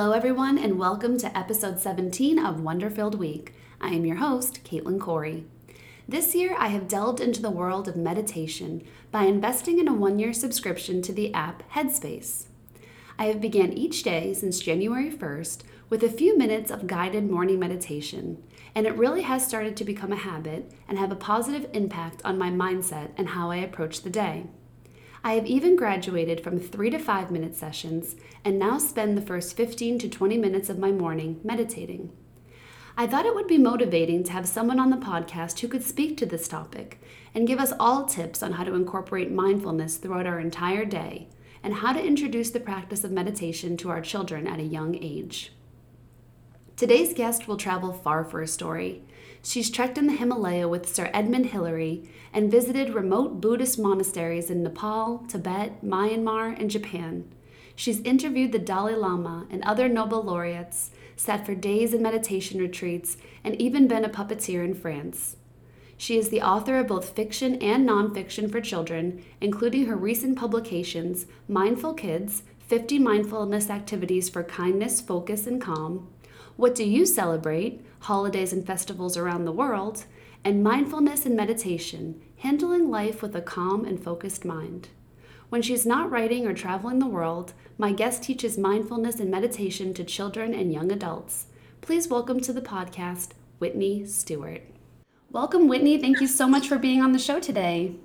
Hello, 0.00 0.12
everyone, 0.12 0.56
and 0.56 0.78
welcome 0.78 1.18
to 1.18 1.38
episode 1.38 1.78
17 1.78 2.38
of 2.38 2.56
Wonderfilled 2.56 3.16
Week. 3.16 3.52
I 3.82 3.88
am 3.88 4.06
your 4.06 4.16
host, 4.16 4.64
Caitlin 4.64 4.98
Corey. 4.98 5.44
This 6.08 6.34
year, 6.34 6.56
I 6.58 6.68
have 6.68 6.88
delved 6.88 7.20
into 7.20 7.42
the 7.42 7.50
world 7.50 7.86
of 7.86 7.96
meditation 7.96 8.82
by 9.10 9.24
investing 9.24 9.78
in 9.78 9.86
a 9.86 9.92
one 9.92 10.18
year 10.18 10.32
subscription 10.32 11.02
to 11.02 11.12
the 11.12 11.34
app 11.34 11.70
Headspace. 11.72 12.46
I 13.18 13.26
have 13.26 13.42
began 13.42 13.74
each 13.74 14.02
day 14.02 14.32
since 14.32 14.60
January 14.60 15.10
1st 15.10 15.64
with 15.90 16.02
a 16.02 16.08
few 16.08 16.34
minutes 16.38 16.70
of 16.70 16.86
guided 16.86 17.30
morning 17.30 17.58
meditation, 17.58 18.42
and 18.74 18.86
it 18.86 18.96
really 18.96 19.20
has 19.20 19.46
started 19.46 19.76
to 19.76 19.84
become 19.84 20.12
a 20.12 20.16
habit 20.16 20.72
and 20.88 20.96
have 20.96 21.12
a 21.12 21.14
positive 21.14 21.68
impact 21.74 22.22
on 22.24 22.38
my 22.38 22.48
mindset 22.48 23.10
and 23.18 23.28
how 23.28 23.50
I 23.50 23.56
approach 23.56 24.00
the 24.00 24.08
day. 24.08 24.46
I 25.22 25.34
have 25.34 25.46
even 25.46 25.76
graduated 25.76 26.42
from 26.42 26.58
three 26.58 26.88
to 26.90 26.98
five 26.98 27.30
minute 27.30 27.54
sessions 27.54 28.16
and 28.44 28.58
now 28.58 28.78
spend 28.78 29.16
the 29.16 29.22
first 29.22 29.54
15 29.54 29.98
to 29.98 30.08
20 30.08 30.38
minutes 30.38 30.70
of 30.70 30.78
my 30.78 30.90
morning 30.90 31.40
meditating. 31.44 32.10
I 32.96 33.06
thought 33.06 33.26
it 33.26 33.34
would 33.34 33.46
be 33.46 33.58
motivating 33.58 34.24
to 34.24 34.32
have 34.32 34.48
someone 34.48 34.80
on 34.80 34.90
the 34.90 34.96
podcast 34.96 35.60
who 35.60 35.68
could 35.68 35.84
speak 35.84 36.16
to 36.16 36.26
this 36.26 36.48
topic 36.48 37.00
and 37.34 37.46
give 37.46 37.60
us 37.60 37.72
all 37.78 38.06
tips 38.06 38.42
on 38.42 38.52
how 38.52 38.64
to 38.64 38.74
incorporate 38.74 39.30
mindfulness 39.30 39.98
throughout 39.98 40.26
our 40.26 40.40
entire 40.40 40.84
day 40.84 41.28
and 41.62 41.74
how 41.74 41.92
to 41.92 42.02
introduce 42.02 42.50
the 42.50 42.60
practice 42.60 43.04
of 43.04 43.12
meditation 43.12 43.76
to 43.76 43.90
our 43.90 44.00
children 44.00 44.46
at 44.46 44.58
a 44.58 44.64
young 44.64 44.96
age. 44.96 45.52
Today's 46.76 47.12
guest 47.12 47.46
will 47.46 47.58
travel 47.58 47.92
far 47.92 48.24
for 48.24 48.40
a 48.40 48.48
story. 48.48 49.02
She's 49.42 49.70
trekked 49.70 49.96
in 49.96 50.06
the 50.06 50.12
Himalaya 50.16 50.68
with 50.68 50.92
Sir 50.92 51.10
Edmund 51.14 51.46
Hillary 51.46 52.08
and 52.32 52.50
visited 52.50 52.94
remote 52.94 53.40
Buddhist 53.40 53.78
monasteries 53.78 54.50
in 54.50 54.62
Nepal, 54.62 55.24
Tibet, 55.28 55.84
Myanmar, 55.84 56.58
and 56.60 56.70
Japan. 56.70 57.24
She's 57.74 58.02
interviewed 58.02 58.52
the 58.52 58.58
Dalai 58.58 58.94
Lama 58.94 59.46
and 59.50 59.64
other 59.64 59.88
Nobel 59.88 60.22
laureates, 60.22 60.90
sat 61.16 61.46
for 61.46 61.54
days 61.54 61.94
in 61.94 62.02
meditation 62.02 62.60
retreats, 62.60 63.16
and 63.42 63.60
even 63.60 63.88
been 63.88 64.04
a 64.04 64.10
puppeteer 64.10 64.62
in 64.62 64.74
France. 64.74 65.36
She 65.96 66.18
is 66.18 66.28
the 66.28 66.42
author 66.42 66.78
of 66.78 66.88
both 66.88 67.16
fiction 67.16 67.56
and 67.56 67.88
nonfiction 67.88 68.50
for 68.50 68.60
children, 68.60 69.24
including 69.40 69.86
her 69.86 69.96
recent 69.96 70.38
publications 70.38 71.26
Mindful 71.48 71.94
Kids 71.94 72.42
50 72.68 72.98
Mindfulness 72.98 73.68
Activities 73.68 74.28
for 74.28 74.44
Kindness, 74.44 75.00
Focus, 75.00 75.46
and 75.46 75.60
Calm, 75.60 76.08
What 76.60 76.74
Do 76.74 76.84
You 76.84 77.06
Celebrate? 77.06 77.80
holidays 78.00 78.52
and 78.52 78.66
festivals 78.66 79.16
around 79.16 79.46
the 79.46 79.50
world, 79.50 80.04
and 80.44 80.62
mindfulness 80.62 81.24
and 81.24 81.34
meditation, 81.34 82.20
handling 82.36 82.90
life 82.90 83.22
with 83.22 83.34
a 83.34 83.40
calm 83.40 83.86
and 83.86 83.98
focused 83.98 84.44
mind. 84.44 84.90
When 85.48 85.62
she's 85.62 85.86
not 85.86 86.10
writing 86.10 86.46
or 86.46 86.52
traveling 86.52 86.98
the 86.98 87.06
world, 87.06 87.54
my 87.78 87.92
guest 87.92 88.22
teaches 88.22 88.58
mindfulness 88.58 89.20
and 89.20 89.30
meditation 89.30 89.94
to 89.94 90.04
children 90.04 90.52
and 90.52 90.70
young 90.70 90.92
adults. 90.92 91.46
Please 91.80 92.08
welcome 92.08 92.40
to 92.40 92.52
the 92.52 92.60
podcast, 92.60 93.30
Whitney 93.58 94.04
Stewart. 94.04 94.60
Welcome, 95.30 95.66
Whitney. 95.66 95.96
Thank 95.96 96.20
you 96.20 96.26
so 96.26 96.46
much 96.46 96.68
for 96.68 96.76
being 96.76 97.00
on 97.00 97.12
the 97.12 97.18
show 97.18 97.40
today. 97.40 97.96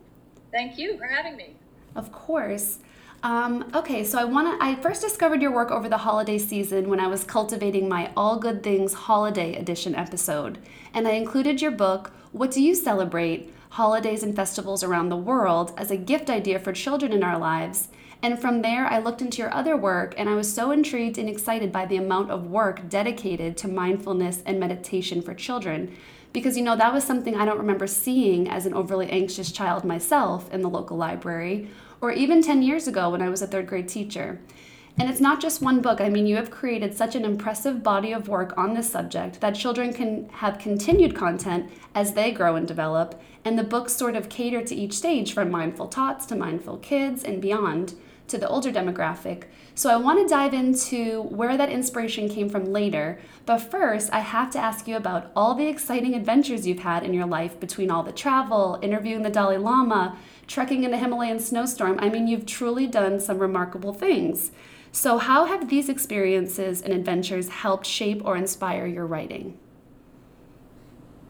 Thank 0.53 0.77
you 0.77 0.97
for 0.97 1.07
having 1.07 1.35
me. 1.35 1.57
Of 1.93 2.13
course. 2.13 2.79
Um, 3.25 3.65
okay, 3.73 4.03
so 4.03 4.19
I 4.19 4.23
want 4.23 4.47
to. 4.47 4.63
I 4.63 4.75
first 4.75 5.01
discovered 5.01 5.41
your 5.41 5.51
work 5.51 5.71
over 5.71 5.89
the 5.89 5.97
holiday 5.97 6.37
season 6.37 6.89
when 6.89 6.99
I 6.99 7.07
was 7.07 7.23
cultivating 7.23 7.89
my 7.89 8.11
All 8.15 8.37
Good 8.37 8.61
Things 8.61 8.93
Holiday 8.93 9.55
Edition 9.55 9.95
episode, 9.95 10.59
and 10.93 11.07
I 11.07 11.13
included 11.13 11.59
your 11.59 11.71
book, 11.71 12.11
What 12.33 12.51
Do 12.51 12.61
You 12.61 12.75
Celebrate? 12.75 13.51
Holidays 13.69 14.21
and 14.21 14.35
Festivals 14.35 14.83
Around 14.83 15.09
the 15.09 15.17
World, 15.17 15.73
as 15.75 15.89
a 15.89 15.97
gift 15.97 16.29
idea 16.29 16.59
for 16.59 16.71
children 16.71 17.11
in 17.11 17.23
our 17.23 17.39
lives. 17.39 17.87
And 18.21 18.37
from 18.37 18.61
there, 18.61 18.85
I 18.85 18.99
looked 18.99 19.23
into 19.23 19.39
your 19.39 19.51
other 19.51 19.75
work, 19.75 20.13
and 20.19 20.29
I 20.29 20.35
was 20.35 20.53
so 20.53 20.69
intrigued 20.69 21.17
and 21.17 21.27
excited 21.27 21.71
by 21.71 21.87
the 21.87 21.97
amount 21.97 22.29
of 22.29 22.51
work 22.51 22.87
dedicated 22.89 23.57
to 23.57 23.67
mindfulness 23.67 24.43
and 24.45 24.59
meditation 24.59 25.23
for 25.23 25.33
children. 25.33 25.97
Because, 26.31 26.57
you 26.57 26.63
know, 26.63 26.75
that 26.75 26.93
was 26.93 27.03
something 27.03 27.35
I 27.35 27.45
don't 27.45 27.57
remember 27.57 27.87
seeing 27.87 28.47
as 28.47 28.67
an 28.67 28.75
overly 28.75 29.09
anxious 29.09 29.51
child 29.51 29.83
myself 29.83 30.53
in 30.53 30.61
the 30.61 30.69
local 30.69 30.95
library 30.95 31.69
or 32.01 32.11
even 32.11 32.41
10 32.41 32.61
years 32.61 32.87
ago 32.87 33.09
when 33.09 33.21
I 33.21 33.29
was 33.29 33.41
a 33.41 33.47
third 33.47 33.67
grade 33.67 33.87
teacher. 33.87 34.39
And 34.97 35.09
it's 35.09 35.19
not 35.19 35.41
just 35.41 35.61
one 35.61 35.81
book. 35.81 35.99
I 35.99 36.07
mean, 36.07 36.25
you 36.25 36.37
have 36.37 36.49
created 36.49 36.95
such 36.95 37.15
an 37.15 37.25
impressive 37.25 37.83
body 37.83 38.13
of 38.13 38.29
work 38.29 38.57
on 38.57 38.73
this 38.73 38.89
subject 38.89 39.41
that 39.41 39.55
children 39.55 39.91
can 39.91 40.29
have 40.29 40.57
continued 40.57 41.15
content 41.15 41.69
as 41.93 42.13
they 42.13 42.31
grow 42.31 42.55
and 42.55 42.65
develop, 42.65 43.21
and 43.43 43.59
the 43.59 43.63
books 43.63 43.93
sort 43.93 44.15
of 44.15 44.29
cater 44.29 44.61
to 44.63 44.75
each 44.75 44.93
stage 44.93 45.33
from 45.33 45.51
mindful 45.51 45.87
tots 45.87 46.25
to 46.27 46.35
mindful 46.35 46.77
kids 46.77 47.23
and 47.23 47.41
beyond 47.41 47.95
to 48.27 48.37
the 48.37 48.47
older 48.47 48.71
demographic. 48.71 49.43
So 49.75 49.89
I 49.89 49.97
want 49.97 50.19
to 50.19 50.33
dive 50.33 50.53
into 50.53 51.23
where 51.23 51.57
that 51.57 51.69
inspiration 51.69 52.29
came 52.29 52.49
from 52.49 52.71
later. 52.71 53.19
But 53.45 53.59
first, 53.59 54.11
I 54.13 54.19
have 54.19 54.49
to 54.51 54.59
ask 54.59 54.87
you 54.87 54.95
about 54.95 55.31
all 55.35 55.53
the 55.53 55.67
exciting 55.67 56.15
adventures 56.15 56.65
you've 56.65 56.79
had 56.79 57.03
in 57.03 57.13
your 57.13 57.25
life 57.25 57.59
between 57.59 57.91
all 57.91 58.01
the 58.01 58.11
travel, 58.11 58.79
interviewing 58.81 59.21
the 59.21 59.29
Dalai 59.29 59.57
Lama, 59.57 60.17
trekking 60.47 60.83
in 60.83 60.93
a 60.93 60.97
Himalayan 60.97 61.39
snowstorm. 61.39 61.99
I 61.99 62.09
mean, 62.09 62.27
you've 62.27 62.45
truly 62.45 62.87
done 62.87 63.19
some 63.19 63.39
remarkable 63.39 63.93
things. 63.93 64.51
So, 64.91 65.17
how 65.17 65.45
have 65.45 65.69
these 65.69 65.89
experiences 65.89 66.81
and 66.81 66.93
adventures 66.93 67.49
helped 67.49 67.85
shape 67.85 68.21
or 68.23 68.37
inspire 68.37 68.85
your 68.85 69.05
writing? 69.05 69.57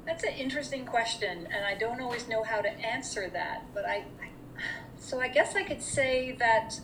That's 0.05 0.23
an 0.23 0.33
interesting 0.33 0.85
question, 0.85 1.47
and 1.51 1.65
I 1.65 1.73
don't 1.73 1.99
always 1.99 2.27
know 2.27 2.43
how 2.43 2.61
to 2.61 2.69
answer 2.69 3.27
that. 3.33 3.63
But 3.73 3.85
I, 3.85 4.05
I 4.21 4.29
so 4.97 5.19
I 5.19 5.27
guess 5.27 5.55
I 5.55 5.63
could 5.63 5.81
say 5.81 6.35
that 6.39 6.79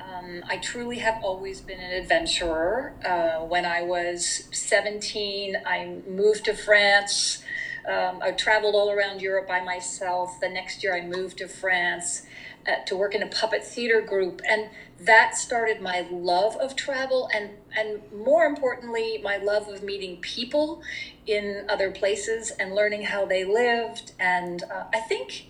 um, 0.00 0.42
I 0.48 0.56
truly 0.58 0.98
have 0.98 1.22
always 1.22 1.60
been 1.60 1.80
an 1.80 1.92
adventurer. 1.92 2.94
Uh, 3.04 3.44
when 3.44 3.66
I 3.66 3.82
was 3.82 4.48
17, 4.52 5.56
I 5.66 5.98
moved 6.08 6.46
to 6.46 6.54
France 6.54 7.42
um, 7.88 8.20
I 8.22 8.32
traveled 8.32 8.74
all 8.74 8.90
around 8.90 9.22
Europe 9.22 9.48
by 9.48 9.60
myself. 9.60 10.38
The 10.40 10.48
next 10.48 10.82
year, 10.82 10.94
I 10.94 11.00
moved 11.00 11.38
to 11.38 11.48
France 11.48 12.26
uh, 12.66 12.84
to 12.86 12.96
work 12.96 13.14
in 13.14 13.22
a 13.22 13.26
puppet 13.26 13.64
theater 13.64 14.02
group, 14.02 14.42
and 14.48 14.68
that 15.00 15.36
started 15.36 15.80
my 15.80 16.06
love 16.10 16.56
of 16.56 16.76
travel, 16.76 17.30
and 17.34 17.50
and 17.74 18.00
more 18.12 18.44
importantly, 18.44 19.18
my 19.22 19.38
love 19.38 19.68
of 19.68 19.82
meeting 19.82 20.18
people 20.20 20.82
in 21.26 21.64
other 21.68 21.90
places 21.90 22.50
and 22.50 22.74
learning 22.74 23.02
how 23.04 23.24
they 23.24 23.44
lived. 23.44 24.12
And 24.18 24.64
uh, 24.64 24.84
I 24.92 25.00
think, 25.00 25.46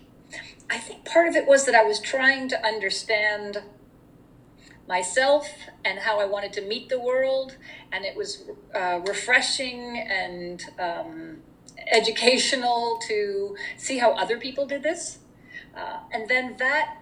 I 0.69 0.77
think 0.77 1.03
part 1.03 1.27
of 1.27 1.35
it 1.35 1.45
was 1.45 1.65
that 1.65 1.75
I 1.75 1.83
was 1.83 1.99
trying 1.99 2.47
to 2.49 2.65
understand 2.65 3.63
myself 4.87 5.49
and 5.83 5.99
how 5.99 6.19
I 6.19 6.25
wanted 6.25 6.53
to 6.53 6.61
meet 6.61 6.89
the 6.89 6.99
world, 6.99 7.57
and 7.91 8.05
it 8.05 8.15
was 8.15 8.45
uh, 8.73 9.01
refreshing 9.05 9.97
and. 9.97 10.63
Um, 10.79 11.39
educational 11.91 12.99
to 13.07 13.55
see 13.77 13.97
how 13.97 14.11
other 14.11 14.37
people 14.37 14.65
did 14.65 14.83
this. 14.83 15.19
Uh, 15.75 15.99
and 16.11 16.27
then 16.27 16.55
that 16.57 16.97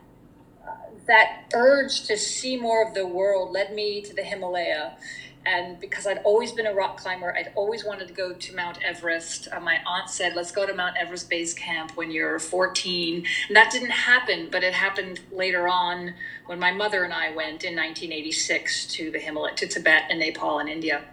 uh, 0.67 0.71
that 1.07 1.45
urge 1.53 2.03
to 2.03 2.17
see 2.17 2.57
more 2.57 2.85
of 2.85 2.93
the 2.93 3.07
world 3.07 3.51
led 3.51 3.73
me 3.73 4.01
to 4.01 4.13
the 4.13 4.23
Himalaya. 4.23 4.97
And 5.45 5.79
because 5.79 6.05
I'd 6.05 6.17
always 6.25 6.51
been 6.51 6.67
a 6.67 6.73
rock 6.73 6.97
climber, 6.97 7.33
I'd 7.33 7.53
always 7.55 7.85
wanted 7.85 8.09
to 8.09 8.13
go 8.13 8.33
to 8.33 8.55
Mount 8.55 8.79
Everest. 8.83 9.47
Uh, 9.49 9.61
my 9.61 9.79
aunt 9.85 10.09
said, 10.09 10.35
"Let's 10.35 10.51
go 10.51 10.65
to 10.65 10.73
Mount 10.73 10.97
Everest 10.97 11.29
base 11.29 11.53
camp 11.53 11.95
when 11.95 12.11
you're 12.11 12.37
14." 12.37 13.25
And 13.47 13.55
that 13.55 13.71
didn't 13.71 13.91
happen, 13.91 14.49
but 14.51 14.61
it 14.63 14.73
happened 14.73 15.21
later 15.31 15.69
on 15.69 16.15
when 16.47 16.59
my 16.59 16.71
mother 16.71 17.05
and 17.05 17.13
I 17.13 17.29
went 17.29 17.63
in 17.63 17.75
1986 17.77 18.87
to 18.95 19.09
the 19.09 19.19
Himalaya, 19.19 19.55
to 19.55 19.67
Tibet 19.67 20.03
and 20.09 20.19
Nepal 20.19 20.59
and 20.59 20.67
India. 20.67 21.05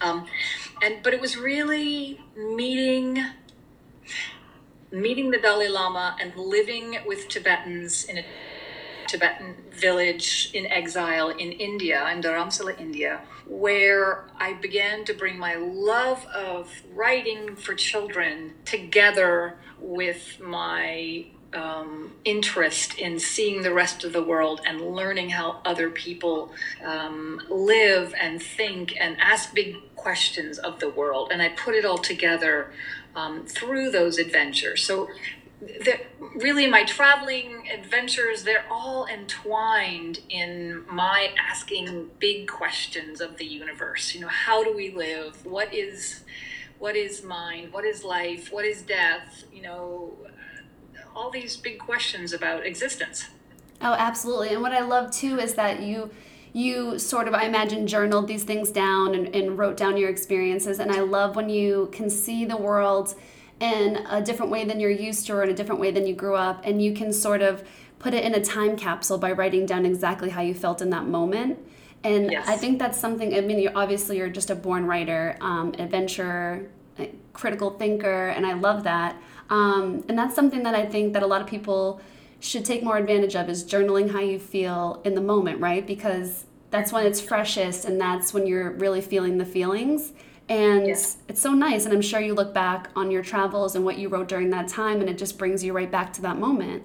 Um, 0.00 0.26
and 0.82 1.02
but 1.02 1.14
it 1.14 1.20
was 1.20 1.36
really 1.36 2.20
meeting 2.36 3.24
meeting 4.92 5.30
the 5.30 5.38
Dalai 5.38 5.68
Lama 5.68 6.16
and 6.20 6.34
living 6.36 6.98
with 7.06 7.28
Tibetans 7.28 8.04
in 8.04 8.18
a 8.18 8.24
Tibetan 9.06 9.56
village 9.70 10.50
in 10.52 10.66
exile 10.66 11.28
in 11.28 11.52
India, 11.52 12.08
in 12.10 12.20
Dharamsala, 12.22 12.78
India, 12.78 13.20
where 13.46 14.24
I 14.38 14.54
began 14.54 15.04
to 15.04 15.14
bring 15.14 15.38
my 15.38 15.54
love 15.54 16.24
of 16.26 16.70
writing 16.94 17.56
for 17.56 17.74
children 17.74 18.54
together 18.64 19.58
with 19.78 20.40
my 20.40 21.26
um, 21.56 22.12
interest 22.24 22.98
in 22.98 23.18
seeing 23.18 23.62
the 23.62 23.72
rest 23.72 24.04
of 24.04 24.12
the 24.12 24.22
world 24.22 24.60
and 24.66 24.80
learning 24.80 25.30
how 25.30 25.60
other 25.64 25.88
people 25.90 26.52
um, 26.84 27.40
live 27.48 28.14
and 28.20 28.42
think 28.42 28.94
and 29.00 29.16
ask 29.20 29.54
big 29.54 29.76
questions 29.96 30.58
of 30.58 30.78
the 30.80 30.90
world. 30.90 31.30
And 31.32 31.40
I 31.40 31.48
put 31.48 31.74
it 31.74 31.84
all 31.84 31.98
together 31.98 32.72
um, 33.14 33.46
through 33.46 33.90
those 33.90 34.18
adventures. 34.18 34.84
So, 34.84 35.08
really, 36.34 36.66
my 36.66 36.84
traveling 36.84 37.68
adventures, 37.70 38.44
they're 38.44 38.66
all 38.70 39.06
entwined 39.06 40.20
in 40.28 40.84
my 40.86 41.30
asking 41.38 42.10
big 42.18 42.46
questions 42.46 43.22
of 43.22 43.38
the 43.38 43.46
universe. 43.46 44.14
You 44.14 44.20
know, 44.20 44.28
how 44.28 44.62
do 44.62 44.76
we 44.76 44.92
live? 44.92 45.46
What 45.46 45.72
is 45.72 46.24
what 46.78 46.94
is 46.94 47.24
mind? 47.24 47.72
What 47.72 47.86
is 47.86 48.04
life? 48.04 48.52
What 48.52 48.66
is 48.66 48.82
death? 48.82 49.44
You 49.50 49.62
know, 49.62 50.12
all 51.16 51.30
these 51.30 51.56
big 51.56 51.78
questions 51.78 52.32
about 52.32 52.66
existence. 52.66 53.28
Oh, 53.80 53.94
absolutely. 53.94 54.50
And 54.50 54.62
what 54.62 54.72
I 54.72 54.82
love 54.82 55.10
too 55.10 55.38
is 55.38 55.54
that 55.54 55.82
you 55.82 56.10
you 56.52 56.98
sort 56.98 57.28
of, 57.28 57.34
I 57.34 57.44
imagine, 57.44 57.86
journaled 57.86 58.28
these 58.28 58.44
things 58.44 58.70
down 58.70 59.14
and, 59.14 59.34
and 59.34 59.58
wrote 59.58 59.76
down 59.76 59.98
your 59.98 60.08
experiences. 60.08 60.78
And 60.78 60.90
I 60.90 61.00
love 61.00 61.36
when 61.36 61.50
you 61.50 61.90
can 61.92 62.08
see 62.08 62.46
the 62.46 62.56
world 62.56 63.14
in 63.60 63.96
a 64.08 64.22
different 64.22 64.50
way 64.50 64.64
than 64.64 64.80
you're 64.80 64.90
used 64.90 65.26
to 65.26 65.34
or 65.34 65.42
in 65.42 65.50
a 65.50 65.54
different 65.54 65.82
way 65.82 65.90
than 65.90 66.06
you 66.06 66.14
grew 66.14 66.34
up. 66.34 66.62
And 66.64 66.80
you 66.80 66.94
can 66.94 67.12
sort 67.12 67.42
of 67.42 67.62
put 67.98 68.14
it 68.14 68.24
in 68.24 68.34
a 68.34 68.42
time 68.42 68.74
capsule 68.74 69.18
by 69.18 69.32
writing 69.32 69.66
down 69.66 69.84
exactly 69.84 70.30
how 70.30 70.40
you 70.40 70.54
felt 70.54 70.80
in 70.80 70.88
that 70.90 71.06
moment. 71.06 71.58
And 72.02 72.30
yes. 72.30 72.48
I 72.48 72.56
think 72.56 72.78
that's 72.78 72.98
something, 72.98 73.34
I 73.34 73.40
mean, 73.40 73.58
you're, 73.58 73.76
obviously, 73.76 74.16
you're 74.16 74.30
just 74.30 74.48
a 74.48 74.54
born 74.54 74.86
writer, 74.86 75.36
um, 75.42 75.74
adventurer, 75.78 76.70
critical 77.34 77.70
thinker, 77.70 78.28
and 78.28 78.46
I 78.46 78.54
love 78.54 78.84
that. 78.84 79.20
Um, 79.50 80.04
and 80.08 80.18
that's 80.18 80.34
something 80.34 80.62
that 80.64 80.74
I 80.74 80.86
think 80.86 81.12
that 81.12 81.22
a 81.22 81.26
lot 81.26 81.40
of 81.40 81.46
people 81.46 82.00
should 82.40 82.64
take 82.64 82.82
more 82.82 82.96
advantage 82.96 83.34
of 83.34 83.48
is 83.48 83.64
journaling 83.64 84.10
how 84.10 84.20
you 84.20 84.38
feel 84.38 85.00
in 85.04 85.14
the 85.14 85.20
moment, 85.20 85.60
right? 85.60 85.86
Because 85.86 86.44
that's 86.70 86.92
when 86.92 87.06
it's 87.06 87.20
freshest 87.20 87.84
and 87.84 88.00
that's 88.00 88.34
when 88.34 88.46
you're 88.46 88.72
really 88.72 89.00
feeling 89.00 89.38
the 89.38 89.46
feelings. 89.46 90.12
And 90.48 90.86
yes. 90.86 91.16
it's 91.28 91.40
so 91.40 91.52
nice. 91.52 91.84
And 91.86 91.94
I'm 91.94 92.02
sure 92.02 92.20
you 92.20 92.34
look 92.34 92.54
back 92.54 92.90
on 92.94 93.10
your 93.10 93.22
travels 93.22 93.74
and 93.74 93.84
what 93.84 93.98
you 93.98 94.08
wrote 94.08 94.28
during 94.28 94.50
that 94.50 94.68
time, 94.68 95.00
and 95.00 95.10
it 95.10 95.18
just 95.18 95.38
brings 95.38 95.64
you 95.64 95.72
right 95.72 95.90
back 95.90 96.12
to 96.14 96.22
that 96.22 96.38
moment. 96.38 96.84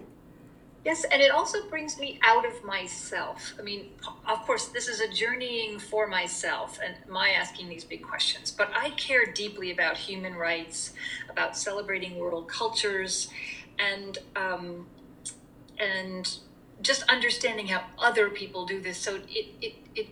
Yes, 0.84 1.04
and 1.04 1.22
it 1.22 1.30
also 1.30 1.70
brings 1.70 2.00
me 2.00 2.20
out 2.24 2.44
of 2.44 2.64
myself. 2.64 3.54
I 3.60 3.62
mean, 3.62 3.92
of 4.28 4.40
course, 4.48 4.68
this 4.68 4.88
is 4.88 5.00
a 5.00 5.08
journeying 5.08 5.78
for 5.78 6.08
myself 6.08 6.80
and 6.84 6.96
my 7.08 7.30
asking 7.30 7.70
these 7.70 7.84
big 7.84 8.02
questions, 8.02 8.50
but 8.50 8.72
I 8.76 8.90
care 8.92 9.32
deeply 9.32 9.72
about 9.72 9.96
human 9.96 10.34
rights, 10.34 10.94
about 11.30 11.56
celebrating 11.56 12.18
world 12.18 12.48
cultures, 12.48 13.30
and 13.78 14.18
um, 14.36 14.88
and 15.78 16.38
just 16.82 17.04
understanding 17.04 17.68
how 17.68 17.84
other 18.00 18.30
people 18.30 18.66
do 18.66 18.80
this. 18.82 18.98
So 18.98 19.18
it, 19.30 19.48
it, 19.62 19.76
it 19.94 20.08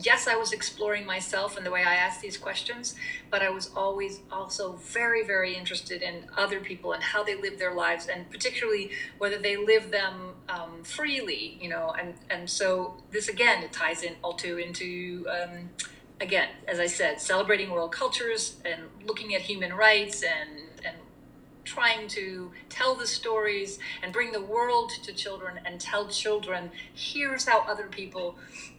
yes, 0.00 0.26
I 0.26 0.36
was 0.36 0.52
exploring 0.52 1.06
myself 1.06 1.56
and 1.56 1.64
the 1.64 1.70
way 1.70 1.82
I 1.82 1.94
asked 1.94 2.20
these 2.20 2.36
questions, 2.36 2.94
but 3.30 3.42
I 3.42 3.50
was 3.50 3.70
always 3.76 4.20
also 4.30 4.72
very, 4.72 5.24
very 5.24 5.54
interested 5.54 6.02
in 6.02 6.24
other 6.36 6.60
people 6.60 6.92
and 6.92 7.02
how 7.02 7.22
they 7.22 7.34
live 7.34 7.58
their 7.58 7.74
lives, 7.74 8.08
and 8.08 8.28
particularly 8.30 8.90
whether 9.18 9.38
they 9.38 9.56
live 9.56 9.90
them 9.90 10.34
um, 10.48 10.82
freely, 10.82 11.58
you 11.60 11.68
know. 11.68 11.94
And 11.98 12.14
and 12.30 12.48
so 12.48 12.96
this 13.10 13.28
again, 13.28 13.62
it 13.62 13.72
ties 13.72 14.02
in 14.02 14.14
also 14.22 14.58
into. 14.58 15.26
Um, 15.28 15.70
again, 16.20 16.48
as 16.68 16.78
I 16.78 16.86
said, 16.86 17.20
celebrating 17.20 17.70
world 17.70 17.90
cultures 17.92 18.56
and 18.64 18.82
looking 19.04 19.34
at 19.34 19.42
human 19.42 19.72
rights 19.72 20.22
and 20.22 20.60
and 20.84 20.96
trying 21.64 22.06
to 22.08 22.52
tell 22.68 22.94
the 22.94 23.06
stories 23.06 23.78
and 24.02 24.12
bring 24.12 24.32
the 24.32 24.42
world 24.42 24.92
to 25.02 25.12
children 25.12 25.58
and 25.64 25.80
tell 25.80 26.06
children 26.08 26.70
here's 26.92 27.46
how 27.46 27.60
other 27.62 27.86
people 27.86 28.36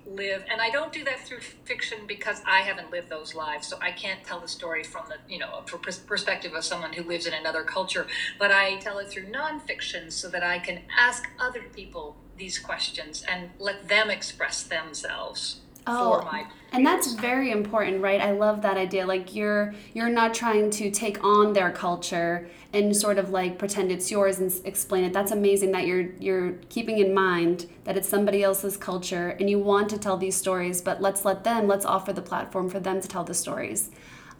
live 0.08 0.44
and 0.52 0.62
i 0.62 0.70
don't 0.70 0.94
do 0.94 1.04
that 1.04 1.20
through 1.20 1.40
fiction 1.40 2.00
because 2.08 2.42
i 2.46 2.60
haven't 2.60 2.92
lived 2.92 3.10
those 3.10 3.34
lives 3.34 3.68
so 3.68 3.78
i 3.82 3.92
can't 3.92 4.24
tell 4.24 4.40
the 4.40 4.48
story 4.48 4.84
from 4.84 5.04
the 5.10 5.16
you 5.32 5.40
know 5.40 5.64
perspective 6.06 6.54
of 6.54 6.64
someone 6.64 6.94
who 6.94 7.04
lives 7.04 7.26
in 7.26 7.34
another 7.34 7.64
culture 7.64 8.06
but 8.38 8.52
i 8.52 8.76
tell 8.78 9.00
it 9.00 9.10
through 9.10 9.26
nonfiction 9.26 10.12
so 10.12 10.30
that 10.30 10.44
i 10.44 10.60
can 10.60 10.82
ask 10.98 11.28
other 11.40 11.64
people 11.74 12.16
these 12.38 12.60
questions 12.60 13.24
and 13.28 13.50
let 13.60 13.88
them 13.88 14.10
express 14.10 14.64
themselves 14.64 15.62
oh, 15.88 16.46
and 16.72 16.86
that's 16.86 17.14
very 17.14 17.52
important 17.52 18.02
right? 18.02 18.20
I 18.22 18.32
love 18.32 18.62
that 18.64 18.78
idea. 18.78 19.06
Like 19.06 19.36
you're 19.36 19.74
you're 19.94 20.10
not 20.10 20.34
trying 20.34 20.70
to 20.72 20.92
take 20.92 21.24
on 21.24 21.54
their 21.54 21.72
culture 21.72 22.50
and 22.74 22.96
sort 22.96 23.18
of 23.18 23.30
like 23.30 23.58
pretend 23.58 23.92
it's 23.92 24.12
yours 24.12 24.40
and 24.40 24.54
explain 24.66 25.04
it. 25.04 25.14
That's 25.14 25.32
amazing 25.32 25.72
that 25.72 25.86
you're 25.88 26.12
you're 26.20 26.54
keeping 26.70 27.00
in 27.00 27.14
mind 27.14 27.68
that 27.86 27.98
it's 27.98 28.10
somebody 28.10 28.44
else's 28.44 28.78
culture 28.78 29.30
and 29.40 29.50
you 29.50 29.60
want 29.60 29.90
to 29.90 29.98
tell 29.98 30.18
these 30.18 30.36
stories 30.36 30.82
but 30.82 31.02
let's 31.02 31.24
let 31.26 31.44
them 31.44 31.68
let's 31.68 31.86
offer 31.86 32.14
the 32.14 32.22
platform 32.22 32.70
for 32.70 32.80
them 32.80 33.02
to 33.02 33.08
tell 33.08 33.24
the 33.24 33.34
stories. 33.34 33.92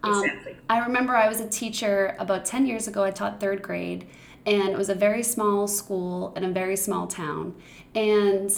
Um, 0.04 0.24
exactly. 0.24 0.58
i 0.70 0.80
remember 0.80 1.16
i 1.16 1.28
was 1.28 1.40
a 1.40 1.48
teacher 1.48 2.16
about 2.20 2.46
10 2.46 2.66
years 2.66 2.88
ago. 2.88 3.04
I 3.04 3.12
taught 3.12 3.40
third 3.40 3.62
grade 3.62 4.08
and 4.46 4.70
it 4.70 4.78
was 4.78 4.90
a 4.90 4.96
very 4.96 5.24
small 5.24 5.68
school 5.68 6.34
in 6.36 6.44
a 6.44 6.52
very 6.52 6.76
small 6.76 7.08
town. 7.08 7.56
And 7.96 8.52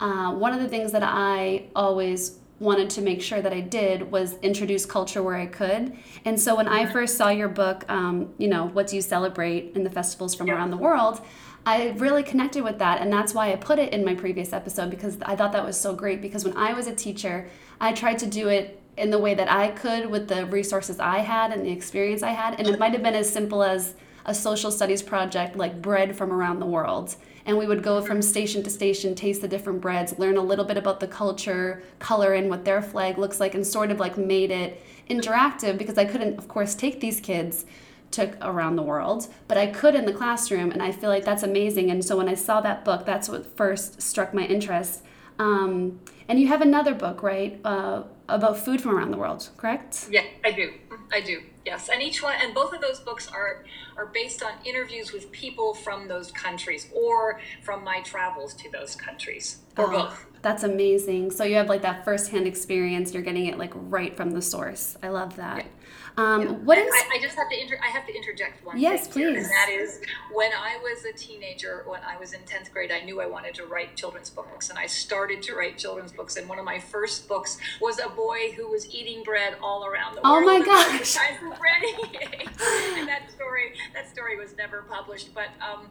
uh, 0.00 0.32
one 0.32 0.52
of 0.52 0.60
the 0.60 0.68
things 0.68 0.92
that 0.92 1.02
I 1.02 1.68
always 1.76 2.38
wanted 2.58 2.90
to 2.90 3.00
make 3.00 3.22
sure 3.22 3.40
that 3.40 3.52
I 3.52 3.60
did 3.60 4.10
was 4.10 4.36
introduce 4.42 4.84
culture 4.84 5.22
where 5.22 5.36
I 5.36 5.46
could. 5.46 5.96
And 6.26 6.38
so 6.38 6.56
when 6.56 6.68
I 6.68 6.84
first 6.84 7.16
saw 7.16 7.30
your 7.30 7.48
book, 7.48 7.84
um, 7.88 8.34
you 8.36 8.48
know, 8.48 8.66
What 8.66 8.88
Do 8.88 8.96
You 8.96 9.02
Celebrate 9.02 9.72
in 9.74 9.82
the 9.82 9.90
Festivals 9.90 10.34
from 10.34 10.50
Around 10.50 10.70
the 10.70 10.76
World, 10.76 11.22
I 11.64 11.90
really 11.96 12.22
connected 12.22 12.62
with 12.62 12.78
that. 12.78 13.00
And 13.00 13.12
that's 13.12 13.32
why 13.34 13.52
I 13.52 13.56
put 13.56 13.78
it 13.78 13.92
in 13.92 14.04
my 14.04 14.14
previous 14.14 14.52
episode 14.52 14.90
because 14.90 15.18
I 15.22 15.36
thought 15.36 15.52
that 15.52 15.64
was 15.64 15.78
so 15.80 15.94
great. 15.94 16.20
Because 16.20 16.44
when 16.44 16.56
I 16.56 16.74
was 16.74 16.86
a 16.86 16.94
teacher, 16.94 17.48
I 17.80 17.92
tried 17.92 18.18
to 18.20 18.26
do 18.26 18.48
it 18.48 18.80
in 18.96 19.10
the 19.10 19.18
way 19.18 19.34
that 19.34 19.50
I 19.50 19.68
could 19.68 20.10
with 20.10 20.28
the 20.28 20.44
resources 20.46 21.00
I 21.00 21.20
had 21.20 21.52
and 21.52 21.64
the 21.64 21.70
experience 21.70 22.22
I 22.22 22.32
had. 22.32 22.58
And 22.58 22.68
it 22.68 22.78
might 22.78 22.92
have 22.92 23.02
been 23.02 23.14
as 23.14 23.30
simple 23.32 23.62
as 23.62 23.94
a 24.26 24.34
social 24.34 24.70
studies 24.70 25.02
project 25.02 25.56
like 25.56 25.80
bread 25.80 26.14
from 26.14 26.30
around 26.30 26.60
the 26.60 26.66
world 26.66 27.16
and 27.46 27.56
we 27.56 27.66
would 27.66 27.82
go 27.82 28.00
from 28.02 28.22
station 28.22 28.62
to 28.62 28.70
station, 28.70 29.14
taste 29.14 29.40
the 29.40 29.48
different 29.48 29.80
breads, 29.80 30.18
learn 30.18 30.36
a 30.36 30.42
little 30.42 30.64
bit 30.64 30.76
about 30.76 31.00
the 31.00 31.06
culture, 31.06 31.82
color 31.98 32.34
and 32.34 32.50
what 32.50 32.64
their 32.64 32.82
flag 32.82 33.18
looks 33.18 33.40
like, 33.40 33.54
and 33.54 33.66
sort 33.66 33.90
of 33.90 33.98
like 33.98 34.16
made 34.16 34.50
it 34.50 34.82
interactive 35.08 35.78
because 35.78 35.98
I 35.98 36.04
couldn't, 36.04 36.38
of 36.38 36.48
course, 36.48 36.74
take 36.74 37.00
these 37.00 37.20
kids 37.20 37.64
to 38.12 38.36
around 38.46 38.76
the 38.76 38.82
world, 38.82 39.28
but 39.46 39.56
I 39.56 39.66
could 39.66 39.94
in 39.94 40.04
the 40.04 40.12
classroom, 40.12 40.72
and 40.72 40.82
I 40.82 40.92
feel 40.92 41.10
like 41.10 41.24
that's 41.24 41.42
amazing. 41.42 41.90
And 41.90 42.04
so 42.04 42.16
when 42.16 42.28
I 42.28 42.34
saw 42.34 42.60
that 42.60 42.84
book, 42.84 43.06
that's 43.06 43.28
what 43.28 43.56
first 43.56 44.02
struck 44.02 44.34
my 44.34 44.44
interest. 44.44 45.02
Um, 45.38 46.00
and 46.28 46.38
you 46.38 46.48
have 46.48 46.60
another 46.60 46.94
book, 46.94 47.22
right, 47.22 47.60
uh, 47.64 48.02
about 48.34 48.58
food 48.58 48.80
from 48.80 48.96
around 48.96 49.10
the 49.10 49.16
world, 49.16 49.48
correct? 49.56 50.08
Yeah, 50.10 50.24
I 50.44 50.52
do. 50.52 50.74
I 51.12 51.20
do. 51.20 51.42
Yes, 51.66 51.88
and 51.88 52.02
each 52.02 52.22
one, 52.22 52.34
and 52.40 52.54
both 52.54 52.72
of 52.72 52.80
those 52.80 53.00
books 53.00 53.28
are 53.28 53.64
are 53.96 54.06
based 54.06 54.42
on 54.42 54.52
interviews 54.64 55.12
with 55.12 55.30
people 55.30 55.74
from 55.74 56.08
those 56.08 56.30
countries 56.32 56.88
or 56.94 57.40
from 57.62 57.84
my 57.84 58.00
travels 58.00 58.54
to 58.54 58.70
those 58.70 58.94
countries, 58.96 59.58
or 59.76 59.86
oh, 59.86 59.90
both. 59.90 60.26
That's 60.42 60.62
amazing. 60.62 61.32
So 61.32 61.44
you 61.44 61.56
have 61.56 61.68
like 61.68 61.82
that 61.82 62.04
firsthand 62.04 62.46
experience. 62.46 63.12
You're 63.12 63.22
getting 63.22 63.46
it 63.46 63.58
like 63.58 63.72
right 63.74 64.16
from 64.16 64.30
the 64.30 64.42
source. 64.42 64.96
I 65.02 65.08
love 65.08 65.36
that. 65.36 65.58
Yeah. 65.58 65.70
Um, 66.16 66.42
yeah. 66.42 66.48
What 66.52 66.78
is? 66.78 66.92
I, 66.92 67.16
I, 67.16 67.22
just 67.22 67.36
have 67.36 67.48
to 67.50 67.60
inter- 67.60 67.78
I 67.82 67.88
have 67.88 68.06
to 68.06 68.14
interject 68.14 68.64
one. 68.64 68.78
Yes, 68.78 69.06
thing 69.06 69.12
please. 69.12 69.20
Here, 69.20 69.36
and 69.36 69.46
that 69.46 69.68
is 69.70 70.00
when 70.32 70.50
I 70.52 70.78
was 70.82 71.04
a 71.04 71.12
teenager, 71.16 71.84
when 71.86 72.00
I 72.02 72.18
was 72.18 72.32
in 72.32 72.42
tenth 72.42 72.72
grade, 72.72 72.90
I 72.90 73.04
knew 73.04 73.20
I 73.20 73.26
wanted 73.26 73.54
to 73.54 73.66
write 73.66 73.96
children's 73.96 74.30
books, 74.30 74.70
and 74.70 74.78
I 74.78 74.86
started 74.86 75.42
to 75.42 75.54
write 75.54 75.78
children's 75.78 76.12
books. 76.12 76.36
And 76.36 76.48
one 76.48 76.58
of 76.58 76.64
my 76.64 76.78
first 76.78 77.28
books 77.28 77.58
was 77.80 77.98
a 77.98 78.08
boy 78.08 78.52
who 78.56 78.68
was 78.68 78.92
eating 78.92 79.22
bread 79.22 79.56
all 79.62 79.84
around 79.86 80.16
the 80.16 80.20
oh 80.24 80.32
world. 80.32 80.44
Oh 80.44 80.58
my 80.58 80.64
gosh! 80.64 81.16
and 82.98 83.08
that 83.08 83.30
story, 83.30 83.72
that 83.94 84.08
story 84.10 84.38
was 84.38 84.56
never 84.56 84.82
published. 84.82 85.34
But 85.34 85.48
um, 85.60 85.86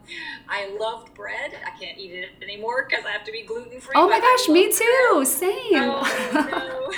I 0.48 0.76
loved 0.78 1.14
bread. 1.14 1.52
I 1.66 1.78
can't 1.78 1.98
eat 1.98 2.12
it 2.12 2.30
anymore 2.42 2.86
because 2.88 3.04
I 3.04 3.10
have 3.10 3.24
to 3.24 3.32
be 3.32 3.42
gluten 3.42 3.80
free. 3.80 3.94
Oh 3.96 4.08
my 4.08 4.20
gosh, 4.20 4.39
me 4.48 4.72
too. 4.72 5.24
Same. 5.24 5.52
Oh, 5.74 6.30
no. 6.34 6.90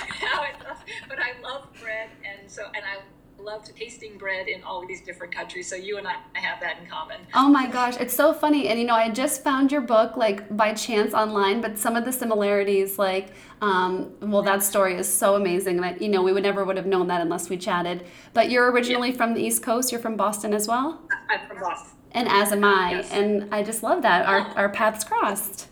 but 1.09 1.19
I 1.19 1.39
love 1.41 1.67
bread, 1.81 2.09
and 2.23 2.49
so 2.49 2.65
and 2.73 2.83
I 2.83 3.01
love 3.43 3.63
tasting 3.75 4.17
bread 4.17 4.47
in 4.47 4.63
all 4.63 4.81
of 4.81 4.87
these 4.87 5.01
different 5.01 5.33
countries. 5.33 5.69
So 5.69 5.75
you 5.75 5.97
and 5.97 6.07
I, 6.07 6.15
I 6.35 6.39
have 6.39 6.59
that 6.61 6.79
in 6.79 6.87
common. 6.87 7.21
Oh 7.33 7.49
my 7.49 7.67
gosh, 7.67 7.97
it's 7.99 8.13
so 8.13 8.33
funny. 8.33 8.69
And 8.69 8.79
you 8.79 8.85
know, 8.85 8.95
I 8.95 9.09
just 9.09 9.43
found 9.43 9.71
your 9.71 9.81
book 9.81 10.15
like 10.15 10.55
by 10.55 10.73
chance 10.73 11.13
online, 11.13 11.61
but 11.61 11.77
some 11.77 11.95
of 11.95 12.05
the 12.05 12.11
similarities, 12.11 12.97
like, 12.97 13.33
um, 13.61 14.11
well, 14.21 14.41
that 14.43 14.63
story 14.63 14.95
is 14.95 15.11
so 15.11 15.35
amazing. 15.35 15.81
that 15.81 16.01
you 16.01 16.09
know, 16.09 16.21
we 16.21 16.31
would 16.31 16.43
never 16.43 16.63
would 16.63 16.77
have 16.77 16.85
known 16.85 17.07
that 17.07 17.21
unless 17.21 17.49
we 17.49 17.57
chatted. 17.57 18.05
But 18.33 18.49
you're 18.49 18.71
originally 18.71 19.09
yeah. 19.09 19.17
from 19.17 19.33
the 19.33 19.41
East 19.41 19.61
Coast. 19.61 19.91
You're 19.91 20.01
from 20.01 20.15
Boston 20.15 20.53
as 20.53 20.67
well. 20.67 21.01
I'm 21.29 21.45
from 21.47 21.59
Boston. 21.59 21.91
And 22.11 22.29
as 22.29 22.51
am 22.51 22.63
I. 22.63 22.91
Yes. 22.91 23.11
And 23.11 23.53
I 23.53 23.63
just 23.63 23.83
love 23.83 24.03
that 24.03 24.25
our 24.25 24.39
our 24.55 24.69
paths 24.69 25.03
crossed. 25.03 25.67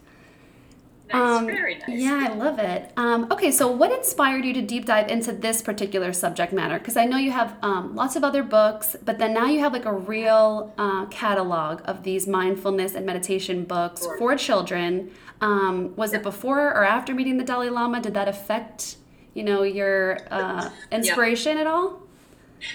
Nice, 1.13 1.39
um, 1.39 1.45
very 1.45 1.75
nice. 1.75 1.89
Yeah, 1.89 2.27
I 2.29 2.33
love 2.33 2.59
it. 2.59 2.91
Um, 2.97 3.27
okay, 3.31 3.51
so 3.51 3.67
what 3.67 3.91
inspired 3.91 4.45
you 4.45 4.53
to 4.53 4.61
deep 4.61 4.85
dive 4.85 5.09
into 5.09 5.31
this 5.31 5.61
particular 5.61 6.13
subject 6.13 6.53
matter? 6.53 6.79
Because 6.79 6.97
I 6.97 7.05
know 7.05 7.17
you 7.17 7.31
have 7.31 7.55
um, 7.61 7.95
lots 7.95 8.15
of 8.15 8.23
other 8.23 8.43
books, 8.43 8.95
but 9.03 9.17
then 9.19 9.33
now 9.33 9.45
you 9.45 9.59
have 9.59 9.73
like 9.73 9.85
a 9.85 9.93
real 9.93 10.73
uh, 10.77 11.05
catalog 11.07 11.81
of 11.85 12.03
these 12.03 12.27
mindfulness 12.27 12.95
and 12.95 13.05
meditation 13.05 13.63
books 13.63 14.03
sure. 14.03 14.17
for 14.17 14.35
children. 14.35 15.11
Um, 15.41 15.95
was 15.95 16.13
it 16.13 16.23
before 16.23 16.67
or 16.67 16.83
after 16.83 17.13
meeting 17.13 17.37
the 17.37 17.43
Dalai 17.43 17.69
Lama? 17.69 17.99
Did 18.01 18.13
that 18.13 18.27
affect, 18.27 18.97
you 19.33 19.43
know, 19.43 19.63
your 19.63 20.19
uh, 20.29 20.69
inspiration 20.91 21.57
at 21.57 21.67
all? 21.67 22.01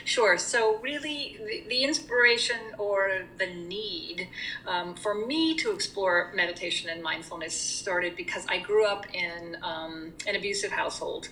Sure. 0.04 0.38
So, 0.38 0.78
really, 0.78 1.38
the, 1.38 1.64
the 1.68 1.84
inspiration 1.84 2.56
or 2.78 3.26
the 3.38 3.46
need 3.46 4.28
um, 4.66 4.94
for 4.94 5.14
me 5.14 5.56
to 5.56 5.72
explore 5.72 6.32
meditation 6.34 6.90
and 6.90 7.02
mindfulness 7.02 7.54
started 7.54 8.16
because 8.16 8.46
I 8.48 8.58
grew 8.58 8.86
up 8.86 9.06
in 9.14 9.56
um, 9.62 10.12
an 10.26 10.36
abusive 10.36 10.72
household, 10.72 11.28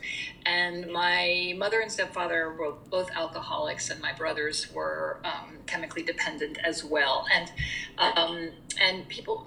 and 0.46 0.90
my 0.92 1.54
mother 1.56 1.80
and 1.80 1.90
stepfather 1.90 2.52
were 2.52 2.75
both 2.90 3.11
alcoholics, 3.12 3.90
and 3.90 4.00
my 4.00 4.12
brothers 4.12 4.73
were 4.73 5.20
um, 5.25 5.58
chemically 5.66 6.02
dependent 6.02 6.58
as 6.64 6.84
well. 6.84 7.26
And 7.32 7.52
um, 7.99 8.50
and 8.80 9.08
people 9.08 9.46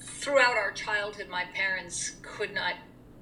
throughout 0.00 0.56
our 0.56 0.72
childhood, 0.72 1.28
my 1.28 1.44
parents 1.54 2.16
could 2.22 2.52
not 2.52 2.74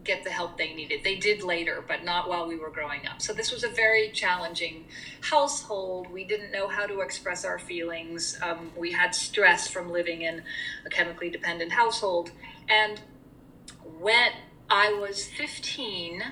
get 0.06 0.24
the 0.24 0.30
help 0.30 0.56
they 0.56 0.72
needed. 0.72 1.02
They 1.04 1.16
did 1.16 1.42
later, 1.42 1.84
but 1.86 2.04
not 2.04 2.28
while 2.28 2.46
we 2.46 2.56
were 2.56 2.70
growing 2.70 3.06
up. 3.06 3.20
So 3.20 3.32
this 3.32 3.50
was 3.52 3.64
a 3.64 3.68
very 3.68 4.10
challenging 4.10 4.86
household. 5.20 6.10
We 6.10 6.24
didn't 6.24 6.52
know 6.52 6.68
how 6.68 6.86
to 6.86 7.00
express 7.00 7.44
our 7.44 7.58
feelings. 7.58 8.38
Um, 8.42 8.70
we 8.76 8.92
had 8.92 9.14
stress 9.14 9.68
from 9.68 9.90
living 9.90 10.22
in 10.22 10.42
a 10.84 10.90
chemically 10.90 11.30
dependent 11.30 11.72
household. 11.72 12.30
And 12.68 13.00
when 13.98 14.30
I 14.68 14.92
was 14.92 15.26
15. 15.26 16.22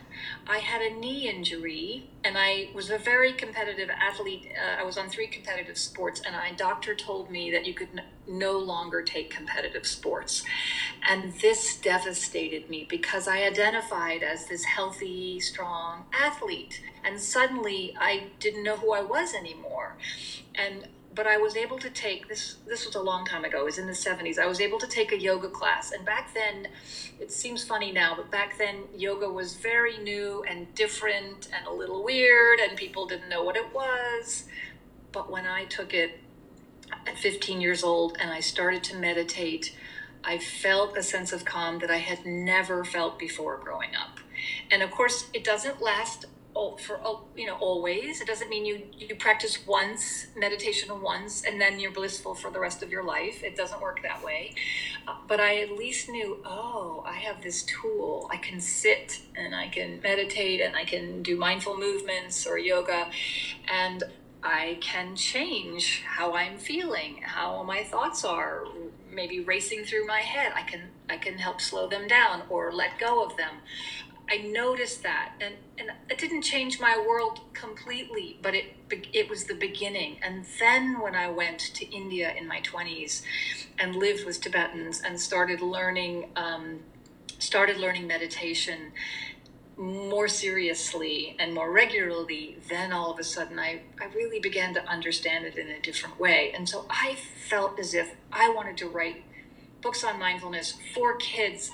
I 0.48 0.58
had 0.58 0.82
a 0.82 0.92
knee 0.98 1.28
injury, 1.28 2.10
and 2.24 2.36
I 2.36 2.70
was 2.74 2.90
a 2.90 2.98
very 2.98 3.32
competitive 3.32 3.88
athlete. 3.90 4.50
Uh, 4.60 4.80
I 4.80 4.84
was 4.84 4.98
on 4.98 5.08
three 5.08 5.28
competitive 5.28 5.78
sports, 5.78 6.20
and 6.26 6.34
my 6.34 6.50
doctor 6.50 6.96
told 6.96 7.30
me 7.30 7.52
that 7.52 7.64
you 7.64 7.74
could 7.74 7.90
n- 7.96 8.02
no 8.26 8.58
longer 8.58 9.02
take 9.02 9.30
competitive 9.30 9.86
sports. 9.86 10.44
And 11.08 11.32
this 11.34 11.76
devastated 11.76 12.68
me 12.68 12.86
because 12.90 13.28
I 13.28 13.44
identified 13.44 14.24
as 14.24 14.46
this 14.46 14.64
healthy, 14.64 15.38
strong 15.38 16.06
athlete. 16.12 16.82
And 17.04 17.20
suddenly 17.20 17.96
I 18.00 18.30
didn't 18.40 18.64
know 18.64 18.76
who 18.76 18.92
I 18.92 19.02
was 19.02 19.32
anymore. 19.32 19.96
And 20.56 20.88
but 21.14 21.26
I 21.26 21.36
was 21.36 21.56
able 21.56 21.78
to 21.78 21.90
take 21.90 22.28
this. 22.28 22.56
This 22.66 22.86
was 22.86 22.94
a 22.94 23.00
long 23.00 23.24
time 23.24 23.44
ago. 23.44 23.60
It 23.60 23.64
was 23.64 23.78
in 23.78 23.86
the 23.86 23.92
'70s. 23.92 24.38
I 24.38 24.46
was 24.46 24.60
able 24.60 24.78
to 24.78 24.86
take 24.86 25.12
a 25.12 25.18
yoga 25.18 25.48
class, 25.48 25.92
and 25.92 26.04
back 26.04 26.34
then, 26.34 26.68
it 27.20 27.30
seems 27.30 27.64
funny 27.64 27.92
now, 27.92 28.14
but 28.16 28.30
back 28.30 28.58
then 28.58 28.84
yoga 28.96 29.28
was 29.28 29.54
very 29.54 29.98
new 29.98 30.44
and 30.48 30.74
different 30.74 31.48
and 31.54 31.66
a 31.66 31.72
little 31.72 32.02
weird, 32.02 32.58
and 32.60 32.76
people 32.76 33.06
didn't 33.06 33.28
know 33.28 33.42
what 33.42 33.56
it 33.56 33.72
was. 33.74 34.44
But 35.12 35.30
when 35.30 35.46
I 35.46 35.64
took 35.64 35.94
it 35.94 36.20
at 37.06 37.18
15 37.18 37.60
years 37.60 37.84
old 37.84 38.16
and 38.20 38.30
I 38.30 38.40
started 38.40 38.82
to 38.84 38.96
meditate, 38.96 39.76
I 40.24 40.38
felt 40.38 40.96
a 40.96 41.02
sense 41.02 41.32
of 41.32 41.44
calm 41.44 41.78
that 41.80 41.90
I 41.90 41.98
had 41.98 42.24
never 42.24 42.84
felt 42.84 43.18
before 43.18 43.58
growing 43.58 43.94
up. 43.94 44.18
And 44.70 44.82
of 44.82 44.90
course, 44.90 45.26
it 45.32 45.44
doesn't 45.44 45.80
last 45.80 46.26
for 46.78 47.00
you 47.36 47.46
know 47.46 47.56
always. 47.56 48.20
It 48.20 48.26
doesn't 48.26 48.48
mean 48.48 48.64
you 48.64 48.82
you 48.96 49.14
practice 49.16 49.66
once 49.66 50.26
meditation 50.36 51.00
once 51.02 51.42
and 51.44 51.60
then 51.60 51.80
you're 51.80 51.92
blissful 51.92 52.34
for 52.34 52.50
the 52.50 52.60
rest 52.60 52.82
of 52.82 52.90
your 52.90 53.04
life. 53.04 53.42
It 53.42 53.56
doesn't 53.56 53.80
work 53.80 54.02
that 54.02 54.22
way. 54.22 54.54
Uh, 55.06 55.16
but 55.26 55.40
i 55.40 55.60
at 55.60 55.72
least 55.72 56.08
knew 56.08 56.38
oh 56.44 57.02
i 57.06 57.14
have 57.14 57.42
this 57.42 57.62
tool. 57.64 58.28
I 58.30 58.36
can 58.36 58.60
sit 58.60 59.20
and 59.36 59.54
i 59.54 59.68
can 59.68 60.00
meditate 60.02 60.60
and 60.60 60.76
i 60.76 60.84
can 60.84 61.22
do 61.22 61.36
mindful 61.36 61.76
movements 61.76 62.46
or 62.46 62.58
yoga 62.58 63.10
and 63.68 64.04
i 64.42 64.78
can 64.80 65.16
change 65.16 66.02
how 66.06 66.34
i'm 66.34 66.58
feeling 66.58 67.20
how 67.22 67.62
my 67.62 67.82
thoughts 67.82 68.24
are 68.24 68.64
maybe 69.14 69.40
racing 69.40 69.84
through 69.84 70.06
my 70.06 70.20
head. 70.20 70.52
I 70.54 70.62
can 70.62 70.82
i 71.08 71.16
can 71.16 71.38
help 71.38 71.60
slow 71.60 71.88
them 71.88 72.06
down 72.08 72.42
or 72.48 72.72
let 72.72 72.98
go 72.98 73.24
of 73.24 73.36
them 73.36 73.56
I 74.30 74.38
noticed 74.38 75.02
that, 75.02 75.32
and 75.40 75.54
and 75.78 75.90
it 76.08 76.18
didn't 76.18 76.42
change 76.42 76.80
my 76.80 76.96
world 76.96 77.40
completely, 77.52 78.38
but 78.42 78.54
it 78.54 78.66
it 79.12 79.28
was 79.28 79.44
the 79.44 79.54
beginning. 79.54 80.18
And 80.22 80.46
then 80.58 81.00
when 81.00 81.14
I 81.14 81.28
went 81.30 81.60
to 81.60 81.84
India 81.94 82.32
in 82.34 82.48
my 82.48 82.60
twenties, 82.60 83.22
and 83.78 83.96
lived 83.96 84.24
with 84.24 84.40
Tibetans 84.40 85.02
and 85.02 85.20
started 85.20 85.60
learning 85.60 86.30
um, 86.36 86.80
started 87.38 87.76
learning 87.78 88.06
meditation 88.06 88.92
more 89.76 90.28
seriously 90.28 91.36
and 91.40 91.52
more 91.52 91.70
regularly, 91.70 92.56
then 92.70 92.92
all 92.92 93.10
of 93.10 93.18
a 93.18 93.24
sudden 93.24 93.58
I, 93.58 93.82
I 94.00 94.06
really 94.14 94.38
began 94.38 94.72
to 94.74 94.88
understand 94.88 95.46
it 95.46 95.56
in 95.56 95.68
a 95.68 95.80
different 95.80 96.18
way. 96.20 96.52
And 96.54 96.68
so 96.68 96.86
I 96.88 97.16
felt 97.50 97.78
as 97.80 97.92
if 97.92 98.14
I 98.32 98.48
wanted 98.50 98.76
to 98.78 98.88
write 98.88 99.24
books 99.82 100.04
on 100.04 100.18
mindfulness 100.18 100.74
for 100.94 101.16
kids 101.16 101.70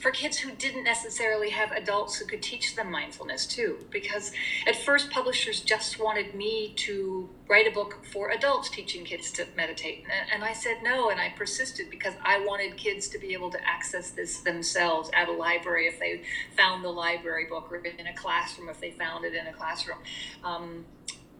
for 0.00 0.10
kids 0.10 0.38
who 0.38 0.52
didn't 0.52 0.84
necessarily 0.84 1.50
have 1.50 1.72
adults 1.72 2.16
who 2.16 2.26
could 2.26 2.42
teach 2.42 2.76
them 2.76 2.90
mindfulness 2.90 3.46
too. 3.46 3.78
Because 3.90 4.32
at 4.66 4.76
first, 4.76 5.10
publishers 5.10 5.60
just 5.60 5.98
wanted 5.98 6.34
me 6.34 6.72
to 6.76 7.28
write 7.48 7.66
a 7.66 7.70
book 7.70 8.04
for 8.12 8.30
adults 8.30 8.68
teaching 8.68 9.04
kids 9.04 9.30
to 9.32 9.46
meditate. 9.56 10.04
And 10.32 10.44
I 10.44 10.52
said 10.52 10.78
no, 10.82 11.10
and 11.10 11.20
I 11.20 11.30
persisted 11.36 11.90
because 11.90 12.14
I 12.22 12.44
wanted 12.44 12.76
kids 12.76 13.08
to 13.08 13.18
be 13.18 13.32
able 13.32 13.50
to 13.50 13.68
access 13.68 14.10
this 14.10 14.40
themselves 14.40 15.10
at 15.14 15.28
a 15.28 15.32
library 15.32 15.86
if 15.86 15.98
they 15.98 16.22
found 16.56 16.84
the 16.84 16.90
library 16.90 17.46
book, 17.46 17.70
or 17.70 17.76
in 17.76 18.06
a 18.06 18.14
classroom 18.14 18.68
if 18.68 18.80
they 18.80 18.90
found 18.90 19.24
it 19.24 19.34
in 19.34 19.46
a 19.46 19.52
classroom. 19.52 19.98
Um, 20.44 20.84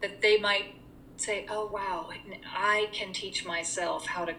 that 0.01 0.21
they 0.21 0.37
might 0.37 0.75
say, 1.17 1.45
oh, 1.49 1.67
wow, 1.67 2.09
I 2.45 2.87
can 2.93 3.11
teach 3.11 3.45
myself 3.45 4.05
how 4.05 4.25
to 4.25 4.33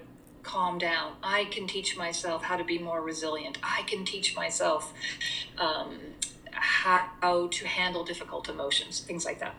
calm 0.50 0.78
down. 0.78 1.12
I 1.22 1.44
can 1.44 1.66
teach 1.66 1.96
myself 1.96 2.42
how 2.42 2.56
to 2.56 2.64
be 2.64 2.78
more 2.78 3.00
resilient. 3.00 3.58
I 3.62 3.82
can 3.86 4.04
teach 4.04 4.34
myself 4.34 4.92
um, 5.58 5.98
how 6.50 7.48
to 7.48 7.66
handle 7.66 8.04
difficult 8.04 8.48
emotions, 8.48 9.00
things 9.00 9.24
like 9.24 9.38
that. 9.38 9.54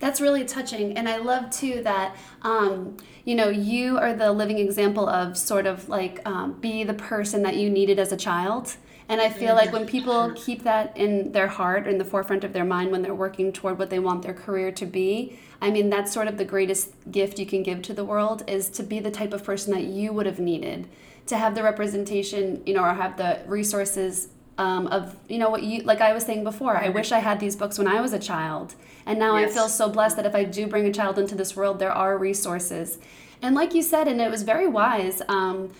That's 0.00 0.20
really 0.20 0.44
touching. 0.44 0.96
And 0.96 1.08
I 1.08 1.18
love 1.18 1.50
too 1.50 1.82
that, 1.84 2.16
um, 2.42 2.96
you 3.24 3.34
know, 3.34 3.50
you 3.50 3.98
are 3.98 4.14
the 4.14 4.32
living 4.32 4.58
example 4.58 5.08
of 5.08 5.36
sort 5.36 5.66
of 5.66 5.88
like 5.88 6.20
um, 6.26 6.54
be 6.54 6.82
the 6.82 6.94
person 6.94 7.42
that 7.42 7.56
you 7.56 7.70
needed 7.70 7.98
as 7.98 8.10
a 8.10 8.16
child. 8.16 8.76
And 9.08 9.20
I 9.20 9.28
feel 9.28 9.54
like 9.54 9.72
when 9.72 9.86
people 9.86 10.32
keep 10.34 10.62
that 10.62 10.96
in 10.96 11.32
their 11.32 11.48
heart 11.48 11.86
or 11.86 11.90
in 11.90 11.98
the 11.98 12.04
forefront 12.04 12.44
of 12.44 12.52
their 12.52 12.64
mind 12.64 12.90
when 12.90 13.02
they're 13.02 13.14
working 13.14 13.52
toward 13.52 13.78
what 13.78 13.90
they 13.90 13.98
want 13.98 14.22
their 14.22 14.34
career 14.34 14.72
to 14.72 14.86
be, 14.86 15.38
I 15.60 15.70
mean, 15.70 15.90
that's 15.90 16.12
sort 16.12 16.28
of 16.28 16.38
the 16.38 16.44
greatest 16.44 16.90
gift 17.10 17.38
you 17.38 17.46
can 17.46 17.62
give 17.62 17.82
to 17.82 17.94
the 17.94 18.04
world 18.04 18.42
is 18.48 18.68
to 18.70 18.82
be 18.82 19.00
the 19.00 19.10
type 19.10 19.32
of 19.32 19.44
person 19.44 19.72
that 19.74 19.84
you 19.84 20.12
would 20.12 20.26
have 20.26 20.38
needed 20.38 20.88
to 21.26 21.36
have 21.36 21.54
the 21.54 21.62
representation, 21.62 22.62
you 22.66 22.74
know, 22.74 22.82
or 22.82 22.94
have 22.94 23.16
the 23.16 23.40
resources 23.46 24.28
um, 24.58 24.86
of, 24.88 25.16
you 25.28 25.38
know, 25.38 25.50
what 25.50 25.62
you, 25.62 25.82
like 25.82 26.00
I 26.00 26.12
was 26.12 26.24
saying 26.24 26.44
before, 26.44 26.76
I 26.76 26.88
wish 26.88 27.12
I 27.12 27.20
had 27.20 27.40
these 27.40 27.56
books 27.56 27.78
when 27.78 27.86
I 27.86 28.00
was 28.00 28.12
a 28.12 28.18
child. 28.18 28.74
And 29.06 29.18
now 29.18 29.36
yes. 29.36 29.50
I 29.50 29.54
feel 29.54 29.68
so 29.68 29.88
blessed 29.88 30.16
that 30.16 30.26
if 30.26 30.34
I 30.34 30.44
do 30.44 30.66
bring 30.66 30.86
a 30.86 30.92
child 30.92 31.18
into 31.18 31.34
this 31.34 31.56
world, 31.56 31.78
there 31.78 31.92
are 31.92 32.18
resources. 32.18 32.98
And 33.40 33.54
like 33.54 33.74
you 33.74 33.82
said, 33.82 34.06
and 34.08 34.20
it 34.20 34.30
was 34.30 34.42
very 34.42 34.68
wise, 34.68 35.22
um, 35.28 35.72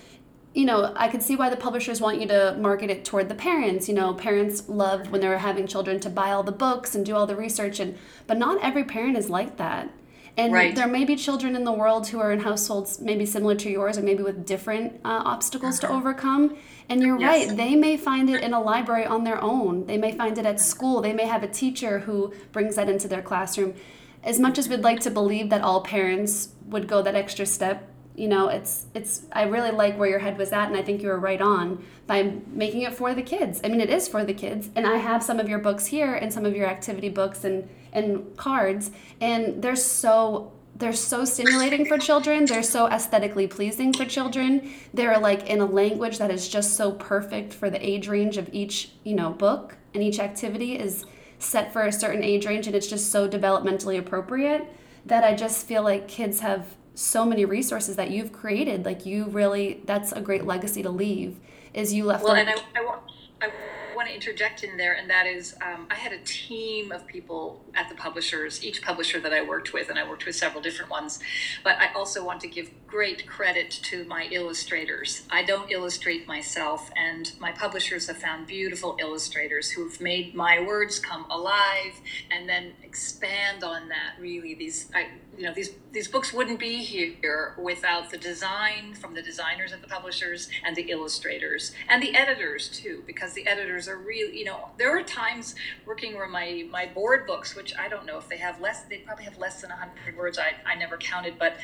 you 0.54 0.66
know, 0.66 0.92
I 0.96 1.08
could 1.08 1.22
see 1.22 1.34
why 1.34 1.48
the 1.48 1.56
publishers 1.56 2.00
want 2.00 2.20
you 2.20 2.26
to 2.28 2.56
market 2.58 2.90
it 2.90 3.04
toward 3.04 3.28
the 3.28 3.34
parents. 3.34 3.88
You 3.88 3.94
know, 3.94 4.12
parents 4.12 4.68
love 4.68 5.10
when 5.10 5.20
they're 5.20 5.38
having 5.38 5.66
children 5.66 5.98
to 6.00 6.10
buy 6.10 6.30
all 6.32 6.42
the 6.42 6.52
books 6.52 6.94
and 6.94 7.06
do 7.06 7.16
all 7.16 7.26
the 7.26 7.36
research, 7.36 7.80
and 7.80 7.96
but 8.26 8.36
not 8.36 8.62
every 8.62 8.84
parent 8.84 9.16
is 9.16 9.30
like 9.30 9.56
that. 9.56 9.90
And 10.36 10.52
right. 10.52 10.74
there 10.74 10.88
may 10.88 11.04
be 11.04 11.14
children 11.14 11.54
in 11.54 11.64
the 11.64 11.72
world 11.72 12.08
who 12.08 12.18
are 12.18 12.32
in 12.32 12.40
households 12.40 13.00
maybe 13.00 13.26
similar 13.26 13.54
to 13.56 13.70
yours, 13.70 13.98
or 13.98 14.02
maybe 14.02 14.22
with 14.22 14.46
different 14.46 14.94
uh, 15.04 15.22
obstacles 15.24 15.78
uh-huh. 15.78 15.92
to 15.92 15.98
overcome. 15.98 16.56
And 16.88 17.02
you're 17.02 17.18
yes. 17.18 17.48
right; 17.48 17.56
they 17.56 17.74
may 17.74 17.96
find 17.96 18.28
it 18.28 18.42
in 18.42 18.52
a 18.52 18.60
library 18.60 19.06
on 19.06 19.24
their 19.24 19.42
own. 19.42 19.86
They 19.86 19.98
may 19.98 20.12
find 20.12 20.36
it 20.36 20.44
at 20.44 20.60
school. 20.60 21.00
They 21.00 21.12
may 21.12 21.26
have 21.26 21.42
a 21.42 21.48
teacher 21.48 22.00
who 22.00 22.32
brings 22.52 22.76
that 22.76 22.88
into 22.88 23.08
their 23.08 23.22
classroom. 23.22 23.74
As 24.22 24.38
much 24.38 24.58
as 24.58 24.68
we'd 24.68 24.80
like 24.80 25.00
to 25.00 25.10
believe 25.10 25.48
that 25.50 25.62
all 25.62 25.80
parents 25.80 26.50
would 26.66 26.86
go 26.86 27.02
that 27.02 27.14
extra 27.14 27.44
step, 27.44 27.88
you 28.14 28.28
know 28.28 28.48
it's 28.48 28.86
it's 28.94 29.22
i 29.32 29.42
really 29.42 29.70
like 29.70 29.98
where 29.98 30.08
your 30.08 30.18
head 30.18 30.36
was 30.36 30.52
at 30.52 30.68
and 30.68 30.76
i 30.76 30.82
think 30.82 31.02
you 31.02 31.08
were 31.08 31.18
right 31.18 31.40
on 31.40 31.82
by 32.06 32.34
making 32.48 32.82
it 32.82 32.92
for 32.92 33.14
the 33.14 33.22
kids. 33.22 33.60
I 33.64 33.68
mean 33.68 33.80
it 33.80 33.88
is 33.88 34.08
for 34.08 34.24
the 34.24 34.34
kids 34.34 34.70
and 34.74 34.86
i 34.86 34.96
have 34.96 35.22
some 35.22 35.40
of 35.40 35.48
your 35.48 35.58
books 35.58 35.86
here 35.86 36.14
and 36.14 36.32
some 36.32 36.44
of 36.44 36.54
your 36.54 36.66
activity 36.66 37.08
books 37.08 37.44
and 37.44 37.68
and 37.92 38.36
cards 38.36 38.90
and 39.20 39.62
they're 39.62 39.76
so 39.76 40.52
they're 40.74 40.94
so 40.94 41.24
stimulating 41.26 41.84
for 41.84 41.98
children. 41.98 42.46
They're 42.46 42.62
so 42.62 42.88
aesthetically 42.88 43.46
pleasing 43.46 43.92
for 43.92 44.06
children. 44.06 44.72
They're 44.94 45.18
like 45.18 45.48
in 45.48 45.60
a 45.60 45.66
language 45.66 46.18
that 46.18 46.30
is 46.30 46.48
just 46.48 46.76
so 46.76 46.92
perfect 46.92 47.52
for 47.52 47.68
the 47.68 47.86
age 47.86 48.08
range 48.08 48.36
of 48.38 48.48
each 48.52 48.90
you 49.04 49.14
know 49.14 49.30
book 49.30 49.76
and 49.94 50.02
each 50.02 50.18
activity 50.18 50.78
is 50.78 51.04
set 51.38 51.72
for 51.72 51.82
a 51.82 51.92
certain 51.92 52.22
age 52.22 52.46
range 52.46 52.66
and 52.66 52.76
it's 52.76 52.86
just 52.86 53.10
so 53.10 53.28
developmentally 53.28 53.98
appropriate 53.98 54.64
that 55.04 55.24
i 55.24 55.34
just 55.34 55.66
feel 55.66 55.82
like 55.82 56.06
kids 56.06 56.40
have 56.40 56.76
so 56.94 57.24
many 57.24 57.44
resources 57.44 57.96
that 57.96 58.10
you've 58.10 58.32
created 58.32 58.84
like 58.84 59.06
you 59.06 59.24
really 59.26 59.80
that's 59.84 60.12
a 60.12 60.20
great 60.20 60.44
legacy 60.44 60.82
to 60.82 60.90
leave 60.90 61.38
is 61.72 61.92
you 61.92 62.04
left 62.04 62.22
well 62.22 62.34
and 62.34 62.50
I, 62.50 62.54
I, 62.76 62.84
want, 62.84 63.00
I 63.40 63.50
want 63.96 64.08
to 64.08 64.14
interject 64.14 64.62
in 64.62 64.76
there 64.76 64.92
and 64.94 65.08
that 65.08 65.26
is 65.26 65.54
um, 65.62 65.86
i 65.90 65.94
had 65.94 66.12
a 66.12 66.18
team 66.18 66.92
of 66.92 67.06
people 67.06 67.64
at 67.74 67.88
the 67.88 67.94
publishers 67.94 68.62
each 68.62 68.82
publisher 68.82 69.20
that 69.20 69.32
i 69.32 69.42
worked 69.42 69.72
with 69.72 69.88
and 69.88 69.98
i 69.98 70.06
worked 70.06 70.26
with 70.26 70.36
several 70.36 70.62
different 70.62 70.90
ones 70.90 71.18
but 71.64 71.78
i 71.78 71.92
also 71.94 72.24
want 72.24 72.40
to 72.40 72.48
give 72.48 72.70
great 72.92 73.26
credit 73.26 73.70
to 73.70 74.04
my 74.04 74.28
illustrators. 74.30 75.22
I 75.30 75.44
don't 75.44 75.70
illustrate 75.70 76.28
myself 76.28 76.90
and 76.94 77.32
my 77.40 77.50
publishers 77.50 78.06
have 78.08 78.18
found 78.18 78.46
beautiful 78.46 78.98
illustrators 79.00 79.70
who've 79.70 79.98
made 79.98 80.34
my 80.34 80.60
words 80.60 80.98
come 80.98 81.24
alive 81.30 81.98
and 82.30 82.46
then 82.46 82.74
expand 82.82 83.64
on 83.64 83.88
that 83.88 84.20
really 84.20 84.54
these 84.54 84.90
I, 84.94 85.08
you 85.36 85.44
know 85.44 85.54
these 85.54 85.70
these 85.92 86.08
books 86.08 86.32
wouldn't 86.32 86.58
be 86.58 86.82
here 86.82 87.54
without 87.58 88.10
the 88.10 88.18
design 88.18 88.94
from 88.94 89.14
the 89.14 89.22
designers 89.22 89.72
and 89.72 89.82
the 89.82 89.88
publishers 89.88 90.48
and 90.64 90.76
the 90.76 90.90
illustrators 90.90 91.72
and 91.88 92.02
the 92.02 92.14
editors 92.14 92.68
too 92.68 93.02
because 93.06 93.32
the 93.32 93.46
editors 93.46 93.88
are 93.88 93.98
really 93.98 94.38
you 94.38 94.44
know 94.44 94.70
there 94.78 94.96
are 94.96 95.02
times 95.02 95.54
working 95.86 96.14
where 96.14 96.28
my 96.28 96.66
my 96.70 96.86
board 96.86 97.26
books 97.26 97.54
which 97.54 97.72
i 97.78 97.88
don't 97.88 98.04
know 98.04 98.18
if 98.18 98.28
they 98.28 98.36
have 98.36 98.60
less 98.60 98.82
they 98.84 98.98
probably 98.98 99.24
have 99.24 99.38
less 99.38 99.60
than 99.60 99.70
100 99.70 100.16
words 100.16 100.38
i, 100.38 100.52
I 100.66 100.74
never 100.74 100.96
counted 100.96 101.38
but 101.38 101.56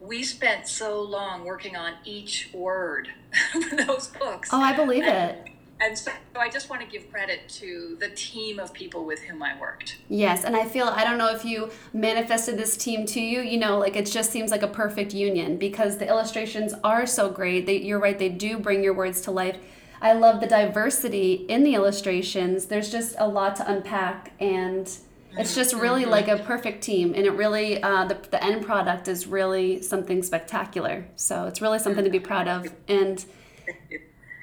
we 0.00 0.22
spent 0.22 0.68
so 0.68 1.02
long 1.02 1.44
working 1.44 1.76
on 1.76 1.94
each 2.04 2.50
word 2.54 3.08
for 3.68 3.74
those 3.74 4.08
books. 4.08 4.50
Oh 4.52 4.60
i 4.60 4.76
believe 4.76 5.04
and, 5.04 5.38
it 5.46 5.57
and 5.80 5.96
so 5.96 6.10
I 6.36 6.48
just 6.48 6.70
want 6.70 6.82
to 6.82 6.88
give 6.88 7.10
credit 7.10 7.48
to 7.48 7.96
the 8.00 8.08
team 8.10 8.58
of 8.58 8.72
people 8.72 9.04
with 9.04 9.20
whom 9.20 9.42
I 9.42 9.58
worked. 9.60 9.98
Yes, 10.08 10.44
and 10.44 10.56
I 10.56 10.64
feel 10.64 10.86
I 10.86 11.04
don't 11.04 11.18
know 11.18 11.32
if 11.32 11.44
you 11.44 11.70
manifested 11.92 12.56
this 12.56 12.76
team 12.76 13.06
to 13.06 13.20
you. 13.20 13.40
You 13.40 13.58
know, 13.58 13.78
like 13.78 13.96
it 13.96 14.06
just 14.06 14.30
seems 14.30 14.50
like 14.50 14.62
a 14.62 14.68
perfect 14.68 15.14
union 15.14 15.56
because 15.56 15.98
the 15.98 16.08
illustrations 16.08 16.74
are 16.82 17.06
so 17.06 17.30
great. 17.30 17.66
They, 17.66 17.78
you're 17.78 18.00
right; 18.00 18.18
they 18.18 18.28
do 18.28 18.58
bring 18.58 18.82
your 18.82 18.94
words 18.94 19.20
to 19.22 19.30
life. 19.30 19.58
I 20.00 20.12
love 20.12 20.40
the 20.40 20.46
diversity 20.46 21.32
in 21.48 21.64
the 21.64 21.74
illustrations. 21.74 22.66
There's 22.66 22.90
just 22.90 23.16
a 23.18 23.26
lot 23.26 23.56
to 23.56 23.70
unpack, 23.70 24.32
and 24.40 24.90
it's 25.32 25.54
just 25.54 25.74
really 25.74 26.02
mm-hmm. 26.02 26.10
like 26.10 26.28
a 26.28 26.38
perfect 26.38 26.82
team. 26.82 27.14
And 27.14 27.24
it 27.24 27.32
really, 27.32 27.82
uh, 27.82 28.04
the 28.06 28.18
the 28.30 28.42
end 28.42 28.64
product 28.64 29.06
is 29.06 29.28
really 29.28 29.82
something 29.82 30.22
spectacular. 30.22 31.06
So 31.14 31.46
it's 31.46 31.60
really 31.60 31.78
something 31.78 32.04
to 32.04 32.10
be 32.10 32.20
proud 32.20 32.48
of, 32.48 32.66
and 32.88 33.24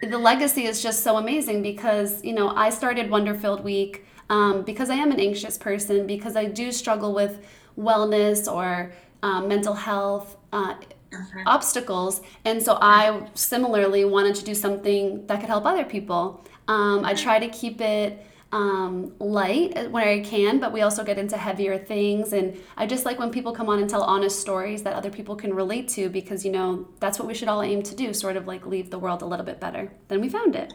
the 0.06 0.18
legacy 0.18 0.66
is 0.66 0.82
just 0.82 1.04
so 1.04 1.18
amazing 1.18 1.62
because 1.62 2.24
you 2.24 2.34
know 2.34 2.50
I 2.50 2.70
started 2.70 3.10
Wonderfilled 3.10 3.64
Week 3.64 4.06
um, 4.30 4.64
because 4.64 4.90
I 4.90 4.96
am 4.96 5.12
an 5.12 5.20
anxious 5.20 5.58
person 5.58 6.08
because 6.08 6.36
I 6.36 6.46
do 6.46 6.72
struggle 6.72 7.14
with 7.14 7.46
wellness 7.78 8.52
or 8.52 8.92
um, 9.24 9.48
mental 9.48 9.74
health 9.74 10.38
uh, 10.54 10.76
uh-huh. 11.14 11.44
obstacles, 11.46 12.22
and 12.44 12.62
so 12.62 12.78
I 12.82 13.28
similarly 13.34 14.06
wanted 14.06 14.36
to 14.36 14.46
do 14.46 14.56
something 14.56 15.26
that 15.28 15.40
could 15.40 15.50
help 15.50 15.66
other 15.66 15.86
people. 15.86 16.44
Um, 16.68 17.06
I 17.06 17.14
try 17.14 17.40
to 17.40 17.48
keep 17.48 17.82
it 17.82 18.26
um, 18.56 19.14
light 19.20 19.92
when 19.92 20.08
I 20.08 20.22
can, 20.22 20.62
but 20.62 20.72
we 20.72 20.80
also 20.80 21.04
get 21.04 21.18
into 21.18 21.36
heavier 21.36 21.78
things. 21.78 22.32
And 22.32 22.58
I 22.78 22.86
just 22.86 23.04
like 23.04 23.20
when 23.20 23.30
people 23.30 23.52
come 23.52 23.68
on 23.68 23.80
and 23.80 23.90
tell 23.90 24.02
honest 24.02 24.40
stories 24.40 24.84
that 24.84 24.94
other 24.94 25.10
people 25.10 25.36
can 25.36 25.54
relate 25.54 25.90
to 25.90 26.08
because, 26.08 26.46
you 26.46 26.54
know, 26.54 26.88
that's 27.02 27.20
what 27.20 27.28
we 27.28 27.34
should 27.34 27.50
all 27.50 27.62
aim 27.62 27.84
to 27.84 27.94
do 27.94 28.14
sort 28.14 28.38
of 28.38 28.48
like 28.48 28.66
leave 28.66 28.92
the 28.92 28.98
world 28.98 29.22
a 29.22 29.26
little 29.26 29.46
bit 29.46 29.60
better 29.60 29.92
than 30.08 30.22
we 30.22 30.30
found 30.30 30.56
it. 30.56 30.74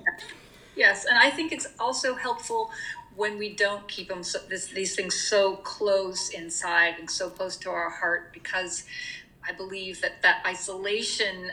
Yes. 0.77 1.07
And 1.07 1.19
I 1.19 1.31
think 1.31 1.53
it's 1.53 1.69
also 1.79 2.15
helpful 2.15 2.71
when 3.17 3.39
we 3.39 3.55
don't 3.55 3.89
keep 3.89 4.09
them 4.09 4.23
so, 4.23 4.39
this, 4.51 4.67
these 4.67 4.95
things 4.95 5.15
so 5.15 5.57
close 5.57 6.29
inside 6.31 6.97
and 6.99 7.11
so 7.11 7.31
close 7.31 7.57
to 7.59 7.71
our 7.71 7.89
heart 7.89 8.31
because 8.35 8.85
I 9.49 9.53
believe 9.53 10.01
that 10.03 10.23
that 10.23 10.43
isolation 10.47 11.51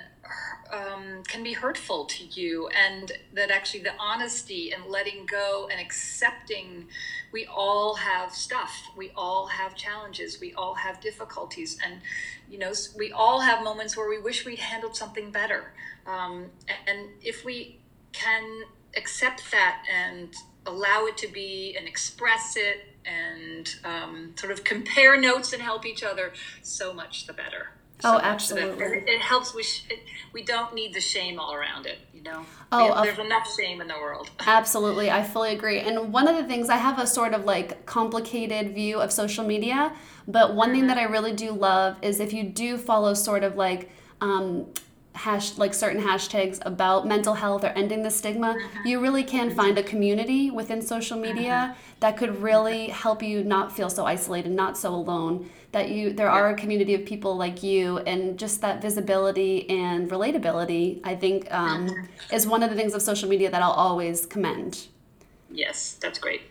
um, 0.71 1.23
can 1.27 1.43
be 1.43 1.53
hurtful 1.53 2.05
to 2.05 2.25
you, 2.25 2.67
and 2.69 3.11
that 3.33 3.49
actually 3.51 3.81
the 3.81 3.97
honesty 3.99 4.73
and 4.73 4.85
letting 4.85 5.25
go 5.25 5.69
and 5.71 5.79
accepting 5.79 6.87
we 7.31 7.45
all 7.45 7.95
have 7.95 8.33
stuff, 8.33 8.83
we 8.95 9.11
all 9.15 9.47
have 9.47 9.75
challenges, 9.75 10.39
we 10.41 10.53
all 10.53 10.75
have 10.75 10.99
difficulties, 10.99 11.77
and 11.83 12.01
you 12.49 12.57
know, 12.57 12.73
we 12.97 13.11
all 13.11 13.39
have 13.39 13.63
moments 13.63 13.95
where 13.95 14.09
we 14.09 14.19
wish 14.19 14.45
we'd 14.45 14.59
handled 14.59 14.95
something 14.95 15.31
better. 15.31 15.73
Um, 16.05 16.45
and 16.87 17.09
if 17.21 17.43
we 17.43 17.79
can 18.11 18.63
accept 18.95 19.51
that 19.51 19.83
and 19.93 20.33
allow 20.65 21.05
it 21.05 21.17
to 21.17 21.27
be 21.27 21.75
and 21.77 21.87
express 21.87 22.55
it 22.57 22.96
and 23.07 23.75
um, 23.83 24.33
sort 24.35 24.51
of 24.51 24.63
compare 24.63 25.19
notes 25.19 25.53
and 25.53 25.61
help 25.61 25.85
each 25.85 26.03
other, 26.03 26.33
so 26.61 26.93
much 26.93 27.25
the 27.25 27.33
better. 27.33 27.69
So 27.99 28.13
oh, 28.13 28.19
absolutely. 28.21 28.85
It, 28.85 29.09
it, 29.09 29.21
helps. 29.21 29.55
We 29.55 29.63
sh- 29.63 29.85
it, 29.89 29.99
we 30.31 30.43
don't 30.43 30.75
need 30.75 30.93
the 30.93 31.01
shame 31.01 31.39
all 31.39 31.53
around 31.53 31.87
it. 31.87 31.97
You 32.13 32.21
know. 32.21 32.45
Oh, 32.71 32.93
have, 32.93 33.03
there's 33.03 33.17
enough 33.17 33.47
shame 33.55 33.81
in 33.81 33.87
the 33.87 33.95
world. 33.95 34.29
Absolutely, 34.45 35.09
I 35.09 35.23
fully 35.23 35.51
agree. 35.53 35.79
And 35.79 36.13
one 36.13 36.27
of 36.27 36.35
the 36.35 36.43
things 36.43 36.69
I 36.69 36.75
have 36.75 36.99
a 36.99 37.07
sort 37.07 37.33
of 37.33 37.45
like 37.45 37.87
complicated 37.87 38.75
view 38.75 38.99
of 38.99 39.11
social 39.11 39.43
media, 39.43 39.93
but 40.27 40.53
one 40.53 40.69
mm-hmm. 40.69 40.79
thing 40.79 40.87
that 40.87 40.97
I 40.99 41.03
really 41.03 41.33
do 41.33 41.51
love 41.51 41.97
is 42.03 42.19
if 42.19 42.33
you 42.33 42.43
do 42.43 42.77
follow 42.77 43.13
sort 43.13 43.43
of 43.43 43.55
like. 43.55 43.89
Um, 44.19 44.67
hash 45.17 45.57
like 45.57 45.73
certain 45.73 46.01
hashtags 46.01 46.59
about 46.65 47.07
mental 47.07 47.33
health 47.33 47.63
or 47.63 47.67
ending 47.69 48.03
the 48.03 48.11
stigma 48.11 48.53
mm-hmm. 48.53 48.87
you 48.87 48.99
really 48.99 49.23
can 49.23 49.49
find 49.49 49.77
a 49.77 49.83
community 49.83 50.51
within 50.51 50.81
social 50.81 51.17
media 51.17 51.71
mm-hmm. 51.71 51.79
that 51.99 52.15
could 52.17 52.41
really 52.41 52.87
help 52.89 53.23
you 53.23 53.43
not 53.43 53.75
feel 53.75 53.89
so 53.89 54.05
isolated 54.05 54.51
not 54.51 54.77
so 54.77 54.93
alone 54.93 55.49
that 55.71 55.89
you 55.89 56.13
there 56.13 56.29
are 56.29 56.49
a 56.49 56.55
community 56.55 56.93
of 56.93 57.05
people 57.05 57.35
like 57.35 57.63
you 57.63 57.97
and 57.99 58.37
just 58.37 58.61
that 58.61 58.81
visibility 58.81 59.69
and 59.69 60.09
relatability 60.09 60.99
i 61.03 61.15
think 61.15 61.51
um, 61.51 61.87
mm-hmm. 61.87 62.35
is 62.35 62.45
one 62.45 62.61
of 62.61 62.69
the 62.69 62.75
things 62.75 62.93
of 62.93 63.01
social 63.01 63.27
media 63.27 63.49
that 63.49 63.61
i'll 63.61 63.71
always 63.71 64.25
commend 64.25 64.87
yes 65.49 65.97
that's 66.01 66.19
great 66.19 66.41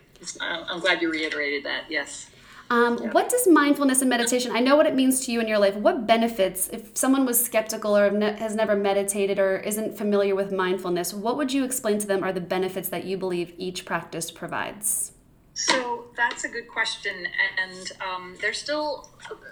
i'm 0.41 0.81
glad 0.81 1.01
you 1.01 1.11
reiterated 1.11 1.65
that 1.65 1.85
yes 1.89 2.31
um, 2.71 2.99
yeah. 3.01 3.11
What 3.11 3.29
does 3.29 3.47
mindfulness 3.47 4.01
and 4.01 4.11
meditation? 4.11 4.53
I 4.55 4.61
know 4.61 4.77
what 4.77 4.87
it 4.87 4.95
means 4.95 5.25
to 5.27 5.33
you 5.33 5.41
in 5.41 5.47
your 5.47 5.59
life. 5.59 5.77
What 5.77 6.07
benefits, 6.07 6.69
if 6.69 6.97
someone 6.97 7.25
was 7.25 7.43
skeptical 7.43 7.97
or 7.97 8.11
has 8.37 8.55
never 8.55 8.75
meditated 8.75 9.39
or 9.39 9.59
isn't 9.59 9.97
familiar 9.97 10.35
with 10.35 10.53
mindfulness, 10.53 11.15
what 11.15 11.37
would 11.37 11.53
you 11.53 11.65
explain 11.65 11.99
to 11.99 12.07
them 12.07 12.25
are 12.25 12.33
the 12.33 12.41
benefits 12.41 12.89
that 12.89 13.05
you 13.05 13.17
believe 13.17 13.53
each 13.57 13.85
practice 13.85 14.31
provides? 14.31 15.13
So 15.55 16.05
that's 16.15 16.45
a 16.45 16.49
good 16.49 16.69
question, 16.69 17.15
and 17.59 17.93
um, 18.07 18.37
there's 18.43 18.59
still 18.59 19.09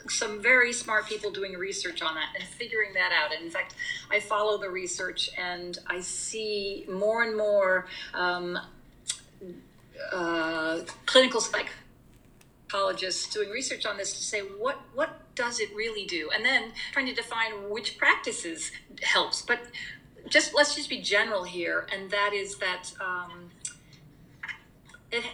some 0.08 0.42
very 0.42 0.70
smart 0.70 1.06
people 1.06 1.30
doing 1.30 1.54
research 1.54 2.02
on 2.02 2.14
that 2.14 2.28
and 2.38 2.44
figuring 2.46 2.92
that 2.92 3.10
out. 3.10 3.34
And 3.34 3.42
in 3.42 3.50
fact, 3.50 3.74
I 4.10 4.20
follow 4.20 4.58
the 4.58 4.68
research, 4.68 5.30
and 5.38 5.78
I 5.86 6.00
see 6.00 6.84
more 6.90 7.22
and 7.22 7.34
more 7.34 7.86
um, 8.12 8.58
uh, 10.12 10.80
clinical 11.06 11.40
psychologists 12.68 13.32
doing 13.32 13.50
research 13.50 13.86
on 13.86 13.96
this 13.96 14.12
to 14.12 14.22
say 14.22 14.40
what 14.40 14.80
what 14.94 15.20
does 15.34 15.60
it 15.60 15.74
really 15.74 16.06
do, 16.06 16.30
and 16.34 16.44
then 16.44 16.72
trying 16.92 17.06
to 17.06 17.14
define 17.14 17.70
which 17.70 17.98
practices 17.98 18.70
helps. 19.02 19.42
But 19.42 19.60
just 20.28 20.54
let's 20.54 20.74
just 20.74 20.88
be 20.88 21.00
general 21.00 21.44
here, 21.44 21.86
and 21.92 22.10
that 22.10 22.32
is 22.34 22.56
that. 22.58 22.92
Um, 23.00 23.50
it, 25.10 25.24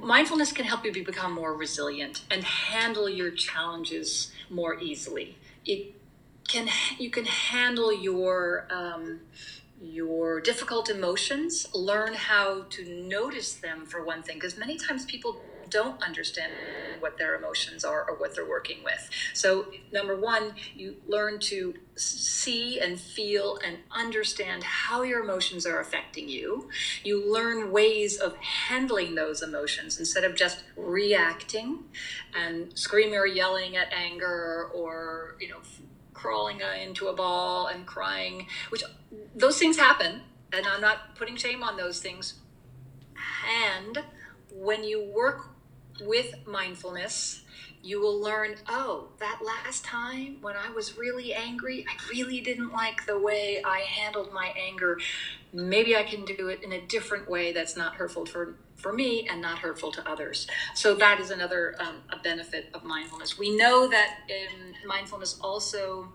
mindfulness 0.00 0.50
can 0.50 0.64
help 0.64 0.84
you 0.84 0.92
become 1.04 1.32
more 1.32 1.54
resilient 1.54 2.22
and 2.30 2.42
handle 2.42 3.08
your 3.08 3.30
challenges 3.30 4.32
more 4.48 4.80
easily. 4.80 5.36
It 5.66 5.94
can 6.48 6.68
you 6.98 7.10
can 7.10 7.26
handle 7.26 7.92
your 7.92 8.66
um, 8.70 9.20
your 9.80 10.40
difficult 10.40 10.88
emotions, 10.88 11.66
learn 11.74 12.14
how 12.14 12.62
to 12.70 13.02
notice 13.02 13.54
them 13.54 13.84
for 13.84 14.04
one 14.04 14.22
thing, 14.22 14.36
because 14.36 14.56
many 14.56 14.78
times 14.78 15.04
people 15.04 15.42
don't 15.70 16.02
understand 16.02 16.52
what 17.00 17.18
their 17.18 17.34
emotions 17.36 17.84
are 17.84 18.08
or 18.08 18.16
what 18.16 18.34
they're 18.34 18.48
working 18.48 18.78
with. 18.84 19.10
So, 19.32 19.66
number 19.92 20.16
one, 20.16 20.54
you 20.74 20.96
learn 21.06 21.38
to 21.40 21.74
see 21.96 22.80
and 22.80 22.98
feel 22.98 23.58
and 23.64 23.78
understand 23.90 24.64
how 24.64 25.02
your 25.02 25.22
emotions 25.22 25.66
are 25.66 25.80
affecting 25.80 26.28
you. 26.28 26.68
You 27.02 27.32
learn 27.32 27.70
ways 27.70 28.18
of 28.18 28.36
handling 28.36 29.14
those 29.14 29.42
emotions 29.42 29.98
instead 29.98 30.24
of 30.24 30.34
just 30.34 30.64
reacting 30.76 31.84
and 32.34 32.76
screaming 32.76 33.16
or 33.16 33.26
yelling 33.26 33.76
at 33.76 33.92
anger 33.92 34.70
or, 34.74 35.36
you 35.40 35.48
know, 35.48 35.58
crawling 36.12 36.62
uh, 36.62 36.72
into 36.82 37.08
a 37.08 37.12
ball 37.12 37.66
and 37.66 37.86
crying, 37.86 38.46
which 38.70 38.82
those 39.34 39.58
things 39.58 39.76
happen. 39.76 40.22
And 40.52 40.66
I'm 40.66 40.80
not 40.80 41.16
putting 41.16 41.36
shame 41.36 41.62
on 41.62 41.76
those 41.76 42.00
things. 42.00 42.34
And 43.76 44.04
when 44.50 44.84
you 44.84 45.04
work 45.04 45.53
with 46.00 46.34
mindfulness, 46.46 47.42
you 47.82 48.00
will 48.00 48.18
learn 48.18 48.56
oh, 48.68 49.08
that 49.20 49.40
last 49.44 49.84
time 49.84 50.38
when 50.40 50.56
I 50.56 50.70
was 50.70 50.96
really 50.96 51.34
angry, 51.34 51.84
I 51.86 51.92
really 52.10 52.40
didn't 52.40 52.72
like 52.72 53.04
the 53.06 53.18
way 53.18 53.62
I 53.64 53.80
handled 53.80 54.32
my 54.32 54.54
anger. 54.56 54.98
Maybe 55.52 55.94
I 55.94 56.02
can 56.02 56.24
do 56.24 56.48
it 56.48 56.62
in 56.62 56.72
a 56.72 56.80
different 56.80 57.28
way 57.28 57.52
that's 57.52 57.76
not 57.76 57.94
hurtful 57.94 58.24
for, 58.24 58.56
for 58.74 58.92
me 58.92 59.28
and 59.30 59.40
not 59.40 59.58
hurtful 59.58 59.92
to 59.92 60.08
others. 60.08 60.46
So, 60.74 60.94
that 60.94 61.20
is 61.20 61.30
another 61.30 61.76
um, 61.78 61.96
a 62.10 62.16
benefit 62.16 62.70
of 62.72 62.84
mindfulness. 62.84 63.38
We 63.38 63.54
know 63.54 63.86
that 63.88 64.16
in 64.28 64.74
mindfulness 64.86 65.38
also 65.42 66.12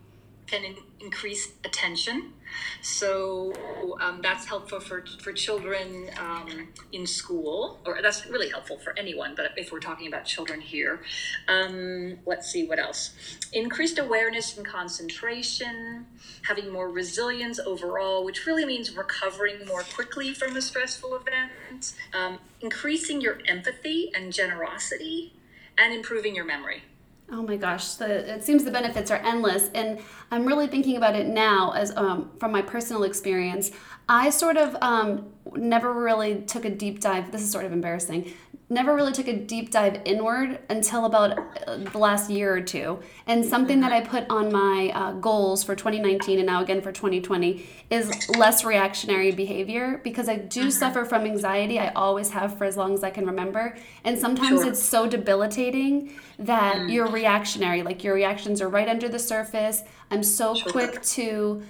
can 0.50 0.64
in, 0.64 0.76
increase 1.00 1.54
attention. 1.64 2.34
So 2.82 3.54
um, 4.02 4.22
that's 4.22 4.46
helpful 4.46 4.80
for, 4.80 5.06
for 5.22 5.32
children 5.32 6.10
um, 6.20 6.70
in 6.92 7.06
school, 7.06 7.80
or 7.86 8.02
that's 8.02 8.26
really 8.28 8.50
helpful 8.50 8.78
for 8.78 8.98
anyone, 8.98 9.34
but 9.36 9.52
if 9.56 9.72
we're 9.72 9.80
talking 9.80 10.08
about 10.08 10.26
children 10.26 10.60
here. 10.60 11.02
Um, 11.48 12.20
let's 12.26 12.52
see 12.52 12.66
what 12.68 12.80
else. 12.80 13.12
Increased 13.54 14.00
awareness 14.00 14.58
and 14.58 14.66
concentration, 14.66 16.06
having 16.44 16.72
more 16.72 16.90
resilience 16.90 17.60
overall, 17.60 18.24
which 18.26 18.46
really 18.46 18.66
means 18.66 18.96
recovering 18.96 19.66
more 19.68 19.84
quickly 19.84 20.34
from 20.34 20.56
a 20.56 20.62
stressful 20.62 21.16
event, 21.16 21.94
um, 22.14 22.40
increasing 22.62 23.22
your 23.22 23.40
empathy 23.48 24.12
and 24.16 24.34
generosity, 24.34 25.34
and 25.78 25.94
improving 25.94 26.36
your 26.36 26.46
memory. 26.46 26.84
Oh 27.32 27.44
my 27.44 27.58
gosh, 27.58 27.94
the, 27.94 28.36
it 28.36 28.44
seems 28.44 28.64
the 28.64 28.72
benefits 28.72 29.12
are 29.12 29.18
endless. 29.18 29.70
And 29.76 30.00
I'm 30.32 30.46
really 30.46 30.68
thinking 30.68 30.98
about 30.98 31.16
it 31.16 31.28
now 31.28 31.72
as 31.72 31.96
um, 31.96 32.32
from 32.40 32.52
my 32.52 32.62
personal 32.62 33.04
experience. 33.04 33.72
I 34.08 34.32
sort 34.32 34.58
of 34.58 34.76
um, 34.82 35.28
never 35.56 35.94
really 35.94 36.42
took 36.42 36.66
a 36.66 36.72
deep 36.72 37.00
dive. 37.00 37.32
This 37.32 37.42
is 37.42 37.52
sort 37.52 37.66
of 37.66 37.72
embarrassing. 37.72 38.34
Never 38.72 38.94
really 38.94 39.12
took 39.12 39.28
a 39.28 39.36
deep 39.36 39.72
dive 39.72 40.00
inward 40.06 40.60
until 40.70 41.06
about 41.06 41.38
uh, 41.68 41.78
the 41.78 41.98
last 41.98 42.30
year 42.30 42.54
or 42.54 42.62
two. 42.62 43.00
And 43.26 43.44
something 43.44 43.80
that 43.82 43.92
I 43.92 44.02
put 44.02 44.30
on 44.30 44.52
my 44.52 44.92
uh, 44.94 45.14
goals 45.14 45.64
for 45.64 45.76
2019 45.76 46.38
and 46.38 46.46
now 46.46 46.62
again 46.62 46.82
for 46.82 46.92
2020 46.92 47.66
is 47.90 48.30
less 48.38 48.64
reactionary 48.64 49.32
behavior 49.32 50.00
because 50.04 50.30
I 50.30 50.36
do 50.36 50.62
mm-hmm. 50.62 50.70
suffer 50.70 51.04
from 51.04 51.24
anxiety. 51.24 51.80
I 51.80 51.90
always 51.90 52.30
have 52.30 52.58
for 52.58 52.66
as 52.66 52.78
long 52.78 52.94
as 52.94 53.04
I 53.04 53.10
can 53.10 53.26
remember. 53.26 53.76
And 54.04 54.20
sometimes 54.20 54.62
sure. 54.62 54.70
it's 54.70 54.82
so 54.82 55.08
debilitating 55.08 56.14
that 56.38 56.76
mm. 56.76 56.94
you're 56.94 57.10
reactionary. 57.10 57.82
Like 57.82 58.04
your 58.04 58.14
reactions 58.14 58.62
are 58.62 58.70
right 58.70 58.88
under 58.88 59.10
the 59.10 59.20
surface. 59.20 59.82
I'm 60.12 60.24
so 60.24 60.54
sure. 60.54 60.72
quick 60.72 61.02
to 61.02 61.64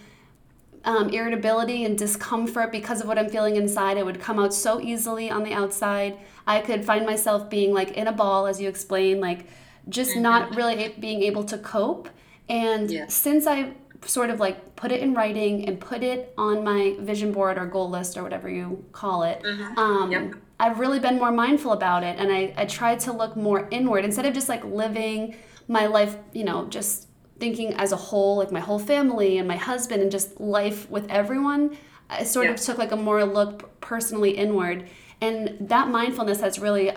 um, 0.85 1.09
irritability 1.09 1.83
and 1.85 1.97
discomfort 1.97 2.71
because 2.71 3.01
of 3.01 3.07
what 3.07 3.17
I'm 3.19 3.29
feeling 3.29 3.55
inside. 3.55 3.97
It 3.97 4.05
would 4.05 4.19
come 4.19 4.39
out 4.39 4.53
so 4.53 4.79
easily 4.79 5.29
on 5.29 5.43
the 5.43 5.53
outside. 5.53 6.17
I 6.47 6.61
could 6.61 6.85
find 6.85 7.05
myself 7.05 7.49
being 7.49 7.73
like 7.73 7.91
in 7.91 8.07
a 8.07 8.11
ball, 8.11 8.47
as 8.47 8.61
you 8.61 8.69
explained, 8.69 9.21
like 9.21 9.45
just 9.87 10.11
mm-hmm. 10.11 10.21
not 10.21 10.55
really 10.55 10.95
being 10.99 11.23
able 11.23 11.43
to 11.45 11.57
cope. 11.57 12.09
And 12.47 12.89
yeah. 12.89 13.07
since 13.07 13.45
I 13.45 13.73
sort 14.05 14.29
of 14.29 14.39
like 14.39 14.75
put 14.75 14.91
it 14.91 15.01
in 15.01 15.13
writing 15.13 15.67
and 15.67 15.79
put 15.79 16.03
it 16.03 16.33
on 16.37 16.63
my 16.63 16.95
vision 16.99 17.31
board 17.31 17.57
or 17.57 17.65
goal 17.65 17.89
list 17.89 18.17
or 18.17 18.23
whatever 18.23 18.49
you 18.49 18.83
call 18.91 19.23
it, 19.23 19.43
mm-hmm. 19.43 19.77
um, 19.77 20.11
yep. 20.11 20.33
I've 20.59 20.79
really 20.79 20.99
been 20.99 21.17
more 21.17 21.31
mindful 21.31 21.73
about 21.73 22.03
it. 22.03 22.17
And 22.17 22.31
I, 22.31 22.53
I 22.57 22.65
tried 22.65 22.99
to 23.01 23.13
look 23.13 23.35
more 23.35 23.67
inward 23.71 24.05
instead 24.05 24.25
of 24.25 24.33
just 24.33 24.49
like 24.49 24.63
living 24.63 25.35
my 25.67 25.85
life, 25.85 26.15
you 26.33 26.43
know, 26.43 26.65
just 26.67 27.08
thinking 27.39 27.73
as 27.75 27.91
a 27.91 27.95
whole, 27.95 28.37
like 28.37 28.51
my 28.51 28.59
whole 28.59 28.79
family 28.79 29.37
and 29.37 29.47
my 29.47 29.55
husband 29.55 30.01
and 30.01 30.11
just 30.11 30.39
life 30.39 30.89
with 30.89 31.09
everyone, 31.09 31.77
I 32.09 32.23
sort 32.23 32.47
yeah. 32.47 32.53
of 32.53 32.59
took 32.59 32.77
like 32.77 32.91
a 32.91 32.95
more 32.95 33.23
look 33.25 33.79
personally 33.81 34.31
inward. 34.31 34.89
And 35.21 35.57
that 35.59 35.89
mindfulness 35.89 36.41
has 36.41 36.59
really, 36.59 36.91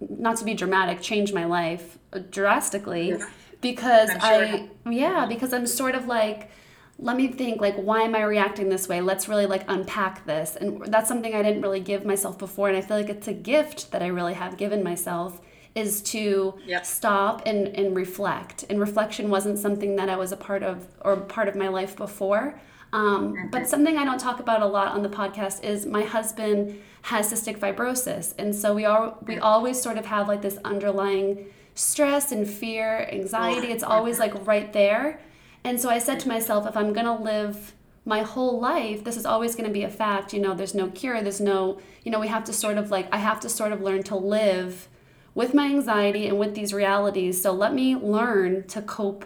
not 0.00 0.36
to 0.38 0.44
be 0.44 0.54
dramatic, 0.54 1.00
changed 1.00 1.34
my 1.34 1.44
life 1.44 1.98
drastically 2.30 3.10
yeah. 3.10 3.26
because 3.60 4.10
sure 4.10 4.20
I, 4.20 4.68
yeah, 4.88 5.26
because 5.26 5.52
I'm 5.52 5.66
sort 5.66 5.94
of 5.94 6.06
like, 6.06 6.50
let 6.98 7.16
me 7.16 7.26
think 7.26 7.60
like 7.60 7.74
why 7.76 8.02
am 8.02 8.14
i 8.14 8.22
reacting 8.22 8.68
this 8.68 8.86
way 8.86 9.00
let's 9.00 9.26
really 9.26 9.46
like 9.46 9.64
unpack 9.66 10.24
this 10.26 10.56
and 10.56 10.84
that's 10.86 11.08
something 11.08 11.34
i 11.34 11.42
didn't 11.42 11.62
really 11.62 11.80
give 11.80 12.04
myself 12.04 12.38
before 12.38 12.68
and 12.68 12.76
i 12.76 12.80
feel 12.80 12.96
like 12.96 13.08
it's 13.08 13.26
a 13.26 13.32
gift 13.32 13.90
that 13.90 14.02
i 14.02 14.06
really 14.06 14.34
have 14.34 14.56
given 14.56 14.84
myself 14.84 15.40
is 15.74 16.02
to 16.02 16.54
yep. 16.66 16.84
stop 16.84 17.42
and, 17.46 17.68
and 17.68 17.96
reflect. 17.96 18.64
And 18.68 18.78
reflection 18.78 19.30
wasn't 19.30 19.58
something 19.58 19.96
that 19.96 20.08
I 20.08 20.16
was 20.16 20.32
a 20.32 20.36
part 20.36 20.62
of 20.62 20.86
or 21.00 21.16
part 21.16 21.48
of 21.48 21.56
my 21.56 21.68
life 21.68 21.96
before. 21.96 22.60
Um, 22.92 23.34
mm-hmm. 23.34 23.48
But 23.48 23.68
something 23.68 23.96
I 23.96 24.04
don't 24.04 24.20
talk 24.20 24.38
about 24.38 24.60
a 24.60 24.66
lot 24.66 24.88
on 24.88 25.02
the 25.02 25.08
podcast 25.08 25.64
is 25.64 25.86
my 25.86 26.02
husband 26.02 26.80
has 27.02 27.32
cystic 27.32 27.58
fibrosis, 27.58 28.34
and 28.38 28.54
so 28.54 28.74
we 28.74 28.84
are 28.84 29.16
we 29.26 29.38
always 29.38 29.80
sort 29.80 29.98
of 29.98 30.06
have 30.06 30.28
like 30.28 30.42
this 30.42 30.58
underlying 30.64 31.46
stress 31.74 32.32
and 32.32 32.46
fear, 32.46 33.08
anxiety. 33.10 33.68
It's 33.68 33.82
always 33.82 34.18
like 34.18 34.46
right 34.46 34.72
there. 34.72 35.20
And 35.64 35.80
so 35.80 35.88
I 35.88 35.98
said 35.98 36.20
to 36.20 36.28
myself, 36.28 36.66
if 36.66 36.76
I'm 36.76 36.92
gonna 36.92 37.18
live 37.18 37.72
my 38.04 38.22
whole 38.22 38.60
life, 38.60 39.04
this 39.04 39.16
is 39.16 39.24
always 39.24 39.54
going 39.54 39.68
to 39.68 39.72
be 39.72 39.84
a 39.84 39.88
fact. 39.88 40.32
You 40.32 40.40
know, 40.40 40.54
there's 40.54 40.74
no 40.74 40.88
cure. 40.88 41.22
There's 41.22 41.40
no, 41.40 41.78
you 42.02 42.10
know, 42.10 42.18
we 42.18 42.28
have 42.28 42.42
to 42.44 42.52
sort 42.52 42.76
of 42.76 42.90
like, 42.90 43.06
I 43.12 43.18
have 43.18 43.38
to 43.40 43.48
sort 43.48 43.70
of 43.70 43.80
learn 43.80 44.02
to 44.04 44.16
live 44.16 44.88
with 45.34 45.54
my 45.54 45.66
anxiety 45.66 46.26
and 46.26 46.38
with 46.38 46.54
these 46.54 46.72
realities. 46.72 47.40
So 47.40 47.52
let 47.52 47.74
me 47.74 47.96
learn 47.96 48.66
to 48.68 48.82
cope 48.82 49.24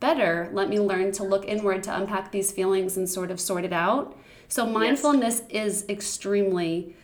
better. 0.00 0.50
Let 0.52 0.68
me 0.68 0.80
learn 0.80 1.12
to 1.12 1.24
look 1.24 1.46
inward 1.46 1.82
to 1.84 1.96
unpack 1.96 2.32
these 2.32 2.52
feelings 2.52 2.96
and 2.96 3.08
sort 3.08 3.30
of 3.30 3.40
sort 3.40 3.64
it 3.64 3.72
out. 3.72 4.16
So 4.48 4.66
mindfulness 4.66 5.42
yes. 5.48 5.66
is 5.66 5.88
extremely 5.88 6.94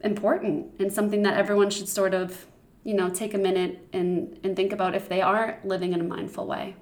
important 0.00 0.72
and 0.78 0.92
something 0.92 1.22
that 1.22 1.34
everyone 1.34 1.70
should 1.70 1.88
sort 1.88 2.14
of, 2.14 2.46
you 2.84 2.94
know, 2.94 3.10
take 3.10 3.34
a 3.34 3.38
minute 3.38 3.86
and 3.92 4.38
and 4.42 4.56
think 4.56 4.72
about 4.72 4.94
if 4.94 5.08
they 5.08 5.20
are 5.20 5.58
living 5.64 5.92
in 5.92 6.00
a 6.00 6.04
mindful 6.04 6.46
way. 6.46 6.76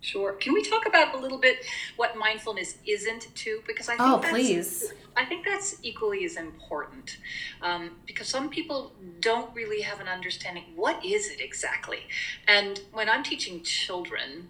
Sure. 0.00 0.32
Can 0.34 0.54
we 0.54 0.62
talk 0.62 0.86
about 0.86 1.14
a 1.14 1.18
little 1.18 1.38
bit 1.38 1.58
what 1.96 2.16
mindfulness 2.16 2.76
isn't 2.86 3.34
too? 3.34 3.62
Because 3.66 3.88
I 3.88 3.96
think 3.96 4.08
oh, 4.08 4.20
please. 4.22 4.92
I 5.16 5.24
think 5.24 5.44
that's 5.44 5.76
equally 5.82 6.24
as 6.24 6.36
important 6.36 7.18
um, 7.62 7.96
because 8.06 8.28
some 8.28 8.48
people 8.48 8.92
don't 9.20 9.52
really 9.54 9.80
have 9.80 10.00
an 10.00 10.06
understanding 10.06 10.64
what 10.76 11.04
is 11.04 11.28
it 11.28 11.40
exactly. 11.40 12.06
And 12.46 12.80
when 12.92 13.08
I'm 13.08 13.24
teaching 13.24 13.62
children, 13.64 14.48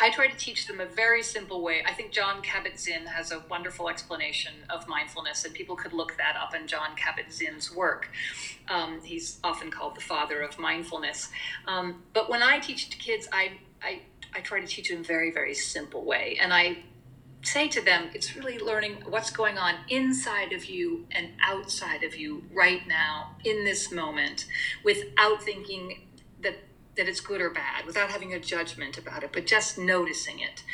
I 0.00 0.10
try 0.10 0.28
to 0.28 0.36
teach 0.36 0.68
them 0.68 0.80
a 0.80 0.86
very 0.86 1.24
simple 1.24 1.60
way. 1.60 1.82
I 1.84 1.92
think 1.92 2.12
Jon 2.12 2.40
Kabat-Zinn 2.40 3.06
has 3.06 3.32
a 3.32 3.42
wonderful 3.50 3.88
explanation 3.88 4.52
of 4.70 4.86
mindfulness, 4.86 5.44
and 5.44 5.52
people 5.52 5.74
could 5.74 5.92
look 5.92 6.16
that 6.18 6.36
up 6.40 6.54
in 6.54 6.68
Jon 6.68 6.90
Kabat-Zinn's 6.94 7.74
work. 7.74 8.08
Um, 8.68 9.00
he's 9.02 9.40
often 9.42 9.72
called 9.72 9.96
the 9.96 10.00
father 10.00 10.40
of 10.40 10.56
mindfulness. 10.56 11.30
Um, 11.66 12.04
but 12.12 12.30
when 12.30 12.44
I 12.44 12.60
teach 12.60 12.90
to 12.90 12.96
kids, 12.96 13.26
I, 13.32 13.58
I 13.82 14.02
I 14.34 14.40
try 14.40 14.60
to 14.60 14.66
teach 14.66 14.90
in 14.90 15.00
a 15.00 15.02
very, 15.02 15.30
very 15.30 15.54
simple 15.54 16.04
way. 16.04 16.38
And 16.40 16.52
I 16.52 16.78
say 17.42 17.68
to 17.68 17.80
them, 17.80 18.10
it's 18.14 18.36
really 18.36 18.58
learning 18.58 19.02
what's 19.08 19.30
going 19.30 19.58
on 19.58 19.74
inside 19.88 20.52
of 20.52 20.66
you 20.66 21.06
and 21.10 21.28
outside 21.42 22.02
of 22.02 22.16
you 22.16 22.44
right 22.52 22.86
now 22.86 23.36
in 23.44 23.64
this 23.64 23.92
moment 23.92 24.46
without 24.84 25.42
thinking 25.42 26.08
that 26.42 26.56
that 26.96 27.08
it's 27.08 27.20
good 27.20 27.40
or 27.40 27.50
bad, 27.50 27.86
without 27.86 28.10
having 28.10 28.34
a 28.34 28.40
judgment 28.40 28.98
about 28.98 29.22
it, 29.22 29.30
but 29.32 29.46
just 29.46 29.78
noticing 29.78 30.40
it. 30.40 30.64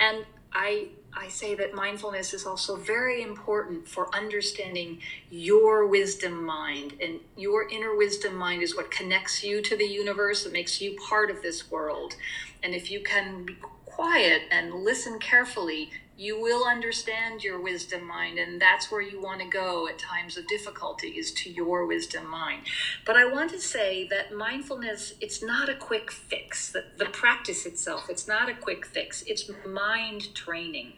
And 0.00 0.24
I 0.50 0.88
I 1.16 1.28
say 1.28 1.54
that 1.54 1.74
mindfulness 1.74 2.34
is 2.34 2.44
also 2.44 2.76
very 2.76 3.22
important 3.22 3.86
for 3.86 4.14
understanding 4.14 5.00
your 5.30 5.86
wisdom 5.86 6.44
mind. 6.44 6.94
And 7.00 7.20
your 7.36 7.68
inner 7.68 7.96
wisdom 7.96 8.34
mind 8.34 8.62
is 8.62 8.76
what 8.76 8.90
connects 8.90 9.44
you 9.44 9.62
to 9.62 9.76
the 9.76 9.84
universe, 9.84 10.44
it 10.44 10.52
makes 10.52 10.80
you 10.80 10.96
part 11.08 11.30
of 11.30 11.42
this 11.42 11.70
world. 11.70 12.16
And 12.62 12.74
if 12.74 12.90
you 12.90 13.00
can 13.00 13.44
be 13.44 13.56
quiet 13.84 14.42
and 14.50 14.74
listen 14.74 15.18
carefully, 15.18 15.90
you 16.16 16.40
will 16.40 16.64
understand 16.64 17.42
your 17.42 17.60
wisdom 17.60 18.06
mind 18.06 18.38
and 18.38 18.60
that's 18.60 18.90
where 18.90 19.00
you 19.00 19.20
want 19.20 19.40
to 19.40 19.48
go 19.48 19.88
at 19.88 19.98
times 19.98 20.36
of 20.36 20.46
difficulty 20.46 21.08
is 21.08 21.32
to 21.32 21.50
your 21.50 21.86
wisdom 21.86 22.28
mind. 22.28 22.62
But 23.04 23.16
i 23.16 23.24
want 23.24 23.50
to 23.50 23.60
say 23.60 24.06
that 24.08 24.34
mindfulness 24.34 25.14
it's 25.20 25.42
not 25.42 25.68
a 25.68 25.74
quick 25.74 26.10
fix 26.10 26.70
the, 26.70 26.84
the 26.98 27.06
practice 27.06 27.66
itself 27.66 28.08
it's 28.08 28.28
not 28.28 28.48
a 28.48 28.54
quick 28.54 28.86
fix 28.86 29.22
it's 29.26 29.50
mind 29.66 30.34
training. 30.34 30.92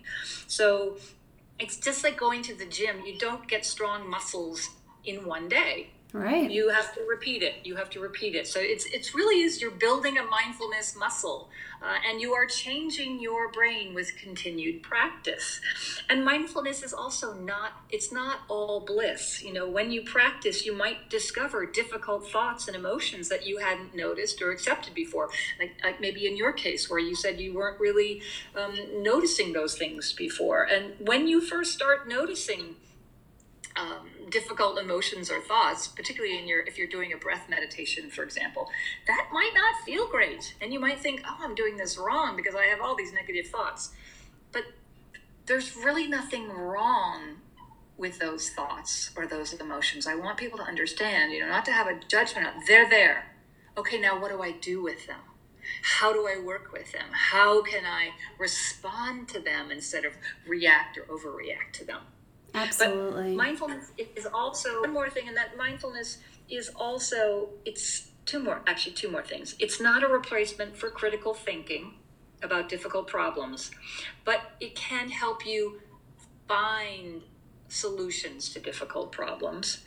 So 0.47 0.99
it's 1.59 1.79
just 1.79 2.05
like 2.05 2.19
going 2.19 2.43
to 2.43 2.55
the 2.55 2.67
gym 2.67 3.01
you 3.07 3.19
don't 3.19 3.49
get 3.49 3.65
strong 3.65 4.09
muscles 4.09 4.69
in 5.05 5.25
one 5.25 5.49
day 5.49 5.91
Right. 6.13 6.51
You 6.51 6.71
have 6.71 6.95
to 6.95 7.03
repeat 7.03 7.43
it. 7.43 7.57
You 7.65 7.75
have 7.77 7.91
to 7.91 8.01
repeat 8.01 8.35
it. 8.35 8.47
So 8.47 8.61
it's 8.61 8.87
it's 8.87 9.15
really 9.15 9.43
is 9.43 9.61
you're 9.61 9.73
building 9.73 10.17
a 10.17 10.23
mindfulness 10.23 10.97
muscle, 10.97 11.51
uh, 11.83 11.97
and 12.09 12.21
you 12.21 12.33
are 12.33 12.47
changing 12.47 13.21
your 13.21 13.51
brain 13.51 13.93
with 13.93 14.17
continued 14.17 14.83
practice. 14.83 15.61
And 16.09 16.25
mindfulness 16.25 16.83
is 16.83 16.95
also 16.95 17.35
not 17.35 17.73
it's 17.91 18.13
not 18.13 18.41
all 18.49 18.81
bliss. 18.81 19.43
You 19.43 19.53
know, 19.53 19.69
when 19.69 19.91
you 19.91 20.03
practice, 20.05 20.65
you 20.65 20.73
might 20.75 21.11
discover 21.11 21.67
difficult 21.67 22.31
thoughts 22.31 22.67
and 22.69 22.77
emotions 22.77 23.29
that 23.29 23.45
you 23.47 23.59
hadn't 23.59 23.95
noticed 23.95 24.41
or 24.41 24.53
accepted 24.53 24.95
before. 24.95 25.29
Like, 25.59 25.73
like 25.85 26.01
maybe 26.01 26.27
in 26.27 26.37
your 26.37 26.53
case, 26.53 26.89
where 26.89 27.01
you 27.01 27.17
said 27.17 27.41
you 27.41 27.53
weren't 27.53 27.81
really 27.81 28.23
um, 28.55 29.03
noticing 29.03 29.53
those 29.53 29.77
things 29.77 30.13
before, 30.13 30.63
and 30.63 30.95
when 30.99 31.27
you 31.27 31.41
first 31.41 31.73
start 31.75 32.09
noticing. 32.09 32.77
Um, 33.77 34.09
difficult 34.31 34.79
emotions 34.79 35.31
or 35.31 35.41
thoughts, 35.41 35.87
particularly 35.87 36.39
in 36.39 36.49
your 36.49 36.61
if 36.61 36.79
you're 36.79 36.87
doing 36.87 37.13
a 37.13 37.17
breath 37.17 37.49
meditation, 37.49 38.09
for 38.11 38.23
example, 38.23 38.71
that 39.07 39.29
might 39.33 39.53
not 39.55 39.85
feel 39.85 40.09
great, 40.09 40.55
and 40.63 40.73
you 40.73 40.81
might 40.81 40.99
think, 40.99 41.21
"Oh, 41.27 41.39
I'm 41.41 41.55
doing 41.55 41.77
this 41.77 41.99
wrong 41.99 42.37
because 42.37 42.55
I 42.55 42.65
have 42.65 42.81
all 42.81 42.97
these 42.97 43.13
negative 43.13 43.49
thoughts." 43.49 43.93
But 44.51 44.65
there's 45.45 45.77
really 45.77 46.07
nothing 46.07 46.49
wrong 46.51 47.43
with 47.97 48.19
those 48.19 48.51
thoughts 48.51 49.11
or 49.17 49.27
those 49.27 49.53
emotions. 49.55 50.07
I 50.07 50.15
want 50.15 50.39
people 50.39 50.59
to 50.59 50.65
understand, 50.65 51.33
you 51.33 51.41
know, 51.41 51.49
not 51.49 51.65
to 51.67 51.73
have 51.73 51.87
a 51.87 51.99
judgment. 52.09 52.49
They're 52.67 52.89
there. 52.89 53.37
Okay, 53.77 53.99
now 53.99 54.19
what 54.21 54.31
do 54.31 54.43
I 54.43 54.53
do 54.53 54.83
with 54.83 55.07
them? 55.07 55.21
How 55.83 56.13
do 56.13 56.27
I 56.27 56.39
work 56.39 56.73
with 56.73 56.93
them? 56.93 57.09
How 57.13 57.63
can 57.63 57.85
I 57.85 58.11
respond 58.39 59.29
to 59.31 59.41
them 59.41 59.71
instead 59.71 60.05
of 60.05 60.15
react 60.47 60.97
or 60.99 61.03
overreact 61.03 61.73
to 61.75 61.85
them? 61.85 62.03
Absolutely. 62.57 63.31
But 63.31 63.37
mindfulness 63.37 63.93
is 63.99 64.27
also 64.27 64.81
one 64.81 64.93
more 64.93 65.11
thing, 65.11 65.29
and 65.29 65.37
that 65.37 65.57
mindfulness 65.57 66.19
is 66.49 66.71
also 66.77 67.51
it's 67.65 68.11
two 68.25 68.41
more 68.41 68.63
actually 68.67 68.95
two 68.95 69.11
more 69.11 69.23
things. 69.23 69.55
It's 69.59 69.81
not 69.81 70.03
a 70.03 70.09
replacement 70.09 70.77
for 70.77 70.91
critical 70.91 71.35
thinking 71.35 71.95
about 72.43 72.69
difficult 72.69 73.07
problems, 73.07 73.71
but 74.25 74.41
it 74.61 74.75
can 74.75 75.11
help 75.11 75.47
you 75.47 75.81
find 76.49 77.23
solutions 77.69 78.51
to 78.51 78.61
difficult 78.61 79.13
problems. 79.13 79.85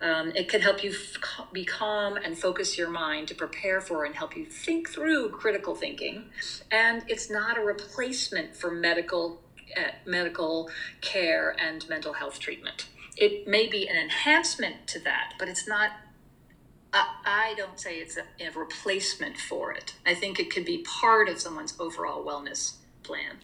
Um, 0.00 0.32
it 0.36 0.48
can 0.48 0.60
help 0.60 0.84
you 0.84 0.90
f- 0.90 1.46
be 1.52 1.64
calm 1.64 2.16
and 2.16 2.36
focus 2.36 2.76
your 2.76 2.90
mind 2.90 3.28
to 3.28 3.34
prepare 3.34 3.80
for 3.80 4.04
and 4.04 4.14
help 4.14 4.36
you 4.36 4.44
think 4.44 4.90
through 4.90 5.30
critical 5.30 5.74
thinking. 5.74 6.26
And 6.70 7.02
it's 7.08 7.30
not 7.30 7.56
a 7.56 7.62
replacement 7.62 8.54
for 8.54 8.70
medical 8.70 9.40
medical 10.04 10.70
care 11.00 11.56
and 11.58 11.88
mental 11.88 12.14
health 12.14 12.38
treatment. 12.38 12.86
It 13.16 13.48
may 13.48 13.66
be 13.66 13.88
an 13.88 13.96
enhancement 13.96 14.86
to 14.88 14.98
that, 15.00 15.34
but 15.38 15.48
it's 15.48 15.66
not 15.66 15.90
I, 16.92 17.06
I 17.24 17.54
don't 17.56 17.78
say 17.78 17.96
it's 17.96 18.16
a, 18.16 18.22
a 18.40 18.50
replacement 18.50 19.36
for 19.36 19.72
it. 19.72 19.94
I 20.06 20.14
think 20.14 20.38
it 20.38 20.50
could 20.50 20.64
be 20.64 20.78
part 20.78 21.28
of 21.28 21.40
someone's 21.40 21.74
overall 21.78 22.24
wellness 22.24 22.74
plan. 23.02 23.38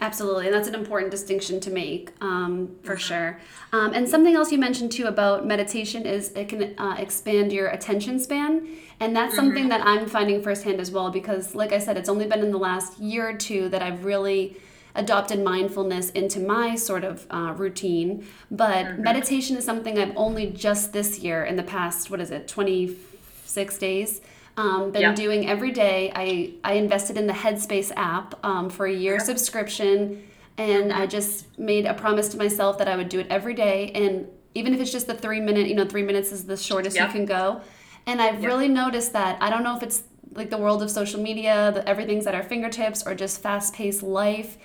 Absolutely, 0.00 0.46
and 0.46 0.54
that's 0.54 0.66
an 0.66 0.74
important 0.74 1.12
distinction 1.12 1.60
to 1.60 1.70
make 1.70 2.12
um, 2.20 2.76
for 2.82 2.94
mm-hmm. 2.94 2.98
sure. 2.98 3.40
Um, 3.72 3.94
and 3.94 4.08
something 4.08 4.34
else 4.34 4.50
you 4.50 4.58
mentioned 4.58 4.90
too 4.90 5.06
about 5.06 5.46
meditation 5.46 6.04
is 6.04 6.32
it 6.32 6.48
can 6.48 6.74
uh, 6.78 6.96
expand 6.98 7.52
your 7.52 7.68
attention 7.68 8.18
span, 8.18 8.66
and 8.98 9.14
that's 9.14 9.34
mm-hmm. 9.34 9.36
something 9.36 9.68
that 9.68 9.86
I'm 9.86 10.06
finding 10.06 10.42
firsthand 10.42 10.80
as 10.80 10.90
well. 10.90 11.10
Because, 11.10 11.54
like 11.54 11.72
I 11.72 11.78
said, 11.78 11.96
it's 11.96 12.08
only 12.08 12.26
been 12.26 12.40
in 12.40 12.50
the 12.50 12.58
last 12.58 12.98
year 12.98 13.28
or 13.28 13.34
two 13.34 13.68
that 13.68 13.82
I've 13.82 14.04
really 14.04 14.56
adopted 14.94 15.42
mindfulness 15.42 16.10
into 16.10 16.40
my 16.40 16.76
sort 16.76 17.04
of 17.04 17.26
uh, 17.30 17.54
routine. 17.56 18.26
But 18.50 18.86
mm-hmm. 18.86 19.02
meditation 19.02 19.56
is 19.56 19.64
something 19.64 19.98
I've 19.98 20.16
only 20.16 20.50
just 20.50 20.92
this 20.92 21.18
year, 21.18 21.44
in 21.44 21.56
the 21.56 21.62
past, 21.62 22.10
what 22.10 22.20
is 22.20 22.30
it, 22.30 22.46
26 22.48 23.78
days, 23.78 24.20
um, 24.56 24.92
been 24.92 25.02
yep. 25.02 25.16
doing 25.16 25.48
every 25.48 25.72
day. 25.72 26.12
I, 26.14 26.54
I 26.62 26.74
invested 26.74 27.16
in 27.16 27.26
the 27.26 27.32
Headspace 27.32 27.90
app 27.96 28.34
um, 28.44 28.70
for 28.70 28.86
a 28.86 28.92
year 28.92 29.14
yep. 29.14 29.22
subscription. 29.22 30.22
And 30.56 30.92
I 30.92 31.06
just 31.06 31.58
made 31.58 31.84
a 31.84 31.94
promise 31.94 32.28
to 32.28 32.36
myself 32.36 32.78
that 32.78 32.86
I 32.86 32.96
would 32.96 33.08
do 33.08 33.18
it 33.18 33.26
every 33.28 33.54
day. 33.54 33.90
And 33.92 34.28
even 34.54 34.72
if 34.72 34.80
it's 34.80 34.92
just 34.92 35.08
the 35.08 35.14
three 35.14 35.40
minute, 35.40 35.66
you 35.66 35.74
know, 35.74 35.84
three 35.84 36.04
minutes 36.04 36.30
is 36.30 36.44
the 36.44 36.56
shortest 36.56 36.96
you 36.96 37.06
can 37.08 37.24
go. 37.24 37.60
And 38.06 38.20
I've 38.20 38.44
really 38.44 38.68
noticed 38.68 39.12
that 39.14 39.38
I 39.40 39.50
don't 39.50 39.64
know 39.64 39.76
if 39.76 39.82
it's 39.82 40.04
like 40.34 40.50
the 40.50 40.58
world 40.58 40.82
of 40.82 40.90
social 40.90 41.20
media, 41.20 41.72
the, 41.72 41.88
everything's 41.88 42.26
at 42.26 42.34
our 42.34 42.42
fingertips, 42.42 43.06
or 43.06 43.14
just 43.14 43.40
fast 43.40 43.74
paced 43.74 44.02
life. 44.02 44.56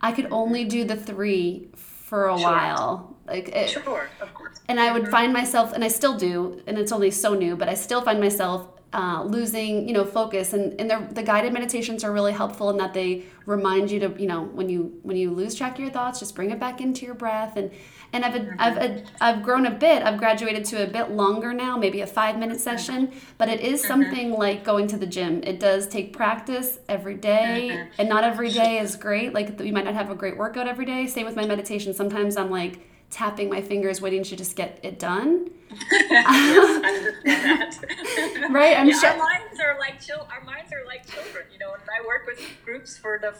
I 0.00 0.12
could 0.12 0.28
only 0.30 0.64
do 0.64 0.84
the 0.84 0.96
three 0.96 1.68
for 1.74 2.28
a 2.28 2.38
sure. 2.38 2.48
while. 2.48 3.16
Like 3.26 3.48
it, 3.48 3.70
sure, 3.70 4.08
of 4.20 4.32
course. 4.34 4.60
And 4.68 4.78
I 4.78 4.92
would 4.92 5.08
find 5.08 5.32
myself, 5.32 5.72
and 5.72 5.82
I 5.82 5.88
still 5.88 6.16
do, 6.16 6.62
and 6.66 6.78
it's 6.78 6.92
only 6.92 7.10
so 7.10 7.34
new, 7.34 7.56
but 7.56 7.68
I 7.68 7.74
still 7.74 8.00
find 8.00 8.20
myself 8.20 8.68
uh, 8.92 9.24
losing, 9.24 9.88
you 9.88 9.92
know, 9.92 10.04
focus. 10.04 10.52
And 10.52 10.80
and 10.80 11.14
the 11.14 11.22
guided 11.22 11.52
meditations 11.52 12.04
are 12.04 12.12
really 12.12 12.32
helpful 12.32 12.70
in 12.70 12.76
that 12.76 12.94
they 12.94 13.24
remind 13.44 13.90
you 13.90 13.98
to, 14.00 14.14
you 14.18 14.28
know, 14.28 14.44
when 14.44 14.68
you 14.68 14.98
when 15.02 15.16
you 15.16 15.30
lose 15.30 15.54
track 15.54 15.74
of 15.74 15.80
your 15.80 15.90
thoughts, 15.90 16.20
just 16.20 16.34
bring 16.34 16.50
it 16.50 16.60
back 16.60 16.80
into 16.80 17.04
your 17.04 17.14
breath 17.14 17.56
and 17.56 17.70
and 18.16 18.24
I've, 18.24 18.34
mm-hmm. 18.34 18.56
I've, 18.58 19.02
I've 19.20 19.42
grown 19.42 19.66
a 19.66 19.70
bit. 19.70 20.02
I've 20.02 20.18
graduated 20.18 20.64
to 20.66 20.82
a 20.82 20.86
bit 20.86 21.10
longer 21.10 21.52
now, 21.52 21.76
maybe 21.76 22.00
a 22.00 22.06
five 22.06 22.38
minute 22.38 22.60
session, 22.60 23.12
but 23.38 23.48
it 23.48 23.60
is 23.60 23.80
mm-hmm. 23.80 23.88
something 23.88 24.30
mm-hmm. 24.30 24.40
like 24.40 24.64
going 24.64 24.86
to 24.88 24.96
the 24.96 25.06
gym. 25.06 25.42
It 25.44 25.60
does 25.60 25.86
take 25.86 26.12
practice 26.12 26.78
every 26.88 27.14
day, 27.14 27.70
mm-hmm. 27.72 27.92
and 27.98 28.08
not 28.08 28.24
every 28.24 28.50
day 28.50 28.78
is 28.78 28.96
great. 28.96 29.34
Like 29.34 29.60
you 29.60 29.72
might 29.72 29.84
not 29.84 29.94
have 29.94 30.10
a 30.10 30.14
great 30.14 30.36
workout 30.36 30.66
every 30.66 30.86
day. 30.86 31.06
Same 31.06 31.26
with 31.26 31.36
my 31.36 31.46
meditation. 31.46 31.92
Sometimes 31.94 32.36
I'm 32.36 32.50
like 32.50 32.80
tapping 33.10 33.48
my 33.48 33.60
fingers, 33.60 34.00
waiting 34.00 34.22
to 34.24 34.36
just 34.36 34.56
get 34.56 34.80
it 34.82 34.98
done. 34.98 35.50
yes, 35.90 37.78
right? 38.50 38.78
I'm 38.78 38.88
yeah, 38.88 38.98
sure. 38.98 39.10
Our 39.10 39.18
minds 39.18 39.60
are 39.60 39.78
like 39.78 40.00
chil- 40.00 40.28
Our 40.32 40.44
minds 40.44 40.72
are 40.72 40.86
like 40.86 41.06
children. 41.06 41.44
You 41.52 41.58
know, 41.58 41.70
when 41.70 41.80
I 41.80 42.06
work 42.06 42.26
with 42.26 42.40
groups 42.64 42.96
for 42.96 43.18
the 43.20 43.34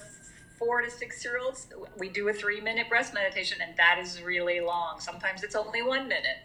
four 0.59 0.83
to 0.83 0.90
six 0.90 1.25
year 1.25 1.38
olds, 1.38 1.66
we 1.99 2.09
do 2.09 2.29
a 2.29 2.33
three 2.33 2.61
minute 2.61 2.88
breath 2.88 3.12
meditation, 3.14 3.59
and 3.61 3.77
that 3.77 3.99
is 4.01 4.23
really 4.23 4.61
long. 4.61 5.01
Sometimes 5.01 5.42
it's 5.42 5.55
only 5.55 5.83
one 5.83 6.09
minute. 6.09 6.38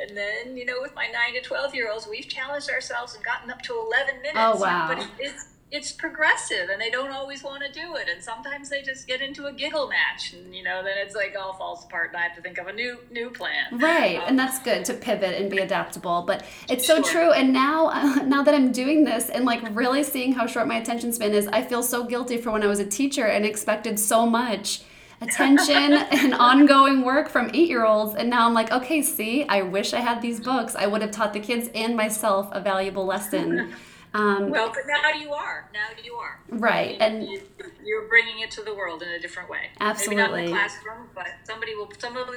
And 0.00 0.16
then, 0.16 0.56
you 0.56 0.64
know, 0.64 0.76
with 0.80 0.94
my 0.94 1.06
nine 1.06 1.34
to 1.34 1.40
12 1.40 1.74
year 1.74 1.90
olds, 1.90 2.06
we've 2.08 2.28
challenged 2.28 2.70
ourselves 2.70 3.14
and 3.14 3.24
gotten 3.24 3.50
up 3.50 3.62
to 3.62 3.74
11 3.74 4.16
minutes. 4.22 4.36
Oh, 4.36 4.56
wow. 4.56 4.88
But 4.88 5.06
it's, 5.18 5.46
it's 5.70 5.92
progressive 5.92 6.70
and 6.70 6.80
they 6.80 6.90
don't 6.90 7.10
always 7.10 7.42
want 7.42 7.62
to 7.62 7.70
do 7.70 7.96
it 7.96 8.08
and 8.08 8.22
sometimes 8.22 8.70
they 8.70 8.80
just 8.80 9.06
get 9.06 9.20
into 9.20 9.46
a 9.46 9.52
giggle 9.52 9.88
match 9.88 10.32
and 10.32 10.54
you 10.54 10.62
know 10.62 10.82
then 10.82 10.94
it's 10.96 11.14
like 11.14 11.36
all 11.38 11.52
falls 11.52 11.84
apart 11.84 12.08
and 12.08 12.16
i 12.16 12.20
have 12.20 12.34
to 12.34 12.40
think 12.40 12.56
of 12.56 12.68
a 12.68 12.72
new 12.72 12.98
new 13.10 13.28
plan 13.28 13.66
right 13.72 14.16
um, 14.16 14.24
and 14.28 14.38
that's 14.38 14.58
good 14.60 14.84
to 14.84 14.94
pivot 14.94 15.38
and 15.38 15.50
be 15.50 15.58
adaptable 15.58 16.22
but 16.26 16.44
it's 16.68 16.86
so 16.86 17.02
sure. 17.02 17.12
true 17.12 17.32
and 17.32 17.52
now 17.52 17.88
uh, 17.88 18.22
now 18.26 18.42
that 18.42 18.54
i'm 18.54 18.72
doing 18.72 19.04
this 19.04 19.28
and 19.28 19.44
like 19.44 19.60
really 19.76 20.02
seeing 20.02 20.32
how 20.32 20.46
short 20.46 20.66
my 20.66 20.76
attention 20.76 21.12
span 21.12 21.32
is 21.32 21.46
i 21.48 21.62
feel 21.62 21.82
so 21.82 22.02
guilty 22.02 22.38
for 22.38 22.50
when 22.50 22.62
i 22.62 22.66
was 22.66 22.78
a 22.78 22.86
teacher 22.86 23.26
and 23.26 23.44
expected 23.44 23.98
so 23.98 24.24
much 24.24 24.82
attention 25.20 25.92
and 26.12 26.34
ongoing 26.34 27.02
work 27.02 27.28
from 27.28 27.50
eight 27.52 27.68
year 27.68 27.84
olds. 27.84 28.14
And 28.14 28.30
now 28.30 28.46
I'm 28.46 28.54
like, 28.54 28.70
okay, 28.70 29.02
see, 29.02 29.44
I 29.48 29.62
wish 29.62 29.92
I 29.92 29.98
had 29.98 30.22
these 30.22 30.38
books. 30.38 30.76
I 30.76 30.86
would 30.86 31.02
have 31.02 31.10
taught 31.10 31.32
the 31.32 31.40
kids 31.40 31.68
and 31.74 31.96
myself 31.96 32.48
a 32.52 32.60
valuable 32.60 33.04
lesson. 33.04 33.74
Um, 34.18 34.50
well, 34.50 34.68
but 34.68 34.82
now 34.86 35.10
you 35.10 35.32
are. 35.32 35.70
Now 35.72 35.86
you 36.02 36.14
are. 36.14 36.40
Right, 36.48 36.92
you, 36.92 36.96
and 37.00 37.22
you, 37.22 37.98
are 37.98 38.08
bringing 38.08 38.40
it 38.40 38.50
to 38.52 38.62
the 38.62 38.74
world 38.74 39.02
in 39.02 39.08
a 39.10 39.20
different 39.20 39.48
way. 39.48 39.70
Absolutely. 39.80 40.16
Maybe 40.16 40.30
not 40.30 40.38
in 40.40 40.46
the 40.46 40.52
classroom, 40.52 41.08
but 41.14 41.28
somebody 41.44 41.74
will 41.76 41.88
somebody 41.98 42.32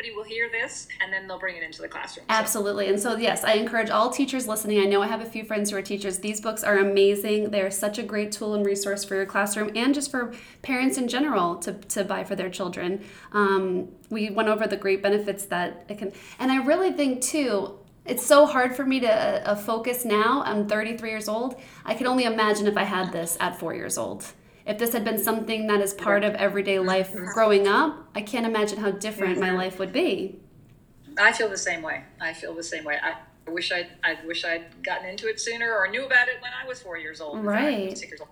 somebody 0.00 0.16
will 0.16 0.24
hear 0.24 0.48
this 0.48 0.88
and 1.02 1.12
then 1.12 1.28
they'll 1.28 1.38
bring 1.38 1.56
it 1.56 1.62
into 1.62 1.82
the 1.82 1.88
classroom. 1.88 2.24
Absolutely. 2.30 2.88
And 2.88 2.98
so, 2.98 3.16
yes, 3.16 3.44
I 3.44 3.52
encourage 3.54 3.90
all 3.90 4.08
teachers 4.08 4.48
listening. 4.48 4.80
I 4.80 4.86
know 4.86 5.02
I 5.02 5.06
have 5.06 5.20
a 5.20 5.26
few 5.26 5.44
friends 5.44 5.70
who 5.70 5.76
are 5.76 5.82
teachers. 5.82 6.20
These 6.20 6.40
books 6.40 6.64
are 6.64 6.78
amazing. 6.78 7.50
They're 7.50 7.70
such 7.70 7.98
a 7.98 8.02
great 8.02 8.32
tool 8.32 8.54
and 8.54 8.64
resource 8.64 9.04
for 9.04 9.14
your 9.14 9.26
classroom 9.26 9.70
and 9.76 9.94
just 9.94 10.10
for 10.10 10.32
parents 10.62 10.96
in 10.96 11.06
general 11.06 11.56
to, 11.56 11.74
to 11.74 12.04
buy 12.04 12.24
for 12.24 12.34
their 12.34 12.48
children. 12.48 13.04
Um, 13.32 13.88
we 14.08 14.30
went 14.30 14.48
over 14.48 14.66
the 14.66 14.78
great 14.78 15.02
benefits 15.02 15.44
that 15.46 15.84
it 15.90 15.98
can, 15.98 16.12
and 16.38 16.50
I 16.50 16.64
really 16.64 16.92
think 16.92 17.20
too, 17.20 17.78
it's 18.10 18.26
so 18.26 18.44
hard 18.44 18.74
for 18.74 18.84
me 18.84 18.98
to 19.00 19.08
uh, 19.08 19.54
focus 19.54 20.04
now. 20.04 20.42
I'm 20.44 20.66
33 20.66 21.10
years 21.10 21.28
old. 21.28 21.54
I 21.84 21.94
can 21.94 22.08
only 22.08 22.24
imagine 22.24 22.66
if 22.66 22.76
I 22.76 22.82
had 22.82 23.12
this 23.12 23.36
at 23.38 23.58
four 23.58 23.72
years 23.72 23.96
old. 23.96 24.24
If 24.66 24.78
this 24.78 24.92
had 24.92 25.04
been 25.04 25.18
something 25.18 25.68
that 25.68 25.80
is 25.80 25.94
part 25.94 26.24
of 26.24 26.34
everyday 26.34 26.80
life 26.80 27.14
growing 27.14 27.68
up, 27.68 28.08
I 28.14 28.22
can't 28.22 28.46
imagine 28.46 28.78
how 28.78 28.90
different 28.90 29.38
my 29.38 29.52
life 29.52 29.78
would 29.78 29.92
be. 29.92 30.40
I 31.18 31.32
feel 31.32 31.48
the 31.48 31.56
same 31.56 31.82
way. 31.82 32.04
I 32.20 32.32
feel 32.32 32.54
the 32.54 32.62
same 32.62 32.84
way. 32.84 32.98
I 33.02 33.14
wish 33.50 33.72
I 33.72 33.88
I 34.02 34.18
wish 34.26 34.44
I'd 34.44 34.82
gotten 34.82 35.08
into 35.08 35.28
it 35.28 35.40
sooner 35.40 35.72
or 35.72 35.88
knew 35.88 36.04
about 36.04 36.28
it 36.28 36.40
when 36.40 36.52
I 36.52 36.66
was 36.66 36.82
four 36.82 36.98
years 36.98 37.20
old. 37.20 37.44
Right. 37.44 37.96
Years 37.96 38.20
old. 38.20 38.28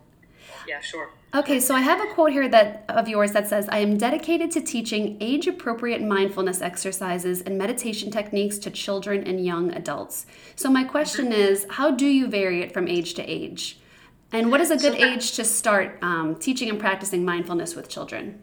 Yeah, 0.68 0.80
sure. 0.80 1.10
Okay, 1.34 1.60
so 1.60 1.74
I 1.74 1.80
have 1.80 2.00
a 2.00 2.06
quote 2.14 2.32
here 2.32 2.48
that 2.48 2.84
of 2.88 3.08
yours 3.08 3.32
that 3.32 3.48
says, 3.48 3.68
"I 3.70 3.78
am 3.78 3.96
dedicated 3.96 4.50
to 4.52 4.60
teaching 4.60 5.16
age-appropriate 5.20 6.02
mindfulness 6.02 6.60
exercises 6.60 7.40
and 7.40 7.56
meditation 7.56 8.10
techniques 8.10 8.58
to 8.58 8.70
children 8.70 9.24
and 9.24 9.44
young 9.44 9.72
adults." 9.72 10.26
So 10.56 10.70
my 10.70 10.84
question 10.84 11.26
mm-hmm. 11.26 11.40
is, 11.40 11.66
how 11.70 11.90
do 11.90 12.06
you 12.06 12.28
vary 12.28 12.62
it 12.62 12.72
from 12.72 12.86
age 12.86 13.14
to 13.14 13.22
age? 13.22 13.78
And 14.32 14.50
what 14.50 14.60
is 14.60 14.70
a 14.70 14.76
good 14.76 14.98
so, 14.98 15.04
age 15.04 15.32
to 15.32 15.44
start 15.44 15.98
um, 16.02 16.36
teaching 16.36 16.68
and 16.68 16.78
practicing 16.78 17.24
mindfulness 17.24 17.74
with 17.74 17.88
children? 17.88 18.40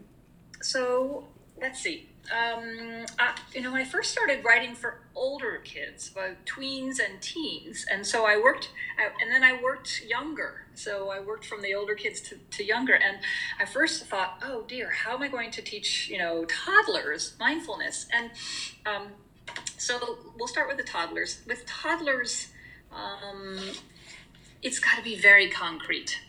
So 0.60 1.28
let's 1.60 1.80
see. 1.80 2.08
Um, 2.32 3.06
I, 3.18 3.36
you 3.54 3.60
know, 3.60 3.72
when 3.72 3.80
I 3.80 3.84
first 3.84 4.10
started 4.10 4.44
writing 4.44 4.74
for 4.74 5.00
older 5.14 5.60
kids, 5.64 6.10
about 6.10 6.44
tweens 6.44 6.98
and 6.98 7.20
teens, 7.20 7.86
and 7.90 8.04
so 8.06 8.26
I 8.26 8.36
worked, 8.36 8.70
and 8.98 9.30
then 9.30 9.44
I 9.44 9.60
worked 9.62 10.02
younger. 10.06 10.66
So 10.74 11.10
I 11.10 11.20
worked 11.20 11.46
from 11.46 11.62
the 11.62 11.74
older 11.74 11.94
kids 11.94 12.20
to, 12.22 12.36
to 12.36 12.64
younger, 12.64 12.94
and 12.94 13.18
I 13.60 13.64
first 13.64 14.04
thought, 14.06 14.42
oh 14.42 14.64
dear, 14.66 14.90
how 14.90 15.14
am 15.14 15.22
I 15.22 15.28
going 15.28 15.50
to 15.52 15.62
teach, 15.62 16.08
you 16.08 16.18
know, 16.18 16.44
toddlers 16.46 17.34
mindfulness? 17.38 18.06
And 18.12 18.30
um, 18.86 19.08
so 19.78 20.18
we'll 20.36 20.48
start 20.48 20.68
with 20.68 20.76
the 20.76 20.84
toddlers. 20.84 21.42
With 21.46 21.64
toddlers, 21.66 22.48
um, 22.92 23.58
it's 24.62 24.80
got 24.80 24.96
to 24.96 25.02
be 25.02 25.16
very 25.16 25.48
concrete 25.48 26.20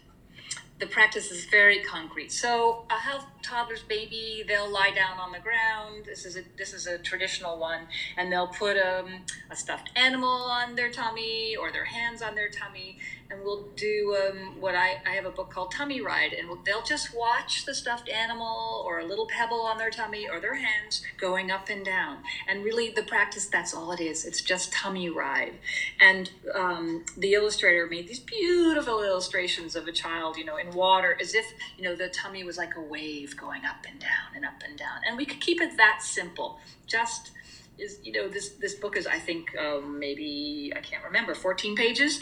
the 0.80 0.88
practice 0.88 1.32
is 1.32 1.46
very 1.46 1.80
concrete. 1.84 2.32
So 2.32 2.86
a 2.90 2.94
health 2.94 3.26
toddler's 3.48 3.84
baby, 3.84 4.44
they'll 4.48 4.70
lie 4.70 4.92
down 4.94 5.18
on 5.20 5.32
the 5.32 5.40
ground. 5.40 6.06
This 6.06 6.26
is 6.26 6.36
a 6.38 6.42
this 6.58 6.74
is 6.74 6.88
a 6.88 6.98
traditional 6.98 7.58
one, 7.58 7.88
and 8.18 8.32
they'll 8.32 8.48
put 8.48 8.78
um, 8.78 9.24
a 9.50 9.56
stuffed 9.56 9.90
animal 9.96 10.30
on 10.30 10.76
their 10.76 10.92
tummy 10.92 11.56
or 11.56 11.72
their 11.72 11.86
hands 11.86 12.22
on 12.22 12.36
their 12.36 12.50
tummy, 12.50 12.98
and 13.30 13.44
we'll 13.44 13.68
do 13.76 14.18
um, 14.18 14.60
what 14.60 14.76
I, 14.76 15.02
I 15.06 15.12
have 15.12 15.26
a 15.26 15.32
book 15.32 15.50
called 15.50 15.72
Tummy 15.72 16.02
Ride, 16.02 16.34
and 16.34 16.48
we'll, 16.48 16.60
they'll 16.66 16.84
just 16.84 17.16
watch 17.16 17.66
the 17.66 17.74
stuffed 17.74 18.10
animal 18.10 18.84
or 18.86 19.00
a 19.00 19.06
little 19.06 19.28
pebble 19.28 19.62
on 19.62 19.78
their 19.78 19.90
tummy 19.90 20.28
or 20.30 20.40
their 20.40 20.56
hands 20.56 21.04
going 21.18 21.52
up 21.52 21.70
and 21.70 21.86
down. 21.86 22.18
And 22.48 22.64
really, 22.64 22.92
the 22.92 23.04
practice 23.04 23.46
that's 23.46 23.74
all 23.74 23.92
it 23.92 24.02
is. 24.02 24.26
It's 24.26 24.42
just 24.42 24.74
tummy 24.74 25.10
ride. 25.10 25.54
And 26.00 26.30
um, 26.54 27.06
the 27.18 27.34
illustrator 27.34 27.88
made 27.88 28.08
these 28.08 28.20
beautiful 28.20 29.04
illustrations 29.04 29.76
of 29.76 29.88
a 29.88 29.92
child, 29.92 30.38
you 30.38 30.46
know, 30.46 30.58
in 30.58 30.72
water, 30.72 31.18
as 31.20 31.34
if 31.34 31.46
you 31.78 31.84
know 31.84 31.96
the 31.96 32.10
tummy 32.10 32.44
was 32.44 32.58
like 32.58 32.76
a 32.76 32.82
wave 32.82 33.37
going 33.38 33.64
up 33.66 33.86
and 33.90 34.00
down 34.00 34.36
and 34.36 34.46
up 34.46 34.62
and 34.68 34.78
down. 34.78 35.00
And 35.08 35.18
we 35.18 35.26
could 35.26 35.40
keep 35.40 35.62
it 35.62 35.78
that 35.78 36.02
simple. 36.02 36.60
Just 36.86 37.32
is 37.78 38.00
you 38.04 38.12
know 38.12 38.28
this 38.28 38.50
this 38.60 38.74
book 38.74 38.98
is 38.98 39.06
I 39.06 39.20
think 39.20 39.56
um, 39.58 40.00
maybe 40.00 40.74
I 40.76 40.80
can't 40.80 41.04
remember 41.04 41.36
14 41.36 41.76
pages 41.76 42.20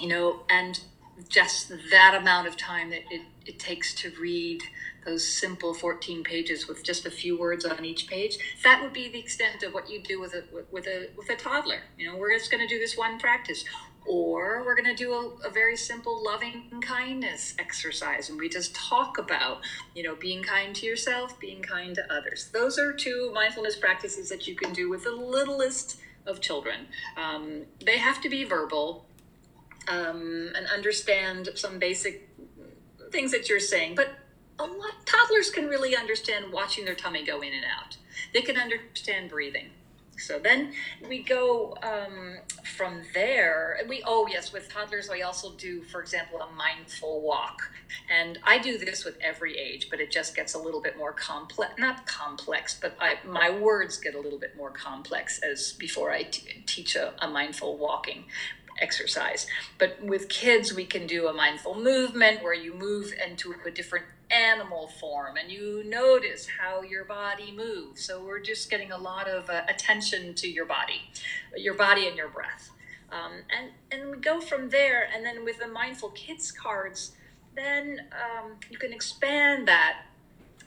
you 0.00 0.08
know, 0.08 0.40
and 0.48 0.80
just 1.28 1.70
that 1.90 2.16
amount 2.18 2.48
of 2.48 2.56
time 2.56 2.90
that 2.90 3.02
it, 3.10 3.22
it 3.44 3.58
takes 3.58 3.94
to 3.94 4.10
read 4.18 4.62
those 5.04 5.26
simple 5.26 5.74
14 5.74 6.24
pages 6.24 6.66
with 6.66 6.82
just 6.82 7.04
a 7.04 7.10
few 7.10 7.38
words 7.38 7.64
on 7.64 7.84
each 7.84 8.06
page 8.06 8.38
that 8.62 8.82
would 8.82 8.92
be 8.92 9.08
the 9.08 9.18
extent 9.18 9.62
of 9.62 9.72
what 9.72 9.88
you 9.90 10.02
do 10.02 10.20
with 10.20 10.34
a 10.34 10.44
with 10.70 10.86
a 10.86 11.08
with 11.16 11.28
a 11.30 11.36
toddler 11.36 11.80
you 11.96 12.06
know 12.06 12.18
we're 12.18 12.36
just 12.36 12.50
going 12.50 12.66
to 12.66 12.72
do 12.72 12.78
this 12.78 12.98
one 12.98 13.18
practice 13.18 13.64
or 14.06 14.62
we're 14.64 14.74
going 14.74 14.88
to 14.88 14.94
do 14.94 15.12
a, 15.12 15.48
a, 15.48 15.50
very 15.50 15.76
simple 15.76 16.22
loving 16.24 16.70
kindness 16.80 17.54
exercise 17.58 18.30
and 18.30 18.38
we 18.38 18.48
just 18.48 18.74
talk 18.74 19.18
about 19.18 19.60
you 19.94 20.02
know 20.02 20.14
being 20.14 20.42
kind 20.42 20.74
to 20.74 20.86
yourself 20.86 21.38
being 21.38 21.60
kind 21.60 21.94
to 21.94 22.12
others 22.12 22.48
those 22.52 22.78
are 22.78 22.92
two 22.92 23.30
mindfulness 23.34 23.76
practices 23.76 24.28
that 24.30 24.46
you 24.46 24.54
can 24.56 24.72
do 24.72 24.88
with 24.88 25.04
the 25.04 25.12
littlest 25.12 26.00
of 26.26 26.40
children. 26.40 26.86
Um, 27.16 27.62
they 27.84 27.98
have 27.98 28.20
to 28.22 28.28
be 28.28 28.44
verbal 28.44 29.06
um, 29.88 30.52
and 30.54 30.66
understand 30.72 31.50
some 31.54 31.78
basic 31.78 32.28
things 33.10 33.32
that 33.32 33.48
you're 33.48 33.60
saying, 33.60 33.94
but 33.94 34.08
a 34.58 34.64
lot 34.64 35.06
toddlers 35.06 35.50
can 35.50 35.66
really 35.66 35.96
understand 35.96 36.52
watching 36.52 36.84
their 36.84 36.94
tummy 36.94 37.24
go 37.24 37.40
in 37.40 37.52
and 37.52 37.64
out. 37.64 37.96
They 38.32 38.42
can 38.42 38.56
understand 38.56 39.30
breathing. 39.30 39.70
So 40.20 40.38
then 40.38 40.72
we 41.08 41.22
go 41.22 41.76
um, 41.82 42.36
from 42.76 43.02
there. 43.14 43.78
We 43.88 44.02
oh 44.06 44.28
yes, 44.30 44.52
with 44.52 44.68
toddlers 44.68 45.08
we 45.10 45.22
also 45.22 45.52
do, 45.52 45.82
for 45.82 46.00
example, 46.00 46.40
a 46.40 46.50
mindful 46.52 47.22
walk, 47.22 47.70
and 48.10 48.38
I 48.44 48.58
do 48.58 48.78
this 48.78 49.04
with 49.04 49.16
every 49.20 49.58
age, 49.58 49.88
but 49.90 50.00
it 50.00 50.10
just 50.10 50.36
gets 50.36 50.54
a 50.54 50.58
little 50.58 50.80
bit 50.80 50.96
more 50.96 51.12
complex. 51.12 51.72
Not 51.78 52.06
complex, 52.06 52.78
but 52.80 52.94
I, 53.00 53.16
my 53.26 53.50
words 53.50 53.96
get 53.96 54.14
a 54.14 54.20
little 54.20 54.38
bit 54.38 54.56
more 54.56 54.70
complex 54.70 55.40
as 55.40 55.72
before 55.72 56.10
I 56.10 56.24
t- 56.24 56.62
teach 56.66 56.96
a, 56.96 57.14
a 57.18 57.28
mindful 57.28 57.78
walking 57.78 58.24
exercise. 58.80 59.46
But 59.78 60.02
with 60.02 60.28
kids, 60.28 60.74
we 60.74 60.84
can 60.84 61.06
do 61.06 61.28
a 61.28 61.32
mindful 61.32 61.74
movement 61.74 62.42
where 62.42 62.54
you 62.54 62.74
move 62.74 63.12
into 63.24 63.54
a 63.66 63.70
different 63.70 64.06
animal 64.30 64.88
form 64.88 65.36
and 65.36 65.50
you 65.50 65.82
notice 65.84 66.46
how 66.60 66.82
your 66.82 67.04
body 67.04 67.52
moves. 67.52 68.04
So 68.04 68.22
we're 68.22 68.40
just 68.40 68.70
getting 68.70 68.92
a 68.92 68.98
lot 68.98 69.28
of 69.28 69.50
uh, 69.50 69.62
attention 69.68 70.34
to 70.34 70.48
your 70.48 70.66
body, 70.66 71.02
your 71.56 71.74
body 71.74 72.06
and 72.06 72.16
your 72.16 72.28
breath. 72.28 72.70
Um, 73.10 73.42
and, 73.50 73.70
and 73.90 74.10
we 74.10 74.18
go 74.18 74.40
from 74.40 74.68
there. 74.70 75.08
And 75.12 75.24
then 75.24 75.44
with 75.44 75.58
the 75.58 75.66
mindful 75.66 76.10
kids 76.10 76.52
cards, 76.52 77.12
then 77.56 78.06
um, 78.12 78.52
you 78.70 78.78
can 78.78 78.92
expand 78.92 79.66
that 79.66 80.02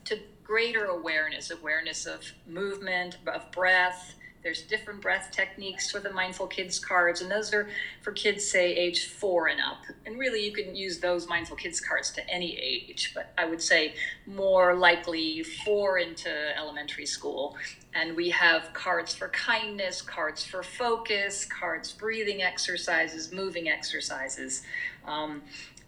to 0.06 0.20
greater 0.44 0.86
awareness, 0.86 1.50
awareness 1.52 2.06
of 2.06 2.34
movement, 2.46 3.18
of 3.26 3.50
breath, 3.52 4.16
there's 4.44 4.62
different 4.64 5.02
breath 5.02 5.30
techniques 5.32 5.90
for 5.90 6.00
the 6.00 6.12
Mindful 6.12 6.48
Kids 6.48 6.78
cards, 6.78 7.22
and 7.22 7.32
those 7.32 7.54
are 7.54 7.70
for 8.02 8.12
kids, 8.12 8.46
say, 8.46 8.76
age 8.76 9.08
four 9.08 9.48
and 9.48 9.62
up. 9.62 9.84
And 10.06 10.20
really, 10.20 10.46
you 10.46 10.52
can 10.52 10.76
use 10.76 11.00
those 11.00 11.28
Mindful 11.28 11.56
Kids 11.56 11.80
cards 11.80 12.12
to 12.12 12.30
any 12.30 12.58
age, 12.58 13.14
but 13.16 13.34
I 13.38 13.46
would 13.46 13.62
say 13.62 13.96
more 14.26 14.76
likely 14.76 15.44
four 15.44 15.98
into 15.98 16.30
elementary 16.58 17.06
school. 17.06 17.56
And 17.96 18.16
we 18.16 18.30
have 18.32 18.74
cards 18.74 19.14
for 19.14 19.30
kindness, 19.30 20.02
cards 20.02 20.44
for 20.44 20.64
focus, 20.64 21.46
cards 21.46 21.94
breathing 21.94 22.42
exercises, 22.42 23.32
moving 23.32 23.70
exercises. 23.70 24.64
Um, 25.06 25.44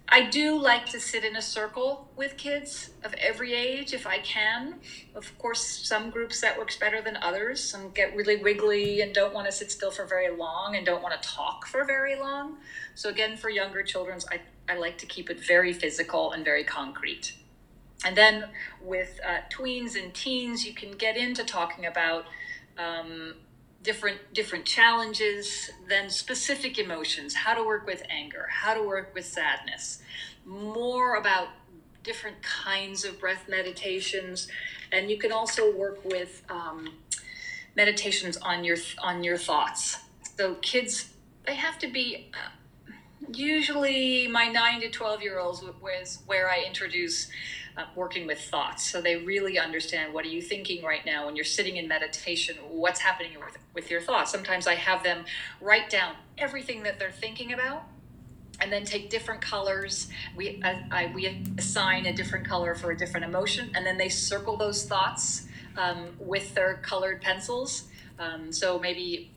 I 0.08 0.30
do 0.30 0.58
like 0.62 0.86
to 0.88 1.00
sit 1.00 1.26
in 1.26 1.36
a 1.36 1.42
circle 1.42 2.12
with 2.16 2.38
kids 2.38 2.92
of 3.04 3.14
every 3.16 3.54
age 3.54 3.94
if 3.94 4.06
I 4.06 4.20
can. 4.20 4.76
Of 5.16 5.36
course, 5.40 5.62
some 5.62 6.12
groups 6.12 6.42
that 6.42 6.58
works 6.58 6.78
better 6.78 7.02
than 7.02 7.18
others. 7.18 7.64
Some 7.64 7.90
get 7.90 8.16
really 8.16 8.38
wiggly 8.38 9.02
and 9.02 9.14
don't 9.14 9.34
want 9.34 9.48
to 9.48 9.52
sit 9.52 9.72
still 9.72 9.90
for 9.90 10.06
very 10.06 10.36
long 10.36 10.76
and 10.76 10.86
don't 10.86 11.02
want 11.02 11.20
to 11.20 11.28
talk 11.28 11.66
for 11.66 11.84
very 11.86 12.16
long. 12.16 12.58
So 12.94 13.10
again, 13.10 13.36
for 13.36 13.50
younger 13.50 13.82
children, 13.82 14.20
I, 14.32 14.42
I 14.72 14.78
like 14.78 15.00
to 15.00 15.08
keep 15.08 15.30
it 15.30 15.40
very 15.40 15.74
physical 15.74 16.34
and 16.34 16.46
very 16.46 16.64
concrete. 16.64 17.34
And 18.06 18.16
then 18.16 18.46
with 18.84 19.20
uh, 19.28 19.40
tweens 19.50 20.02
and 20.02 20.14
teens, 20.14 20.66
you 20.66 20.74
can 20.74 20.92
get 20.92 21.18
into 21.18 21.44
talking 21.44 21.88
about 21.88 22.26
um, 22.78 23.34
different 23.86 24.34
different 24.34 24.66
challenges 24.66 25.70
then 25.88 26.10
specific 26.10 26.78
emotions. 26.78 27.34
How 27.34 27.54
to 27.54 27.64
work 27.64 27.86
with 27.86 28.04
anger 28.10 28.48
how 28.50 28.74
to 28.74 28.84
work 28.84 29.14
with 29.14 29.26
sadness. 29.26 30.02
More 30.46 31.16
about 31.16 31.50
different 32.04 32.42
kinds 32.42 33.04
of 33.04 33.20
breath 33.20 33.50
meditations. 33.50 34.48
And 34.92 35.10
you 35.10 35.18
can 35.18 35.32
also 35.32 35.76
work 35.76 36.04
with 36.06 36.44
um, 36.50 36.94
meditations 37.76 38.38
on 38.38 38.64
your 38.64 38.78
on 39.00 39.24
your 39.24 39.38
thoughts. 39.38 39.98
So 40.38 40.56
kids 40.56 41.14
they 41.46 41.56
have 41.56 41.78
to 41.80 41.88
be 41.88 42.32
uh, 42.34 42.92
usually 43.34 44.28
my 44.28 44.48
9 44.48 44.82
to 44.82 44.90
12 44.90 45.22
year 45.22 45.40
olds 45.40 45.64
was 45.82 46.20
where 46.28 46.48
i 46.50 46.64
introduce 46.64 47.28
uh, 47.78 47.86
working 47.96 48.26
with 48.26 48.40
thoughts. 48.40 48.90
So 48.90 49.02
they 49.02 49.18
really 49.18 49.60
understand 49.60 50.14
what 50.14 50.26
are 50.26 50.30
you 50.30 50.42
thinking 50.42 50.84
right 50.84 51.06
now 51.06 51.26
when 51.26 51.36
you're 51.36 51.46
sitting 51.46 51.78
in 51.78 51.88
meditation, 51.88 52.56
what's 52.70 53.00
happening 53.00 53.34
with, 53.40 53.58
with 53.74 53.92
your 53.92 54.02
thoughts. 54.02 54.32
Sometimes 54.32 54.68
I 54.68 54.76
have 54.76 55.04
them 55.04 55.26
write 55.62 55.90
down 55.90 56.16
everything 56.38 56.84
that 56.84 57.00
they're 57.00 57.12
thinking 57.12 57.54
about 57.54 57.84
and 58.62 58.72
then 58.72 58.86
take 58.86 59.10
different 59.10 59.42
colors. 59.42 60.08
We, 60.36 60.62
I, 60.64 60.86
I, 60.90 61.12
we 61.14 61.44
assign 61.58 62.06
a 62.06 62.14
different 62.14 62.48
color 62.48 62.76
for 62.76 62.92
a 62.92 62.98
different 62.98 63.26
emotion, 63.26 63.70
and 63.76 63.86
then 63.86 63.98
they 63.98 64.08
circle 64.08 64.56
those 64.56 64.86
thoughts 64.86 65.48
um, 65.78 66.08
with 66.20 66.56
their 66.56 66.76
colored 66.76 67.22
pencils. 67.22 67.88
Um, 68.18 68.54
so 68.54 68.80
maybe 68.80 69.32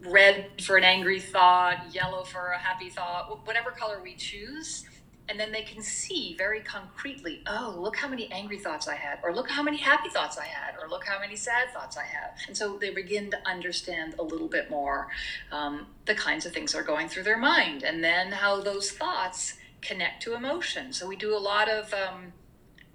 red 0.00 0.60
for 0.60 0.76
an 0.76 0.82
angry 0.82 1.20
thought, 1.20 1.94
yellow 1.94 2.24
for 2.24 2.50
a 2.50 2.58
happy 2.58 2.90
thought, 2.90 3.46
whatever 3.46 3.70
color 3.70 4.00
we 4.02 4.14
choose 4.16 4.86
and 5.28 5.38
then 5.38 5.52
they 5.52 5.62
can 5.62 5.80
see 5.82 6.34
very 6.36 6.60
concretely 6.60 7.42
oh 7.46 7.74
look 7.78 7.96
how 7.96 8.08
many 8.08 8.30
angry 8.32 8.58
thoughts 8.58 8.88
i 8.88 8.94
had 8.94 9.18
or 9.22 9.34
look 9.34 9.48
how 9.48 9.62
many 9.62 9.76
happy 9.76 10.08
thoughts 10.08 10.36
i 10.36 10.44
had 10.44 10.74
or 10.82 10.88
look 10.88 11.06
how 11.06 11.18
many 11.18 11.36
sad 11.36 11.70
thoughts 11.72 11.96
i 11.96 12.04
have. 12.04 12.30
And 12.46 12.56
so 12.56 12.76
they 12.76 12.90
begin 12.90 13.30
to 13.30 13.48
understand 13.48 14.14
a 14.18 14.22
little 14.22 14.48
bit 14.48 14.70
more 14.70 15.08
um, 15.50 15.86
the 16.06 16.14
kinds 16.14 16.46
of 16.46 16.52
things 16.52 16.72
that 16.72 16.78
are 16.78 16.84
going 16.84 17.08
through 17.08 17.24
their 17.24 17.38
mind 17.38 17.82
and 17.82 18.02
then 18.02 18.32
how 18.32 18.60
those 18.60 18.90
thoughts 18.90 19.54
connect 19.80 20.22
to 20.24 20.34
emotion. 20.34 20.92
So 20.92 21.06
we 21.06 21.16
do 21.16 21.36
a 21.36 21.38
lot 21.38 21.68
of 21.68 21.92
um, 21.92 22.32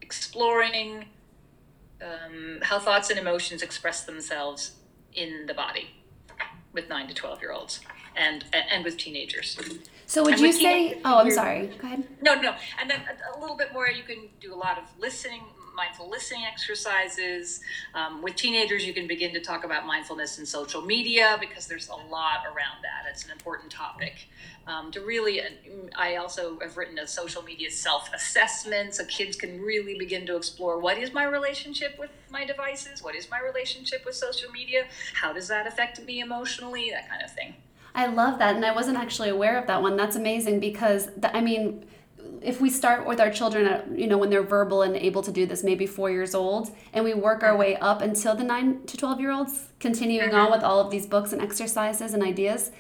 exploring 0.01 1.05
um, 2.01 2.59
how 2.61 2.79
thoughts 2.79 3.09
and 3.09 3.19
emotions 3.19 3.61
express 3.61 4.03
themselves 4.03 4.75
in 5.13 5.45
the 5.47 5.53
body 5.53 5.89
with 6.73 6.89
9 6.89 7.07
to 7.07 7.13
12 7.13 7.41
year 7.41 7.51
olds 7.51 7.79
and 8.15 8.45
and 8.53 8.83
with 8.83 8.97
teenagers 8.97 9.57
so 10.07 10.23
would 10.23 10.39
you 10.39 10.53
say? 10.53 10.99
Oh, 11.03 11.19
I'm 11.19 11.31
sorry. 11.31 11.67
Go 11.77 11.87
ahead. 11.87 12.03
No, 12.21 12.35
no. 12.39 12.55
And 12.79 12.89
then 12.89 13.01
a, 13.01 13.37
a 13.37 13.39
little 13.39 13.57
bit 13.57 13.73
more. 13.73 13.89
You 13.89 14.03
can 14.03 14.29
do 14.39 14.53
a 14.53 14.55
lot 14.55 14.77
of 14.77 14.85
listening, 14.97 15.43
mindful 15.75 16.09
listening 16.09 16.45
exercises. 16.45 17.59
Um, 17.93 18.21
with 18.21 18.35
teenagers, 18.35 18.85
you 18.85 18.93
can 18.93 19.05
begin 19.05 19.33
to 19.33 19.41
talk 19.41 19.65
about 19.65 19.85
mindfulness 19.85 20.39
in 20.39 20.45
social 20.45 20.81
media 20.81 21.35
because 21.41 21.67
there's 21.67 21.89
a 21.89 21.95
lot 21.95 22.45
around 22.45 22.81
that. 22.83 23.11
It's 23.11 23.25
an 23.25 23.31
important 23.31 23.69
topic. 23.69 24.27
Um, 24.65 24.91
to 24.91 25.01
really, 25.01 25.41
I 25.95 26.15
also 26.15 26.57
have 26.59 26.77
written 26.77 26.99
a 26.99 27.07
social 27.07 27.41
media 27.41 27.69
self 27.69 28.09
assessment 28.13 28.95
so 28.95 29.03
kids 29.05 29.35
can 29.35 29.61
really 29.61 29.97
begin 29.97 30.25
to 30.27 30.37
explore 30.37 30.79
what 30.79 30.97
is 30.97 31.13
my 31.13 31.25
relationship 31.25 31.97
with 31.99 32.11
my 32.29 32.45
devices? 32.45 33.03
What 33.03 33.15
is 33.15 33.29
my 33.29 33.39
relationship 33.39 34.05
with 34.05 34.15
social 34.15 34.51
media? 34.51 34.85
How 35.13 35.33
does 35.33 35.49
that 35.49 35.67
affect 35.67 36.01
me 36.03 36.21
emotionally? 36.21 36.91
That 36.91 37.09
kind 37.09 37.23
of 37.23 37.31
thing. 37.31 37.55
I 37.97 38.05
love 38.05 38.37
that. 38.37 38.55
And 38.55 38.63
I 38.63 38.73
wasn't 38.73 38.97
actually 38.97 39.29
aware 39.29 39.57
of 39.57 39.65
that 39.67 39.81
one. 39.81 39.97
That's 39.97 40.15
amazing 40.15 40.59
because, 40.59 41.07
the, 41.17 41.35
I 41.35 41.41
mean, 41.41 41.83
if 42.41 42.61
we 42.61 42.69
start 42.69 43.07
with 43.07 43.19
our 43.19 43.31
children 43.31 43.65
at, 43.65 43.97
you 43.97 44.05
know 44.05 44.17
when 44.17 44.29
they're 44.29 44.43
verbal 44.43 44.83
and 44.83 44.95
able 44.95 45.23
to 45.23 45.31
do 45.31 45.47
this 45.47 45.63
maybe 45.63 45.87
four 45.87 46.11
years 46.11 46.35
old 46.35 46.69
and 46.93 47.03
we 47.03 47.13
work 47.13 47.41
our 47.41 47.57
way 47.57 47.75
up 47.77 48.01
until 48.01 48.35
the 48.35 48.43
9 48.43 48.85
to 48.85 48.95
12 48.95 49.19
year 49.19 49.31
olds 49.31 49.69
continuing 49.79 50.33
on 50.33 50.45
mm-hmm. 50.45 50.51
with 50.51 50.63
all 50.63 50.79
of 50.79 50.91
these 50.91 51.07
books 51.07 51.33
and 51.33 51.41
exercises 51.41 52.13
and 52.13 52.21
ideas 52.21 52.71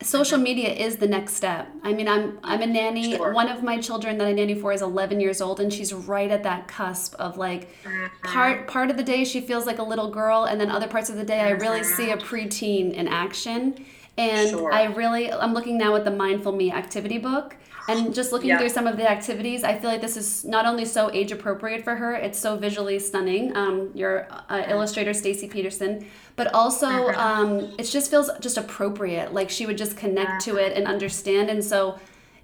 social 0.00 0.38
media 0.38 0.70
is 0.70 0.96
the 0.96 1.06
next 1.06 1.34
step 1.34 1.68
i 1.82 1.92
mean 1.92 2.08
i'm 2.08 2.38
i'm 2.42 2.62
a 2.62 2.66
nanny 2.66 3.16
sure. 3.16 3.32
one 3.32 3.48
of 3.48 3.62
my 3.62 3.78
children 3.78 4.18
that 4.18 4.26
i 4.26 4.32
nanny 4.32 4.54
for 4.54 4.72
is 4.72 4.82
11 4.82 5.20
years 5.20 5.40
old 5.40 5.60
and 5.60 5.72
she's 5.72 5.92
right 5.92 6.30
at 6.30 6.42
that 6.42 6.66
cusp 6.66 7.14
of 7.16 7.36
like 7.36 7.68
mm-hmm. 7.84 8.06
part 8.26 8.66
part 8.66 8.90
of 8.90 8.96
the 8.96 9.02
day 9.02 9.24
she 9.24 9.40
feels 9.40 9.66
like 9.66 9.78
a 9.78 9.82
little 9.82 10.10
girl 10.10 10.44
and 10.44 10.60
then 10.60 10.70
other 10.70 10.88
parts 10.88 11.10
of 11.10 11.16
the 11.16 11.24
day 11.24 11.40
i 11.40 11.50
really 11.50 11.84
see 11.84 12.06
mm-hmm. 12.06 12.18
a 12.18 12.22
preteen 12.22 12.92
in 12.92 13.06
action 13.06 13.84
and 14.16 14.50
sure. 14.50 14.72
I 14.72 14.84
really, 14.84 15.32
I'm 15.32 15.54
looking 15.54 15.78
now 15.78 15.94
at 15.96 16.04
the 16.04 16.10
Mindful 16.10 16.52
Me 16.52 16.72
activity 16.72 17.18
book. 17.18 17.56
And 17.88 18.14
just 18.14 18.30
looking 18.30 18.50
yeah. 18.50 18.58
through 18.58 18.68
some 18.68 18.86
of 18.86 18.96
the 18.96 19.10
activities, 19.10 19.64
I 19.64 19.76
feel 19.76 19.90
like 19.90 20.00
this 20.00 20.16
is 20.16 20.44
not 20.44 20.66
only 20.66 20.84
so 20.84 21.10
age 21.12 21.32
appropriate 21.32 21.82
for 21.82 21.96
her, 21.96 22.14
it's 22.14 22.38
so 22.38 22.56
visually 22.56 23.00
stunning. 23.00 23.56
Um, 23.56 23.90
your 23.92 24.28
uh, 24.48 24.62
illustrator, 24.68 25.12
Stacy 25.12 25.48
Peterson, 25.48 26.06
but 26.36 26.54
also 26.54 27.08
um, 27.14 27.74
it 27.78 27.84
just 27.84 28.08
feels 28.08 28.30
just 28.40 28.56
appropriate. 28.56 29.34
Like 29.34 29.50
she 29.50 29.66
would 29.66 29.76
just 29.76 29.96
connect 29.96 30.44
to 30.44 30.58
it 30.58 30.76
and 30.76 30.86
understand. 30.86 31.50
And 31.50 31.64
so 31.64 31.98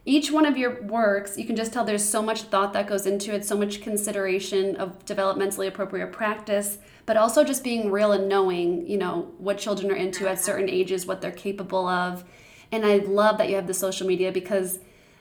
each 0.05 0.33
one 0.33 0.45
of 0.45 0.57
your 0.57 0.83
works, 0.83 1.39
you 1.39 1.45
can 1.45 1.55
just 1.55 1.73
tell 1.73 1.85
there's 1.85 2.09
so 2.09 2.23
much 2.23 2.43
thought 2.43 2.73
that 2.73 2.89
goes 2.89 3.07
into 3.07 3.33
it, 3.33 3.45
so 3.45 3.57
much 3.57 3.81
consideration 3.81 4.75
of 4.77 5.05
developmentally 5.05 5.69
appropriate 5.69 6.11
practice 6.11 6.79
but 7.09 7.17
also 7.17 7.43
just 7.43 7.65
being 7.65 7.91
real 7.91 8.13
and 8.13 8.29
knowing, 8.29 8.87
you 8.87 8.99
know, 8.99 9.33
what 9.39 9.57
children 9.57 9.91
are 9.91 9.97
into 9.97 10.27
at 10.27 10.33
uh-huh. 10.33 10.43
certain 10.43 10.69
ages, 10.69 11.07
what 11.07 11.23
they're 11.23 11.33
capable 11.33 11.89
of. 11.89 12.23
And 12.71 12.85
I 12.85 12.99
love 12.99 13.39
that 13.39 13.49
you 13.49 13.55
have 13.55 13.67
the 13.67 13.73
social 13.73 14.07
media 14.07 14.31
because 14.31 14.79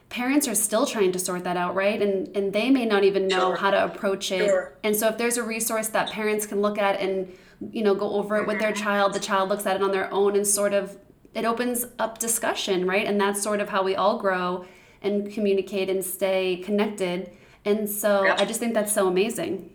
parents 0.09 0.49
are 0.49 0.53
still 0.53 0.85
trying 0.85 1.13
to 1.13 1.19
sort 1.19 1.45
that 1.45 1.55
out, 1.55 1.75
right? 1.75 2.01
And 2.01 2.35
and 2.35 2.51
they 2.51 2.69
may 2.69 2.85
not 2.85 3.05
even 3.05 3.29
know 3.29 3.51
sure. 3.51 3.55
how 3.55 3.71
to 3.71 3.85
approach 3.85 4.33
it. 4.33 4.47
Sure. 4.47 4.73
And 4.83 4.97
so 4.97 5.07
if 5.07 5.17
there's 5.17 5.37
a 5.37 5.43
resource 5.43 5.87
that 5.87 6.09
parents 6.09 6.45
can 6.45 6.61
look 6.61 6.77
at 6.77 6.99
and 6.99 7.33
you 7.71 7.83
know 7.83 7.95
go 7.95 8.15
over 8.15 8.35
it 8.35 8.47
with 8.47 8.59
their 8.59 8.73
mm-hmm. 8.73 8.83
child, 8.83 9.13
the 9.13 9.21
child 9.21 9.47
looks 9.47 9.65
at 9.65 9.77
it 9.77 9.81
on 9.81 9.93
their 9.93 10.11
own 10.11 10.35
and 10.35 10.45
sort 10.45 10.73
of 10.73 10.97
it 11.33 11.45
opens 11.45 11.85
up 11.99 12.17
discussion, 12.17 12.85
right? 12.85 13.07
And 13.07 13.17
that's 13.17 13.41
sort 13.41 13.61
of 13.61 13.69
how 13.69 13.81
we 13.81 13.95
all 13.95 14.19
grow 14.19 14.65
and 15.01 15.31
communicate 15.31 15.89
and 15.89 16.03
stay 16.03 16.57
connected. 16.57 17.31
And 17.63 17.89
so 17.89 18.27
I 18.27 18.43
just 18.43 18.59
think 18.59 18.73
that's 18.73 18.91
so 18.91 19.07
amazing. 19.07 19.71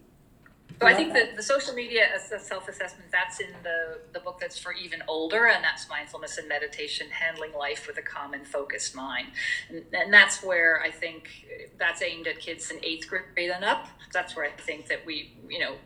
So 0.82 0.88
I 0.88 0.94
think 0.94 1.12
that 1.12 1.36
the 1.36 1.42
social 1.44 1.74
media 1.74 2.08
as 2.12 2.32
a 2.32 2.40
self-assessment, 2.40 3.12
that's 3.12 3.38
in 3.38 3.50
the, 3.62 4.00
the 4.12 4.18
book 4.18 4.40
that's 4.40 4.58
for 4.58 4.72
even 4.72 5.00
older, 5.06 5.46
and 5.46 5.62
that's 5.62 5.88
mindfulness 5.88 6.38
and 6.38 6.48
meditation, 6.48 7.06
handling 7.10 7.52
life 7.54 7.86
with 7.86 7.98
a 7.98 8.02
calm 8.02 8.34
and 8.34 8.44
focused 8.44 8.96
mind. 8.96 9.28
And, 9.68 9.84
and 9.92 10.12
that's 10.12 10.42
where 10.42 10.82
I 10.82 10.90
think 10.90 11.28
that's 11.78 12.02
aimed 12.02 12.26
at 12.26 12.40
kids 12.40 12.70
in 12.72 12.84
eighth 12.84 13.08
grade 13.08 13.50
and 13.50 13.64
up. 13.64 13.86
That's 14.12 14.34
where 14.34 14.44
I 14.44 14.50
think 14.50 14.88
that 14.88 15.06
we, 15.06 15.32
you 15.48 15.60
know, 15.60 15.76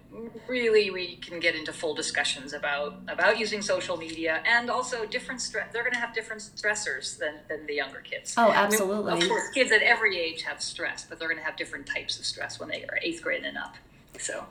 really 0.49 0.91
we 0.91 1.17
can 1.17 1.41
get 1.41 1.55
into 1.55 1.75
full 1.75 1.95
discussions 1.95 2.55
about 2.55 2.95
about 3.07 3.39
using 3.39 3.61
social 3.61 3.99
media 3.99 4.43
and 4.47 4.71
also 4.71 5.05
different 5.05 5.43
stress. 5.43 5.73
They're 5.73 5.83
going 5.83 5.93
to 5.93 6.01
have 6.01 6.15
different 6.15 6.41
stressors 6.43 7.19
than, 7.19 7.35
than 7.49 7.67
the 7.67 7.75
younger 7.75 8.01
kids. 8.01 8.35
Oh, 8.39 8.51
absolutely. 8.51 9.13
I 9.13 9.15
mean, 9.15 9.25
of 9.25 9.29
course, 9.29 9.51
kids 9.53 9.73
at 9.73 9.83
every 9.83 10.19
age 10.19 10.43
have 10.43 10.63
stress, 10.63 11.05
but 11.09 11.19
they're 11.19 11.29
going 11.29 11.39
to 11.39 11.45
have 11.45 11.57
different 11.57 11.87
types 11.87 12.19
of 12.19 12.25
stress 12.25 12.59
when 12.59 12.71
they 12.71 12.85
are 12.85 12.99
eighth 13.03 13.23
grade 13.23 13.45
and 13.45 13.59
up. 13.59 13.75
So 14.19 14.47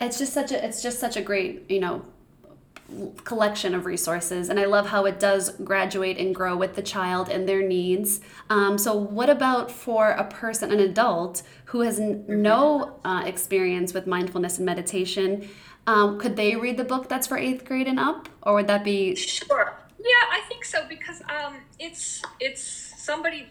it's 0.00 0.18
just 0.18 0.32
such 0.32 0.52
a 0.52 0.64
it's 0.64 0.82
just 0.82 0.98
such 0.98 1.16
a 1.16 1.22
great 1.22 1.70
you 1.70 1.80
know 1.80 2.04
collection 3.24 3.74
of 3.74 3.86
resources 3.86 4.50
and 4.50 4.60
i 4.60 4.66
love 4.66 4.88
how 4.88 5.06
it 5.06 5.18
does 5.18 5.50
graduate 5.64 6.18
and 6.18 6.34
grow 6.34 6.54
with 6.54 6.74
the 6.74 6.82
child 6.82 7.28
and 7.30 7.48
their 7.48 7.62
needs. 7.66 8.20
Um, 8.50 8.76
so 8.76 8.94
what 8.94 9.30
about 9.30 9.70
for 9.70 10.10
a 10.10 10.24
person 10.24 10.70
an 10.70 10.80
adult 10.80 11.42
who 11.66 11.80
has 11.80 11.98
n- 11.98 12.24
no 12.28 13.00
uh, 13.04 13.22
experience 13.24 13.94
with 13.94 14.06
mindfulness 14.06 14.58
and 14.58 14.66
meditation? 14.66 15.48
Um, 15.86 16.18
could 16.18 16.36
they 16.36 16.56
read 16.56 16.76
the 16.76 16.84
book 16.84 17.08
that's 17.08 17.26
for 17.26 17.38
eighth 17.38 17.64
grade 17.64 17.88
and 17.88 17.98
up 17.98 18.28
or 18.42 18.54
would 18.54 18.66
that 18.66 18.84
be 18.84 19.14
sure. 19.14 19.78
Yeah 19.98 20.24
i 20.30 20.40
think 20.48 20.64
so 20.64 20.86
because 20.88 21.22
um, 21.22 21.56
it's 21.78 22.22
it's 22.40 22.62
somebody 22.62 23.48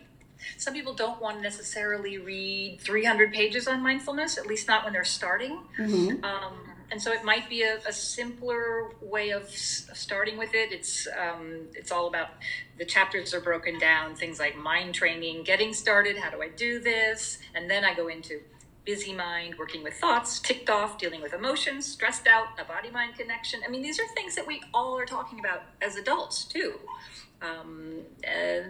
some 0.58 0.74
people 0.74 0.94
don't 0.94 1.22
want 1.22 1.38
to 1.38 1.42
necessarily 1.42 2.18
read 2.18 2.80
300 2.82 3.32
pages 3.34 3.68
on 3.68 3.82
mindfulness, 3.82 4.38
at 4.38 4.48
least 4.48 4.68
not 4.68 4.84
when 4.84 4.94
they're 4.94 5.04
starting. 5.04 5.60
Mm-hmm. 5.78 6.24
Um, 6.24 6.54
and 6.92 7.02
so 7.02 7.12
it 7.12 7.24
might 7.24 7.50
be 7.50 7.64
a, 7.64 7.78
a 7.88 7.92
simpler 7.92 8.92
way 9.02 9.32
of, 9.32 9.44
of, 9.44 9.98
starting 9.98 10.38
with 10.38 10.54
it. 10.54 10.72
It's 10.72 11.08
um, 11.08 11.62
it's 11.74 11.92
all 11.92 12.08
about 12.08 12.30
the 12.78 12.86
chapters 12.86 13.34
are 13.34 13.42
broken 13.42 13.80
down, 13.80 14.16
things 14.16 14.40
like 14.40 14.56
mind 14.56 14.94
training, 14.94 15.44
getting 15.44 15.74
started, 15.74 16.18
how 16.18 16.30
do 16.30 16.42
I 16.42 16.50
do 16.50 16.80
this, 16.80 17.40
and 17.56 17.68
then 17.68 17.84
I 17.84 17.96
go 17.96 18.10
into 18.10 18.42
busy 18.86 19.14
mind, 19.14 19.56
working 19.58 19.82
with 19.82 19.94
thoughts, 19.96 20.40
ticked 20.40 20.70
off, 20.70 20.98
dealing 20.98 21.22
with 21.22 21.34
emotions, 21.34 21.86
stressed 21.86 22.28
out, 22.28 22.48
a 22.60 22.66
body 22.66 22.92
mind 22.92 23.16
connection. 23.18 23.62
I 23.66 23.72
mean, 23.72 23.82
these 23.82 24.00
are 24.00 24.08
things 24.14 24.36
that 24.36 24.46
we 24.46 24.62
all 24.74 24.98
are 24.98 25.06
talking 25.06 25.40
about 25.40 25.64
as 25.82 25.96
adults 25.96 26.44
too. 26.44 26.80
Um, 27.44 28.00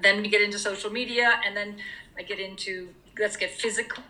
then 0.01 0.21
we 0.21 0.30
get 0.30 0.41
into 0.41 0.59
social 0.59 0.89
media, 0.89 1.39
and 1.45 1.55
then 1.55 1.78
I 2.17 2.24
get 2.24 2.39
into 2.39 2.89
let's 3.19 3.38
get 3.38 3.51
physical 3.51 4.03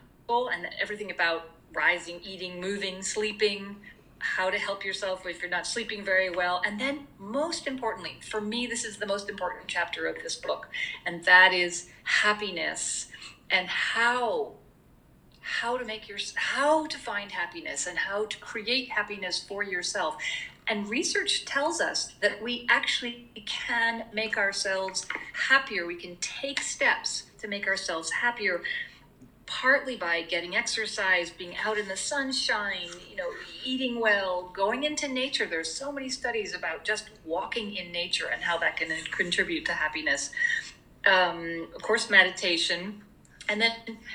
and 0.49 0.69
everything 0.81 1.11
about 1.11 1.49
rising, 1.73 2.19
eating, 2.23 2.61
moving, 2.61 3.01
sleeping, 3.01 3.75
how 4.19 4.49
to 4.49 4.57
help 4.57 4.85
yourself 4.85 5.25
if 5.25 5.41
you're 5.41 5.51
not 5.51 5.67
sleeping 5.67 6.03
very 6.03 6.29
well. 6.29 6.61
And 6.65 6.79
then, 6.79 7.07
most 7.19 7.67
importantly, 7.67 8.17
for 8.21 8.39
me, 8.39 8.67
this 8.67 8.85
is 8.85 8.97
the 8.97 9.05
most 9.05 9.29
important 9.29 9.65
chapter 9.67 10.07
of 10.07 10.15
this 10.23 10.37
book, 10.37 10.69
and 11.05 11.25
that 11.25 11.53
is 11.53 11.89
happiness 12.03 13.07
and 13.49 13.67
how 13.67 14.53
how 15.41 15.77
to 15.77 15.83
make 15.83 16.07
your 16.07 16.17
how 16.35 16.87
to 16.87 16.97
find 16.97 17.31
happiness 17.31 17.85
and 17.85 17.97
how 17.97 18.25
to 18.25 18.37
create 18.37 18.89
happiness 18.89 19.43
for 19.43 19.61
yourself 19.61 20.15
and 20.67 20.89
research 20.89 21.45
tells 21.45 21.81
us 21.81 22.13
that 22.21 22.41
we 22.41 22.65
actually 22.69 23.29
can 23.45 24.05
make 24.13 24.37
ourselves 24.37 25.05
happier. 25.49 25.85
We 25.85 25.95
can 25.95 26.15
take 26.17 26.61
steps 26.61 27.23
to 27.39 27.47
make 27.47 27.67
ourselves 27.67 28.09
happier, 28.11 28.61
partly 29.45 29.97
by 29.97 30.21
getting 30.21 30.55
exercise, 30.55 31.29
being 31.29 31.55
out 31.57 31.77
in 31.77 31.87
the 31.87 31.97
sunshine, 31.97 32.87
you 33.09 33.17
know, 33.17 33.29
eating 33.65 33.99
well, 33.99 34.51
going 34.53 34.83
into 34.83 35.07
nature. 35.07 35.45
There's 35.45 35.71
so 35.71 35.91
many 35.91 36.09
studies 36.09 36.55
about 36.55 36.85
just 36.85 37.09
walking 37.25 37.75
in 37.75 37.91
nature 37.91 38.27
and 38.31 38.41
how 38.41 38.57
that 38.59 38.77
can 38.77 38.89
contribute 39.11 39.65
to 39.65 39.73
happiness. 39.73 40.31
Um, 41.05 41.67
of 41.75 41.81
course, 41.81 42.09
meditation, 42.09 43.01
and 43.49 43.59
then 43.59 43.73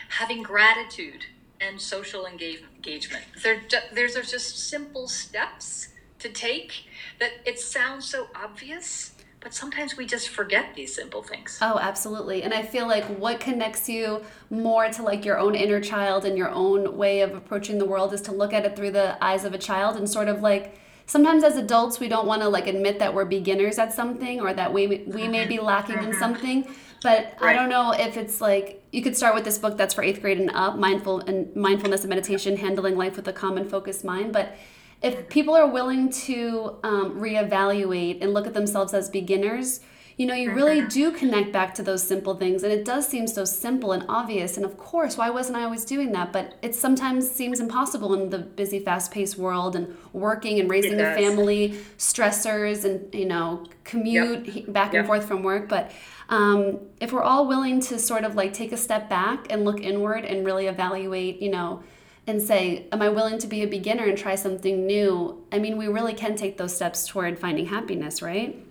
having 0.08 0.42
gratitude 0.42 1.26
and 1.60 1.78
social 1.78 2.24
engagement. 2.24 3.24
There, 3.42 3.62
there's 3.92 4.16
are 4.16 4.22
just 4.22 4.70
simple 4.70 5.08
steps 5.08 5.88
to 6.18 6.28
take 6.28 6.84
that 7.20 7.30
it 7.44 7.58
sounds 7.58 8.08
so 8.08 8.28
obvious 8.34 9.12
but 9.40 9.54
sometimes 9.54 9.96
we 9.96 10.04
just 10.04 10.28
forget 10.30 10.74
these 10.74 10.92
simple 10.92 11.22
things. 11.22 11.58
Oh 11.62 11.78
absolutely. 11.80 12.42
And 12.42 12.52
i 12.52 12.62
feel 12.62 12.86
like 12.86 13.04
what 13.04 13.40
connects 13.40 13.88
you 13.88 14.22
more 14.50 14.88
to 14.88 15.02
like 15.02 15.24
your 15.24 15.38
own 15.38 15.54
inner 15.54 15.80
child 15.80 16.24
and 16.24 16.36
your 16.36 16.50
own 16.50 16.96
way 16.96 17.20
of 17.20 17.34
approaching 17.34 17.78
the 17.78 17.84
world 17.84 18.12
is 18.12 18.20
to 18.22 18.32
look 18.32 18.52
at 18.52 18.64
it 18.64 18.76
through 18.76 18.92
the 18.92 19.22
eyes 19.24 19.44
of 19.44 19.54
a 19.54 19.58
child 19.58 19.96
and 19.96 20.10
sort 20.10 20.28
of 20.28 20.42
like 20.42 20.78
sometimes 21.06 21.44
as 21.44 21.56
adults 21.56 22.00
we 22.00 22.08
don't 22.08 22.26
want 22.26 22.42
to 22.42 22.48
like 22.48 22.66
admit 22.66 22.98
that 22.98 23.14
we're 23.14 23.24
beginners 23.24 23.78
at 23.78 23.92
something 23.92 24.40
or 24.40 24.52
that 24.52 24.72
we 24.72 25.04
we 25.06 25.28
may 25.28 25.46
be 25.46 25.58
lacking 25.58 25.98
in 25.98 26.10
mm-hmm. 26.10 26.18
something. 26.18 26.74
But 27.00 27.36
right. 27.40 27.50
i 27.50 27.52
don't 27.52 27.68
know 27.68 27.92
if 27.92 28.16
it's 28.16 28.40
like 28.40 28.82
you 28.90 29.02
could 29.02 29.16
start 29.16 29.34
with 29.34 29.44
this 29.44 29.56
book 29.56 29.76
that's 29.76 29.94
for 29.94 30.02
eighth 30.02 30.20
grade 30.20 30.40
and 30.40 30.50
up 30.50 30.76
mindful 30.76 31.20
and 31.20 31.54
mindfulness 31.54 32.00
and 32.00 32.08
meditation 32.08 32.56
handling 32.56 32.96
life 32.96 33.16
with 33.16 33.28
a 33.28 33.32
calm 33.32 33.56
and 33.56 33.70
focused 33.70 34.04
mind. 34.04 34.32
But 34.32 34.56
if 35.02 35.28
people 35.28 35.54
are 35.54 35.66
willing 35.66 36.10
to 36.10 36.76
um, 36.82 37.20
reevaluate 37.20 38.22
and 38.22 38.34
look 38.34 38.46
at 38.46 38.54
themselves 38.54 38.94
as 38.94 39.08
beginners, 39.08 39.80
you 40.16 40.26
know, 40.26 40.34
you 40.34 40.52
really 40.52 40.80
mm-hmm. 40.80 40.88
do 40.88 41.12
connect 41.12 41.52
back 41.52 41.74
to 41.76 41.82
those 41.82 42.02
simple 42.02 42.34
things. 42.34 42.64
And 42.64 42.72
it 42.72 42.84
does 42.84 43.06
seem 43.06 43.28
so 43.28 43.44
simple 43.44 43.92
and 43.92 44.04
obvious. 44.08 44.56
And 44.56 44.66
of 44.66 44.76
course, 44.76 45.16
why 45.16 45.30
wasn't 45.30 45.58
I 45.58 45.62
always 45.62 45.84
doing 45.84 46.10
that? 46.10 46.32
But 46.32 46.54
it 46.60 46.74
sometimes 46.74 47.30
seems 47.30 47.60
impossible 47.60 48.12
in 48.14 48.30
the 48.30 48.38
busy, 48.40 48.80
fast 48.80 49.12
paced 49.12 49.38
world 49.38 49.76
and 49.76 49.96
working 50.12 50.58
and 50.58 50.68
raising 50.68 50.94
a 50.94 51.14
family, 51.14 51.78
stressors, 51.98 52.84
and, 52.84 53.14
you 53.14 53.26
know, 53.26 53.64
commute 53.84 54.46
yep. 54.46 54.72
back 54.72 54.92
yep. 54.92 55.00
and 55.00 55.06
forth 55.06 55.24
from 55.24 55.44
work. 55.44 55.68
But 55.68 55.92
um, 56.28 56.80
if 57.00 57.12
we're 57.12 57.22
all 57.22 57.46
willing 57.46 57.80
to 57.82 58.00
sort 58.00 58.24
of 58.24 58.34
like 58.34 58.52
take 58.52 58.72
a 58.72 58.76
step 58.76 59.08
back 59.08 59.46
and 59.50 59.64
look 59.64 59.80
inward 59.80 60.24
and 60.24 60.44
really 60.44 60.66
evaluate, 60.66 61.40
you 61.40 61.52
know, 61.52 61.84
and 62.28 62.40
say, 62.40 62.86
Am 62.92 63.02
I 63.02 63.08
willing 63.08 63.38
to 63.38 63.46
be 63.46 63.62
a 63.62 63.66
beginner 63.66 64.04
and 64.04 64.16
try 64.16 64.34
something 64.34 64.86
new? 64.86 65.44
I 65.50 65.58
mean, 65.58 65.76
we 65.76 65.88
really 65.88 66.14
can 66.14 66.36
take 66.36 66.56
those 66.58 66.74
steps 66.74 67.06
toward 67.06 67.38
finding 67.38 67.66
happiness, 67.66 68.22
right? 68.22 68.64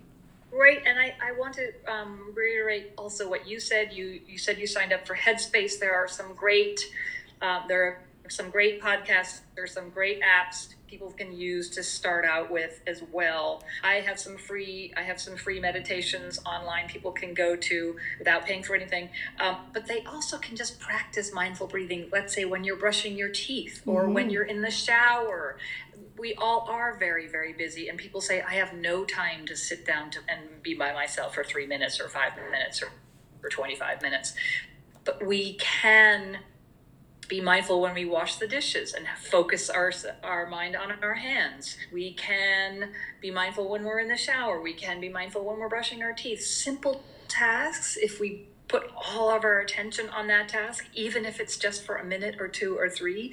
Right, 0.50 0.82
and 0.86 0.98
I, 0.98 1.14
I 1.22 1.32
want 1.38 1.54
to 1.54 1.72
um, 1.86 2.32
reiterate 2.34 2.92
also 2.96 3.28
what 3.28 3.46
you 3.46 3.60
said. 3.60 3.92
You 3.92 4.20
you 4.26 4.38
said 4.38 4.58
you 4.58 4.66
signed 4.66 4.92
up 4.92 5.06
for 5.06 5.14
Headspace. 5.14 5.78
There 5.78 5.94
are 5.94 6.08
some 6.08 6.34
great, 6.34 6.80
uh, 7.40 7.66
there 7.68 7.82
are 7.84 8.00
some 8.28 8.50
great 8.50 8.80
podcasts. 8.82 9.40
There 9.54 9.64
are 9.64 9.68
some 9.68 9.90
great 9.90 10.20
apps 10.22 10.74
people 10.88 11.10
can 11.12 11.32
use 11.32 11.68
to 11.70 11.82
start 11.82 12.24
out 12.24 12.50
with 12.50 12.80
as 12.86 13.02
well. 13.12 13.62
I 13.84 13.96
have 13.96 14.18
some 14.18 14.36
free 14.36 14.92
I 14.96 15.02
have 15.02 15.20
some 15.20 15.36
free 15.36 15.60
meditations 15.60 16.40
online 16.44 16.88
people 16.88 17.12
can 17.12 17.34
go 17.34 17.54
to 17.54 17.96
without 18.18 18.44
paying 18.46 18.62
for 18.62 18.74
anything. 18.74 19.10
Um, 19.38 19.58
but 19.72 19.86
they 19.86 20.02
also 20.04 20.38
can 20.38 20.56
just 20.56 20.80
practice 20.80 21.32
mindful 21.32 21.66
breathing. 21.66 22.08
Let's 22.10 22.34
say 22.34 22.44
when 22.44 22.64
you're 22.64 22.76
brushing 22.76 23.16
your 23.16 23.28
teeth 23.28 23.82
or 23.86 24.04
mm-hmm. 24.04 24.14
when 24.14 24.30
you're 24.30 24.44
in 24.44 24.62
the 24.62 24.70
shower. 24.70 25.58
We 26.18 26.34
all 26.34 26.66
are 26.68 26.96
very 26.98 27.28
very 27.28 27.52
busy, 27.52 27.88
and 27.88 27.96
people 27.96 28.20
say 28.20 28.42
I 28.42 28.54
have 28.54 28.72
no 28.72 29.04
time 29.04 29.46
to 29.46 29.56
sit 29.56 29.86
down 29.86 30.10
to 30.10 30.18
and 30.28 30.62
be 30.62 30.74
by 30.74 30.92
myself 30.92 31.32
for 31.34 31.44
three 31.44 31.66
minutes 31.66 32.00
or 32.00 32.08
five 32.08 32.32
minutes 32.50 32.82
or 32.82 32.88
for 33.40 33.48
25 33.48 34.02
minutes. 34.02 34.34
But 35.04 35.24
we 35.24 35.54
can 35.54 36.38
be 37.28 37.40
mindful 37.40 37.80
when 37.80 37.94
we 37.94 38.04
wash 38.04 38.36
the 38.36 38.48
dishes 38.48 38.94
and 38.94 39.06
focus 39.30 39.68
our 39.68 39.92
our 40.24 40.46
mind 40.46 40.74
on 40.74 40.92
our 41.02 41.14
hands. 41.14 41.76
We 41.92 42.14
can 42.14 42.90
be 43.20 43.30
mindful 43.30 43.68
when 43.68 43.84
we're 43.84 44.00
in 44.00 44.08
the 44.08 44.16
shower. 44.16 44.60
We 44.60 44.72
can 44.72 45.00
be 45.00 45.08
mindful 45.08 45.44
when 45.44 45.58
we're 45.58 45.68
brushing 45.68 46.02
our 46.02 46.12
teeth. 46.12 46.42
Simple 46.42 47.02
tasks 47.28 47.98
if 48.00 48.18
we 48.18 48.46
put 48.68 48.90
all 48.96 49.30
of 49.30 49.44
our 49.44 49.60
attention 49.60 50.08
on 50.10 50.26
that 50.28 50.48
task 50.48 50.86
even 50.94 51.24
if 51.24 51.40
it's 51.40 51.56
just 51.56 51.84
for 51.84 51.96
a 51.96 52.04
minute 52.04 52.36
or 52.38 52.48
two 52.48 52.76
or 52.76 52.88
three 52.88 53.32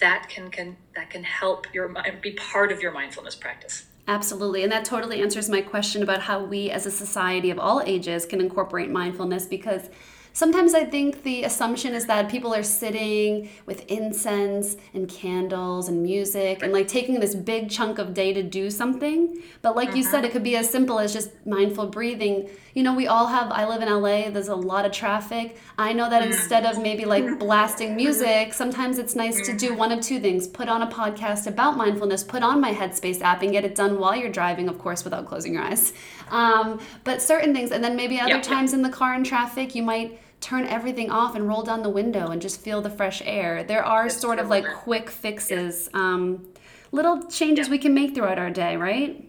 that 0.00 0.28
can, 0.28 0.50
can 0.50 0.76
that 0.94 1.10
can 1.10 1.24
help 1.24 1.72
your 1.72 1.88
mind 1.88 2.20
be 2.20 2.32
part 2.32 2.70
of 2.70 2.80
your 2.80 2.92
mindfulness 2.92 3.34
practice 3.34 3.86
Absolutely. 4.08 4.62
And 4.62 4.70
that 4.70 4.84
totally 4.84 5.20
answers 5.20 5.48
my 5.48 5.60
question 5.60 6.02
about 6.02 6.22
how 6.22 6.44
we 6.44 6.70
as 6.70 6.86
a 6.86 6.90
society 6.90 7.50
of 7.50 7.58
all 7.58 7.82
ages 7.84 8.24
can 8.24 8.40
incorporate 8.40 8.88
mindfulness 8.88 9.46
because 9.46 9.90
sometimes 10.36 10.74
I 10.74 10.84
think 10.84 11.22
the 11.22 11.44
assumption 11.44 11.94
is 11.94 12.04
that 12.06 12.28
people 12.28 12.54
are 12.54 12.62
sitting 12.62 13.48
with 13.64 13.90
incense 13.90 14.76
and 14.92 15.08
candles 15.08 15.88
and 15.88 16.02
music 16.02 16.62
and 16.62 16.74
like 16.74 16.88
taking 16.88 17.18
this 17.20 17.34
big 17.34 17.70
chunk 17.70 17.98
of 17.98 18.12
day 18.12 18.34
to 18.34 18.42
do 18.42 18.68
something. 18.68 19.42
But 19.62 19.74
like 19.76 19.96
you 19.96 20.02
said, 20.02 20.26
it 20.26 20.32
could 20.32 20.42
be 20.42 20.54
as 20.56 20.68
simple 20.68 20.98
as 20.98 21.14
just 21.14 21.30
mindful 21.46 21.86
breathing. 21.86 22.50
You 22.74 22.82
know, 22.82 22.92
we 22.92 23.06
all 23.06 23.28
have, 23.28 23.50
I 23.50 23.66
live 23.66 23.80
in 23.80 23.88
LA, 23.88 24.28
there's 24.28 24.48
a 24.48 24.54
lot 24.54 24.84
of 24.84 24.92
traffic. 24.92 25.56
I 25.78 25.94
know 25.94 26.10
that 26.10 26.22
instead 26.22 26.66
of 26.66 26.82
maybe 26.82 27.06
like 27.06 27.38
blasting 27.38 27.96
music, 27.96 28.52
sometimes 28.52 28.98
it's 28.98 29.16
nice 29.16 29.46
to 29.46 29.56
do 29.56 29.74
one 29.74 29.90
of 29.90 30.02
two 30.02 30.20
things 30.20 30.46
put 30.46 30.68
on 30.68 30.82
a 30.82 30.86
podcast 30.86 31.46
about 31.46 31.78
mindfulness, 31.78 32.22
put 32.22 32.42
on 32.42 32.60
my 32.60 32.74
Headspace 32.74 33.22
app, 33.22 33.40
and 33.40 33.52
get 33.52 33.64
it 33.64 33.74
done 33.74 33.98
while 33.98 34.14
you're 34.14 34.30
driving, 34.30 34.68
of 34.68 34.78
course, 34.78 35.02
without 35.02 35.24
closing 35.24 35.54
your 35.54 35.62
eyes. 35.62 35.94
Um, 36.28 36.78
but 37.04 37.22
certain 37.22 37.54
things, 37.54 37.70
and 37.70 37.82
then 37.82 37.96
maybe 37.96 38.20
other 38.20 38.34
yep. 38.34 38.42
times 38.42 38.74
in 38.74 38.82
the 38.82 38.90
car 38.90 39.14
in 39.14 39.24
traffic, 39.24 39.74
you 39.74 39.82
might 39.82 40.20
turn 40.40 40.66
everything 40.66 41.10
off 41.10 41.34
and 41.34 41.48
roll 41.48 41.62
down 41.62 41.82
the 41.82 41.90
window 41.90 42.28
and 42.28 42.40
just 42.40 42.60
feel 42.60 42.80
the 42.80 42.90
fresh 42.90 43.22
air. 43.24 43.64
There 43.64 43.84
are 43.84 44.06
It's 44.06 44.20
sort 44.20 44.38
of 44.38 44.48
like 44.48 44.66
quick 44.66 45.10
fixes, 45.10 45.88
um, 45.94 46.46
little 46.92 47.24
changes 47.28 47.68
we 47.68 47.78
can 47.78 47.94
make 47.94 48.14
throughout 48.14 48.38
our 48.38 48.50
day, 48.50 48.76
right? 48.76 49.26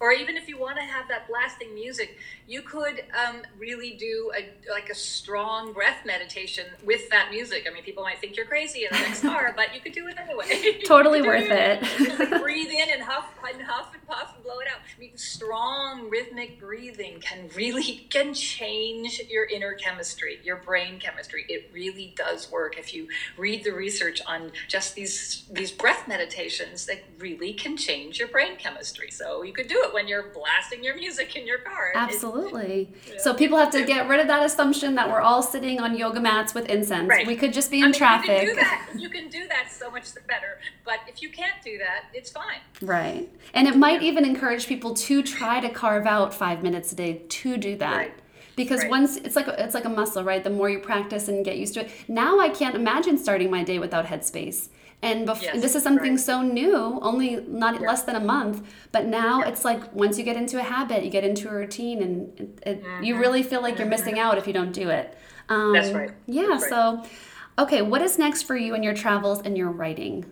or 0.00 0.12
even 0.12 0.36
if 0.36 0.48
you 0.48 0.58
want 0.58 0.78
to 0.78 0.82
have 0.82 1.06
that 1.08 1.28
blasting 1.28 1.74
music 1.74 2.18
you 2.50 2.62
could 2.62 3.04
um, 3.14 3.42
really 3.56 3.92
do 3.92 4.32
a 4.36 4.50
like 4.68 4.90
a 4.90 4.94
strong 4.94 5.72
breath 5.72 6.04
meditation 6.04 6.66
with 6.84 7.08
that 7.10 7.30
music. 7.30 7.64
I 7.70 7.72
mean 7.72 7.84
people 7.84 8.02
might 8.02 8.18
think 8.18 8.36
you're 8.36 8.46
crazy 8.46 8.80
in 8.80 8.88
the 8.90 8.98
next 8.98 9.22
car 9.32 9.54
but 9.56 9.72
you 9.72 9.80
could 9.80 9.92
do 9.92 10.08
it 10.08 10.16
anyway. 10.18 10.80
Totally 10.84 11.22
worth 11.22 11.48
it. 11.48 11.80
Just, 11.80 12.18
like, 12.18 12.42
breathe 12.42 12.70
in 12.70 12.90
and 12.90 13.02
huff 13.02 13.32
and 13.48 13.62
huff 13.62 13.94
and 13.94 14.04
puff 14.04 14.32
and 14.34 14.42
blow 14.42 14.58
it 14.58 14.66
out. 14.66 14.80
I 14.96 15.00
mean 15.00 15.16
strong 15.16 16.10
rhythmic 16.10 16.58
breathing 16.58 17.20
can 17.20 17.48
really 17.54 18.08
can 18.10 18.34
change 18.34 19.22
your 19.28 19.44
inner 19.44 19.74
chemistry 19.74 20.40
your 20.42 20.56
brain 20.56 20.98
chemistry. 20.98 21.44
It 21.48 21.70
really 21.72 22.14
does 22.16 22.50
work 22.50 22.76
if 22.76 22.92
you 22.92 23.06
read 23.38 23.62
the 23.62 23.72
research 23.72 24.20
on 24.26 24.50
just 24.66 24.96
these 24.96 25.44
these 25.52 25.70
breath 25.70 26.08
meditations 26.08 26.86
that 26.86 26.98
really 27.20 27.52
can 27.52 27.76
change 27.76 28.18
your 28.18 28.26
brain 28.26 28.56
chemistry. 28.56 29.12
So 29.12 29.44
you 29.44 29.52
could 29.52 29.68
do 29.68 29.80
it 29.84 29.94
when 29.94 30.08
you're 30.08 30.32
blasting 30.34 30.82
your 30.82 30.96
music 30.96 31.36
in 31.36 31.46
your 31.46 31.58
car. 31.58 31.92
It- 31.94 32.39
Absolutely. 32.44 32.92
So 33.18 33.34
people 33.34 33.58
have 33.58 33.70
to 33.72 33.84
get 33.84 34.08
rid 34.08 34.20
of 34.20 34.26
that 34.28 34.44
assumption 34.44 34.94
that 34.96 35.08
we're 35.08 35.20
all 35.20 35.42
sitting 35.42 35.80
on 35.80 35.96
yoga 35.96 36.20
mats 36.20 36.54
with 36.54 36.66
incense. 36.66 37.08
Right. 37.08 37.26
We 37.26 37.36
could 37.36 37.52
just 37.52 37.70
be 37.70 37.78
I 37.78 37.86
in 37.86 37.90
mean, 37.90 37.92
traffic. 37.94 38.28
You 38.30 38.36
can 38.38 38.46
do 38.48 38.54
that. 38.54 38.88
You 38.96 39.08
can 39.08 39.28
do 39.28 39.48
that 39.48 39.70
so 39.72 39.90
much 39.90 40.12
the 40.12 40.20
better. 40.28 40.58
But 40.84 41.00
if 41.08 41.22
you 41.22 41.30
can't 41.30 41.62
do 41.64 41.78
that, 41.78 42.04
it's 42.12 42.30
fine. 42.30 42.60
Right. 42.82 43.28
And 43.54 43.68
it 43.68 43.76
might 43.76 44.02
even 44.02 44.24
encourage 44.24 44.66
people 44.66 44.94
to 44.94 45.22
try 45.22 45.60
to 45.60 45.68
carve 45.68 46.06
out 46.06 46.34
five 46.34 46.62
minutes 46.62 46.92
a 46.92 46.96
day 46.96 47.22
to 47.28 47.56
do 47.56 47.76
that. 47.76 47.96
Right. 47.96 48.14
Because 48.56 48.80
Right. 48.82 48.90
once 48.90 49.16
it's 49.16 49.36
like 49.36 49.46
a, 49.46 49.62
it's 49.64 49.74
like 49.74 49.84
a 49.84 49.88
muscle, 49.90 50.22
right? 50.24 50.42
The 50.44 50.50
more 50.50 50.68
you 50.68 50.80
practice 50.80 51.28
and 51.28 51.44
get 51.44 51.56
used 51.56 51.74
to 51.74 51.80
it. 51.86 51.90
Now 52.08 52.40
I 52.40 52.48
can't 52.50 52.74
imagine 52.74 53.16
starting 53.16 53.50
my 53.50 53.62
day 53.64 53.78
without 53.78 54.06
Headspace. 54.06 54.68
And 55.02 55.26
bef- 55.26 55.42
Yes, 55.42 55.62
this 55.62 55.74
is 55.74 55.82
something 55.82 56.12
right. 56.12 56.20
so 56.20 56.42
new, 56.42 56.98
only 57.00 57.36
not 57.48 57.80
less 57.80 58.02
than 58.02 58.16
a 58.16 58.20
month. 58.20 58.62
But 58.92 59.06
now 59.06 59.40
it's 59.40 59.64
like 59.64 59.94
once 59.94 60.18
you 60.18 60.24
get 60.24 60.36
into 60.36 60.58
a 60.58 60.62
habit, 60.62 61.04
you 61.04 61.10
get 61.10 61.24
into 61.24 61.48
a 61.48 61.54
routine, 61.54 62.02
and 62.02 62.40
it, 62.40 62.58
it, 62.66 62.84
you 63.02 63.18
really 63.18 63.42
feel 63.42 63.62
like 63.62 63.78
you're 63.78 63.88
missing 63.88 64.18
out 64.18 64.36
if 64.36 64.46
you 64.46 64.52
don't 64.52 64.72
do 64.72 64.90
it. 64.90 65.16
Um, 65.48 65.58
Mm-hmm. 65.58 65.72
That's 65.74 65.92
right. 65.92 66.10
Yeah. 66.26 66.46
That's 66.50 66.70
right. 66.70 66.70
So, 66.70 67.62
okay, 67.62 67.82
what 67.82 68.02
is 68.02 68.18
next 68.18 68.42
for 68.42 68.56
you 68.56 68.74
in 68.74 68.82
your 68.82 68.94
travels 68.94 69.40
and 69.40 69.56
your 69.56 69.70
writing? 69.70 70.26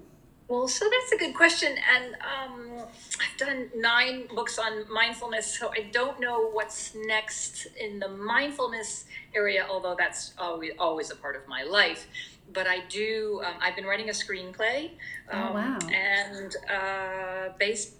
Well, 0.48 0.66
so 0.66 0.86
that's 0.88 1.12
a 1.12 1.16
good 1.18 1.34
question. 1.34 1.74
And 1.94 2.14
um, 2.14 2.78
I've 3.20 3.36
done 3.38 3.68
nine 3.76 4.28
books 4.34 4.58
on 4.58 4.90
mindfulness, 4.90 5.58
so 5.58 5.70
I 5.76 5.90
don't 5.92 6.18
know 6.20 6.48
what's 6.50 6.94
next 6.94 7.66
in 7.78 7.98
the 7.98 8.08
mindfulness 8.08 9.04
area, 9.34 9.66
although 9.68 9.94
that's 9.98 10.32
always, 10.38 10.72
always 10.78 11.10
a 11.10 11.16
part 11.16 11.36
of 11.36 11.46
my 11.48 11.64
life. 11.64 12.06
But 12.52 12.66
I 12.66 12.80
do, 12.88 13.42
um, 13.44 13.54
I've 13.60 13.76
been 13.76 13.86
writing 13.86 14.08
a 14.08 14.12
screenplay. 14.12 14.90
Oh, 15.32 15.38
um, 15.38 15.54
wow. 15.54 15.78
And 15.92 16.56
uh, 16.70 17.52
based 17.58 17.94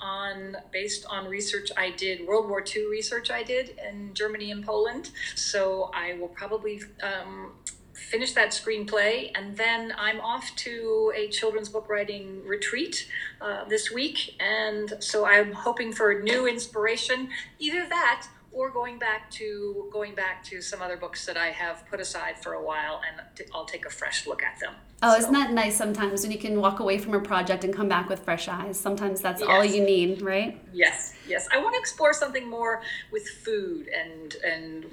on 0.00 0.56
based 0.72 1.06
on 1.08 1.28
research 1.28 1.70
I 1.76 1.90
did, 1.90 2.26
World 2.26 2.48
War 2.48 2.64
II 2.64 2.86
research 2.86 3.30
I 3.30 3.42
did 3.42 3.78
in 3.88 4.14
Germany 4.14 4.50
and 4.50 4.64
Poland. 4.64 5.10
So 5.36 5.90
I 5.94 6.14
will 6.14 6.28
probably 6.28 6.80
um, 7.02 7.52
finish 7.94 8.32
that 8.32 8.50
screenplay, 8.50 9.30
and 9.34 9.56
then 9.56 9.92
I'm 9.96 10.20
off 10.20 10.54
to 10.56 11.12
a 11.16 11.28
children's 11.28 11.68
book 11.68 11.88
writing 11.88 12.44
retreat 12.44 13.08
uh, 13.40 13.64
this 13.64 13.90
week. 13.90 14.34
And 14.40 14.94
so 15.00 15.24
I'm 15.24 15.52
hoping 15.52 15.92
for 15.92 16.20
new 16.20 16.46
inspiration, 16.46 17.28
either 17.58 17.86
that 17.88 18.26
or 18.52 18.70
going 18.70 18.98
back 18.98 19.30
to 19.32 19.88
going 19.90 20.14
back 20.14 20.44
to 20.44 20.60
some 20.60 20.82
other 20.82 20.96
books 20.96 21.24
that 21.26 21.36
I 21.36 21.48
have 21.48 21.84
put 21.90 22.00
aside 22.00 22.38
for 22.42 22.52
a 22.54 22.62
while, 22.62 23.00
and 23.08 23.20
t- 23.34 23.44
I'll 23.52 23.64
take 23.64 23.86
a 23.86 23.90
fresh 23.90 24.26
look 24.26 24.42
at 24.42 24.60
them. 24.60 24.74
Oh, 25.02 25.12
So- 25.12 25.18
isn't 25.18 25.32
that 25.32 25.52
nice 25.52 25.76
sometimes 25.76 26.22
when 26.22 26.30
you 26.30 26.38
can 26.38 26.60
walk 26.60 26.80
away 26.80 26.98
from 26.98 27.14
a 27.14 27.20
project 27.20 27.64
and 27.64 27.74
come 27.74 27.88
back 27.88 28.08
with 28.08 28.20
fresh 28.20 28.48
eyes? 28.48 28.78
Sometimes 28.78 29.20
that's 29.20 29.42
all 29.42 29.64
you 29.64 29.82
need, 29.82 30.22
right? 30.22 30.60
Yes, 30.72 31.14
yes. 31.26 31.48
I 31.52 31.58
want 31.58 31.74
to 31.74 31.80
explore 31.80 32.12
something 32.12 32.48
more 32.48 32.82
with 33.10 33.26
food 33.26 33.88
and 33.88 34.34
and 34.44 34.84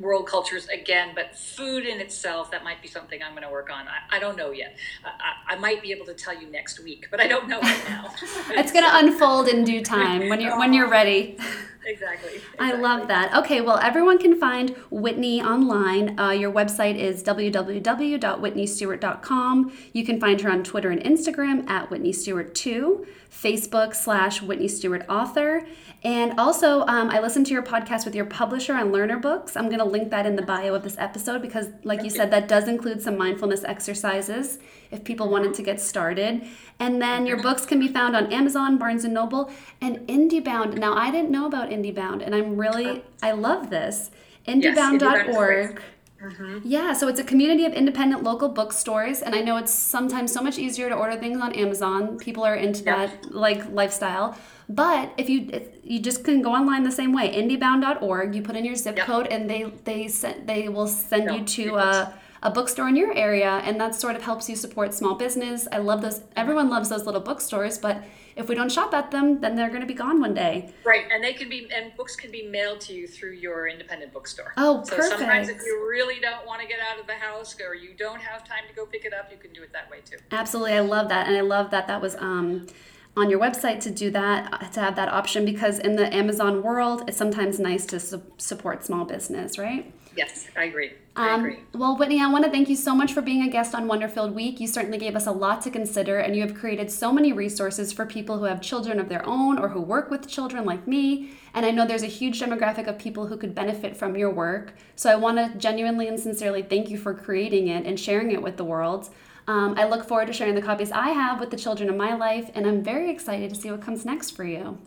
world 0.00 0.26
cultures 0.26 0.66
again, 0.68 1.10
but 1.14 1.36
food 1.36 1.84
in 1.84 2.00
itself 2.00 2.50
that 2.50 2.64
might 2.64 2.80
be 2.80 2.88
something 2.88 3.22
I'm 3.22 3.32
going 3.32 3.42
to 3.42 3.50
work 3.50 3.70
on. 3.70 3.86
I, 3.88 4.16
I 4.16 4.18
don't 4.18 4.36
know 4.36 4.50
yet. 4.50 4.76
I, 5.04 5.08
I, 5.08 5.54
I 5.54 5.58
might 5.58 5.82
be 5.82 5.92
able 5.92 6.06
to 6.06 6.14
tell 6.14 6.38
you 6.40 6.48
next 6.50 6.80
week, 6.80 7.08
but 7.10 7.20
I 7.20 7.26
don't 7.26 7.48
know 7.48 7.60
right 7.60 7.84
now. 7.88 8.14
It's 8.50 8.72
gonna 8.72 8.88
unfold 8.92 9.48
in 9.48 9.64
due 9.64 9.82
time 9.96 10.28
when 10.28 10.40
you're 10.40 10.54
oh. 10.54 10.58
when 10.58 10.72
you're 10.72 10.88
ready. 10.88 11.38
exactly. 11.86 12.40
I 12.58 12.72
love 12.72 13.06
that. 13.08 13.34
Okay, 13.34 13.60
well, 13.60 13.78
everyone 13.78 14.18
can 14.18 14.38
find 14.38 14.70
Whitney 14.90 15.42
online. 15.42 16.18
Uh, 16.18 16.30
your 16.30 16.50
website 16.52 16.96
is 16.96 17.22
www.whitneystewart.com. 17.22 19.72
You 19.92 20.04
can 20.04 20.20
find 20.20 20.40
her 20.40 20.50
on 20.50 20.64
Twitter 20.64 20.90
and 20.90 21.00
Instagram 21.02 21.68
at 21.68 21.90
Whitney 21.90 22.12
Stewart2, 22.12 23.06
Facebook 23.30 23.94
slash 23.94 24.42
Whitney 24.42 24.68
Stewart 24.68 25.04
Author. 25.08 25.66
And 26.04 26.38
also, 26.38 26.82
um, 26.82 27.10
I 27.10 27.20
listened 27.20 27.46
to 27.46 27.52
your 27.52 27.62
podcast 27.62 28.04
with 28.04 28.14
your 28.14 28.24
publisher 28.24 28.74
on 28.74 28.92
Lerner 28.92 29.20
Books. 29.20 29.56
I'm 29.56 29.66
going 29.66 29.80
to 29.80 29.84
link 29.84 30.10
that 30.10 30.26
in 30.26 30.36
the 30.36 30.42
bio 30.42 30.74
of 30.74 30.84
this 30.84 30.96
episode 30.96 31.42
because, 31.42 31.70
like 31.82 32.04
you 32.04 32.10
said, 32.10 32.30
that 32.30 32.46
does 32.46 32.68
include 32.68 33.02
some 33.02 33.18
mindfulness 33.18 33.64
exercises 33.64 34.60
if 34.90 35.04
people 35.04 35.28
wanted 35.28 35.54
to 35.54 35.62
get 35.62 35.80
started. 35.80 36.46
And 36.78 37.00
then 37.00 37.26
your 37.26 37.36
mm-hmm. 37.36 37.48
books 37.48 37.66
can 37.66 37.78
be 37.78 37.88
found 37.88 38.16
on 38.16 38.32
Amazon, 38.32 38.78
Barnes 38.78 39.04
and 39.04 39.14
Noble, 39.14 39.50
and 39.80 39.98
IndieBound. 40.08 40.78
Now, 40.78 40.94
I 40.94 41.10
didn't 41.10 41.30
know 41.30 41.46
about 41.46 41.70
IndieBound, 41.70 42.24
and 42.24 42.34
I'm 42.34 42.56
really, 42.56 43.02
I 43.22 43.32
love 43.32 43.70
this. 43.70 44.10
IndieBound 44.46 44.96
is 44.96 45.02
IndieBound.org. 45.02 45.82
Mm-hmm. 46.22 46.58
Yeah, 46.64 46.94
so 46.94 47.06
it's 47.06 47.20
a 47.20 47.24
community 47.24 47.64
of 47.64 47.72
independent 47.72 48.24
local 48.24 48.48
bookstores, 48.48 49.22
and 49.22 49.36
I 49.36 49.40
know 49.40 49.56
it's 49.56 49.72
sometimes 49.72 50.32
so 50.32 50.42
much 50.42 50.58
easier 50.58 50.88
to 50.88 50.94
order 50.96 51.16
things 51.16 51.40
on 51.40 51.52
Amazon. 51.52 52.18
People 52.18 52.44
are 52.44 52.56
into 52.56 52.82
Yeah. 52.82 53.06
that 53.06 53.32
like 53.32 53.70
lifestyle. 53.70 54.36
But 54.68 55.12
if 55.16 55.30
you 55.30 55.48
if 55.52 55.68
you 55.84 56.00
just 56.00 56.24
can 56.24 56.42
go 56.42 56.52
online 56.52 56.82
the 56.82 56.90
same 56.90 57.12
way, 57.12 57.32
indiebound.org, 57.32 58.34
you 58.34 58.42
put 58.42 58.56
in 58.56 58.64
your 58.64 58.74
zip 58.74 58.96
Yep. 58.96 59.06
code, 59.06 59.26
and 59.28 59.48
they 59.48 59.72
they 59.84 60.08
send 60.08 60.48
they 60.48 60.68
will 60.68 60.88
send 60.88 61.26
No, 61.26 61.36
you 61.36 61.44
to 61.44 61.76
a, 61.76 62.14
a 62.42 62.50
bookstore 62.50 62.88
in 62.88 62.96
your 62.96 63.14
area, 63.16 63.60
and 63.64 63.80
that 63.80 63.94
sort 63.94 64.16
of 64.16 64.22
helps 64.22 64.48
you 64.48 64.56
support 64.56 64.94
small 64.94 65.14
business. 65.14 65.66
I 65.72 65.78
love 65.78 66.02
those. 66.02 66.22
Everyone 66.36 66.68
loves 66.68 66.88
those 66.88 67.04
little 67.04 67.20
bookstores, 67.20 67.78
but 67.78 68.02
if 68.36 68.48
we 68.48 68.54
don't 68.54 68.70
shop 68.70 68.94
at 68.94 69.10
them, 69.10 69.40
then 69.40 69.56
they're 69.56 69.68
going 69.68 69.80
to 69.80 69.86
be 69.86 69.94
gone 69.94 70.20
one 70.20 70.32
day. 70.32 70.72
Right, 70.84 71.06
and 71.10 71.22
they 71.22 71.32
can 71.32 71.48
be 71.48 71.68
and 71.74 71.94
books 71.96 72.14
can 72.14 72.30
be 72.30 72.46
mailed 72.46 72.80
to 72.82 72.94
you 72.94 73.08
through 73.08 73.32
your 73.32 73.66
independent 73.66 74.12
bookstore. 74.12 74.52
Oh, 74.56 74.84
so 74.84 75.00
sometimes 75.00 75.48
if 75.48 75.60
you 75.66 75.86
really 75.90 76.20
don't 76.20 76.46
want 76.46 76.62
to 76.62 76.68
get 76.68 76.78
out 76.78 77.00
of 77.00 77.08
the 77.08 77.14
house 77.14 77.56
or 77.60 77.74
you 77.74 77.94
don't 77.94 78.20
have 78.20 78.44
time 78.44 78.62
to 78.68 78.74
go 78.74 78.86
pick 78.86 79.04
it 79.04 79.12
up, 79.12 79.30
you 79.32 79.38
can 79.38 79.52
do 79.52 79.62
it 79.62 79.72
that 79.72 79.90
way 79.90 79.98
too. 80.04 80.18
Absolutely, 80.30 80.74
I 80.74 80.80
love 80.80 81.08
that, 81.08 81.26
and 81.26 81.36
I 81.36 81.40
love 81.40 81.72
that 81.72 81.88
that 81.88 82.00
was 82.00 82.14
um, 82.20 82.68
on 83.16 83.28
your 83.28 83.40
website 83.40 83.80
to 83.80 83.90
do 83.90 84.12
that, 84.12 84.72
to 84.72 84.80
have 84.80 84.94
that 84.94 85.08
option 85.08 85.44
because 85.44 85.80
in 85.80 85.96
the 85.96 86.14
Amazon 86.14 86.62
world, 86.62 87.02
it's 87.08 87.16
sometimes 87.16 87.58
nice 87.58 87.84
to 87.86 87.98
su- 87.98 88.22
support 88.36 88.84
small 88.84 89.04
business, 89.04 89.58
right? 89.58 89.92
Yes, 90.18 90.48
I 90.56 90.64
agree. 90.64 90.90
I 91.14 91.30
Um, 91.30 91.40
agree. 91.44 91.58
well, 91.74 91.96
Whitney, 91.96 92.20
I 92.20 92.26
want 92.26 92.44
to 92.44 92.50
thank 92.50 92.68
you 92.68 92.74
so 92.74 92.92
much 92.92 93.12
for 93.12 93.22
being 93.22 93.42
a 93.42 93.48
guest 93.48 93.72
on 93.72 93.86
Wonderfield 93.86 94.34
Week. 94.34 94.58
You 94.58 94.66
certainly 94.66 94.98
gave 94.98 95.14
us 95.14 95.26
a 95.28 95.32
lot 95.32 95.62
to 95.62 95.70
consider, 95.70 96.18
and 96.18 96.34
you 96.34 96.42
have 96.42 96.56
created 96.56 96.90
so 96.90 97.12
many 97.12 97.32
resources 97.32 97.92
for 97.92 98.04
people 98.04 98.38
who 98.38 98.44
have 98.46 98.60
children 98.60 98.98
of 98.98 99.08
their 99.08 99.24
own 99.24 99.58
or 99.60 99.68
who 99.68 99.80
work 99.80 100.10
with 100.10 100.26
children 100.26 100.64
like 100.64 100.88
me. 100.88 101.30
And 101.54 101.64
I 101.64 101.70
know 101.70 101.86
there's 101.86 102.02
a 102.02 102.06
huge 102.06 102.40
demographic 102.40 102.88
of 102.88 102.98
people 102.98 103.28
who 103.28 103.36
could 103.36 103.54
benefit 103.54 103.96
from 103.96 104.16
your 104.16 104.30
work. 104.30 104.74
So 104.96 105.08
I 105.08 105.14
want 105.14 105.38
to 105.38 105.56
genuinely 105.56 106.08
and 106.08 106.18
sincerely 106.18 106.62
thank 106.62 106.90
you 106.90 106.98
for 106.98 107.14
creating 107.14 107.68
it 107.68 107.86
and 107.86 107.98
sharing 107.98 108.32
it 108.32 108.42
with 108.42 108.56
the 108.56 108.64
world. 108.64 109.08
Um, 109.46 109.74
I 109.78 109.84
look 109.88 110.04
forward 110.06 110.26
to 110.26 110.32
sharing 110.32 110.56
the 110.56 110.62
copies 110.62 110.90
I 110.90 111.10
have 111.10 111.38
with 111.38 111.50
the 111.50 111.56
children 111.56 111.88
in 111.88 111.96
my 111.96 112.14
life, 112.14 112.50
and 112.56 112.66
I'm 112.66 112.82
very 112.82 113.08
excited 113.08 113.54
to 113.54 113.60
see 113.60 113.70
what 113.70 113.82
comes 113.82 114.04
next 114.04 114.32
for 114.32 114.44
you. 114.44 114.78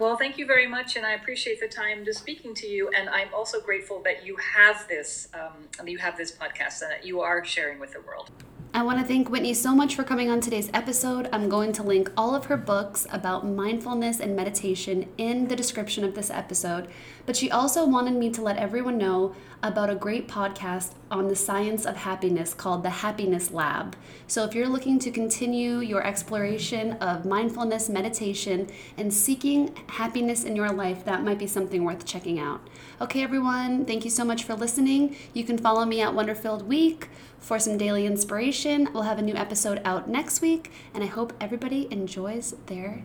Well, 0.00 0.16
thank 0.16 0.38
you 0.38 0.46
very 0.46 0.66
much, 0.66 0.96
and 0.96 1.04
I 1.04 1.12
appreciate 1.12 1.60
the 1.60 1.68
time 1.68 2.06
to 2.06 2.14
speaking 2.14 2.54
to 2.54 2.66
you. 2.66 2.88
And 2.96 3.10
I'm 3.10 3.28
also 3.34 3.60
grateful 3.60 4.00
that 4.04 4.24
you 4.24 4.34
have 4.36 4.88
this, 4.88 5.28
um, 5.34 5.86
you 5.86 5.98
have 5.98 6.16
this 6.16 6.32
podcast, 6.32 6.80
and 6.80 6.90
that 6.90 7.04
you 7.04 7.20
are 7.20 7.44
sharing 7.44 7.78
with 7.78 7.92
the 7.92 8.00
world. 8.00 8.30
I 8.72 8.82
want 8.82 9.00
to 9.00 9.04
thank 9.04 9.28
Whitney 9.28 9.52
so 9.54 9.74
much 9.74 9.96
for 9.96 10.04
coming 10.04 10.30
on 10.30 10.40
today's 10.40 10.70
episode. 10.72 11.28
I'm 11.32 11.48
going 11.48 11.72
to 11.72 11.82
link 11.82 12.08
all 12.16 12.36
of 12.36 12.44
her 12.44 12.56
books 12.56 13.04
about 13.10 13.44
mindfulness 13.44 14.20
and 14.20 14.36
meditation 14.36 15.08
in 15.18 15.48
the 15.48 15.56
description 15.56 16.04
of 16.04 16.14
this 16.14 16.30
episode. 16.30 16.86
But 17.26 17.34
she 17.34 17.50
also 17.50 17.84
wanted 17.84 18.14
me 18.14 18.30
to 18.30 18.42
let 18.42 18.58
everyone 18.58 18.96
know 18.96 19.34
about 19.60 19.90
a 19.90 19.96
great 19.96 20.28
podcast 20.28 20.92
on 21.10 21.26
the 21.26 21.34
science 21.34 21.84
of 21.84 21.96
happiness 21.96 22.54
called 22.54 22.84
The 22.84 22.90
Happiness 22.90 23.50
Lab. 23.50 23.96
So 24.28 24.44
if 24.44 24.54
you're 24.54 24.68
looking 24.68 25.00
to 25.00 25.10
continue 25.10 25.80
your 25.80 26.06
exploration 26.06 26.92
of 26.94 27.24
mindfulness, 27.24 27.88
meditation, 27.88 28.68
and 28.96 29.12
seeking 29.12 29.74
happiness 29.88 30.44
in 30.44 30.54
your 30.54 30.70
life, 30.70 31.04
that 31.06 31.24
might 31.24 31.40
be 31.40 31.48
something 31.48 31.84
worth 31.84 32.06
checking 32.06 32.38
out. 32.38 32.60
Okay, 33.00 33.22
everyone, 33.22 33.84
thank 33.84 34.04
you 34.04 34.10
so 34.10 34.24
much 34.24 34.44
for 34.44 34.54
listening. 34.54 35.16
You 35.34 35.42
can 35.42 35.58
follow 35.58 35.84
me 35.84 36.00
at 36.00 36.12
Wonderfilled 36.12 36.66
Week 36.66 37.08
for 37.40 37.58
some 37.58 37.76
daily 37.76 38.06
inspiration. 38.06 38.88
We'll 38.92 39.02
have 39.02 39.18
a 39.18 39.22
new 39.22 39.34
episode 39.34 39.80
out 39.84 40.08
next 40.08 40.40
week, 40.40 40.70
and 40.94 41.02
I 41.02 41.06
hope 41.08 41.32
everybody 41.40 41.88
enjoys 41.90 42.54
their 42.66 43.02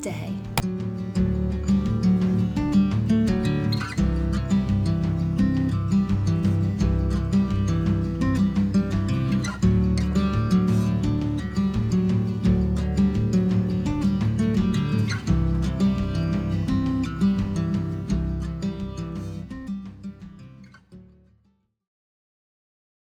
day. 0.00 0.34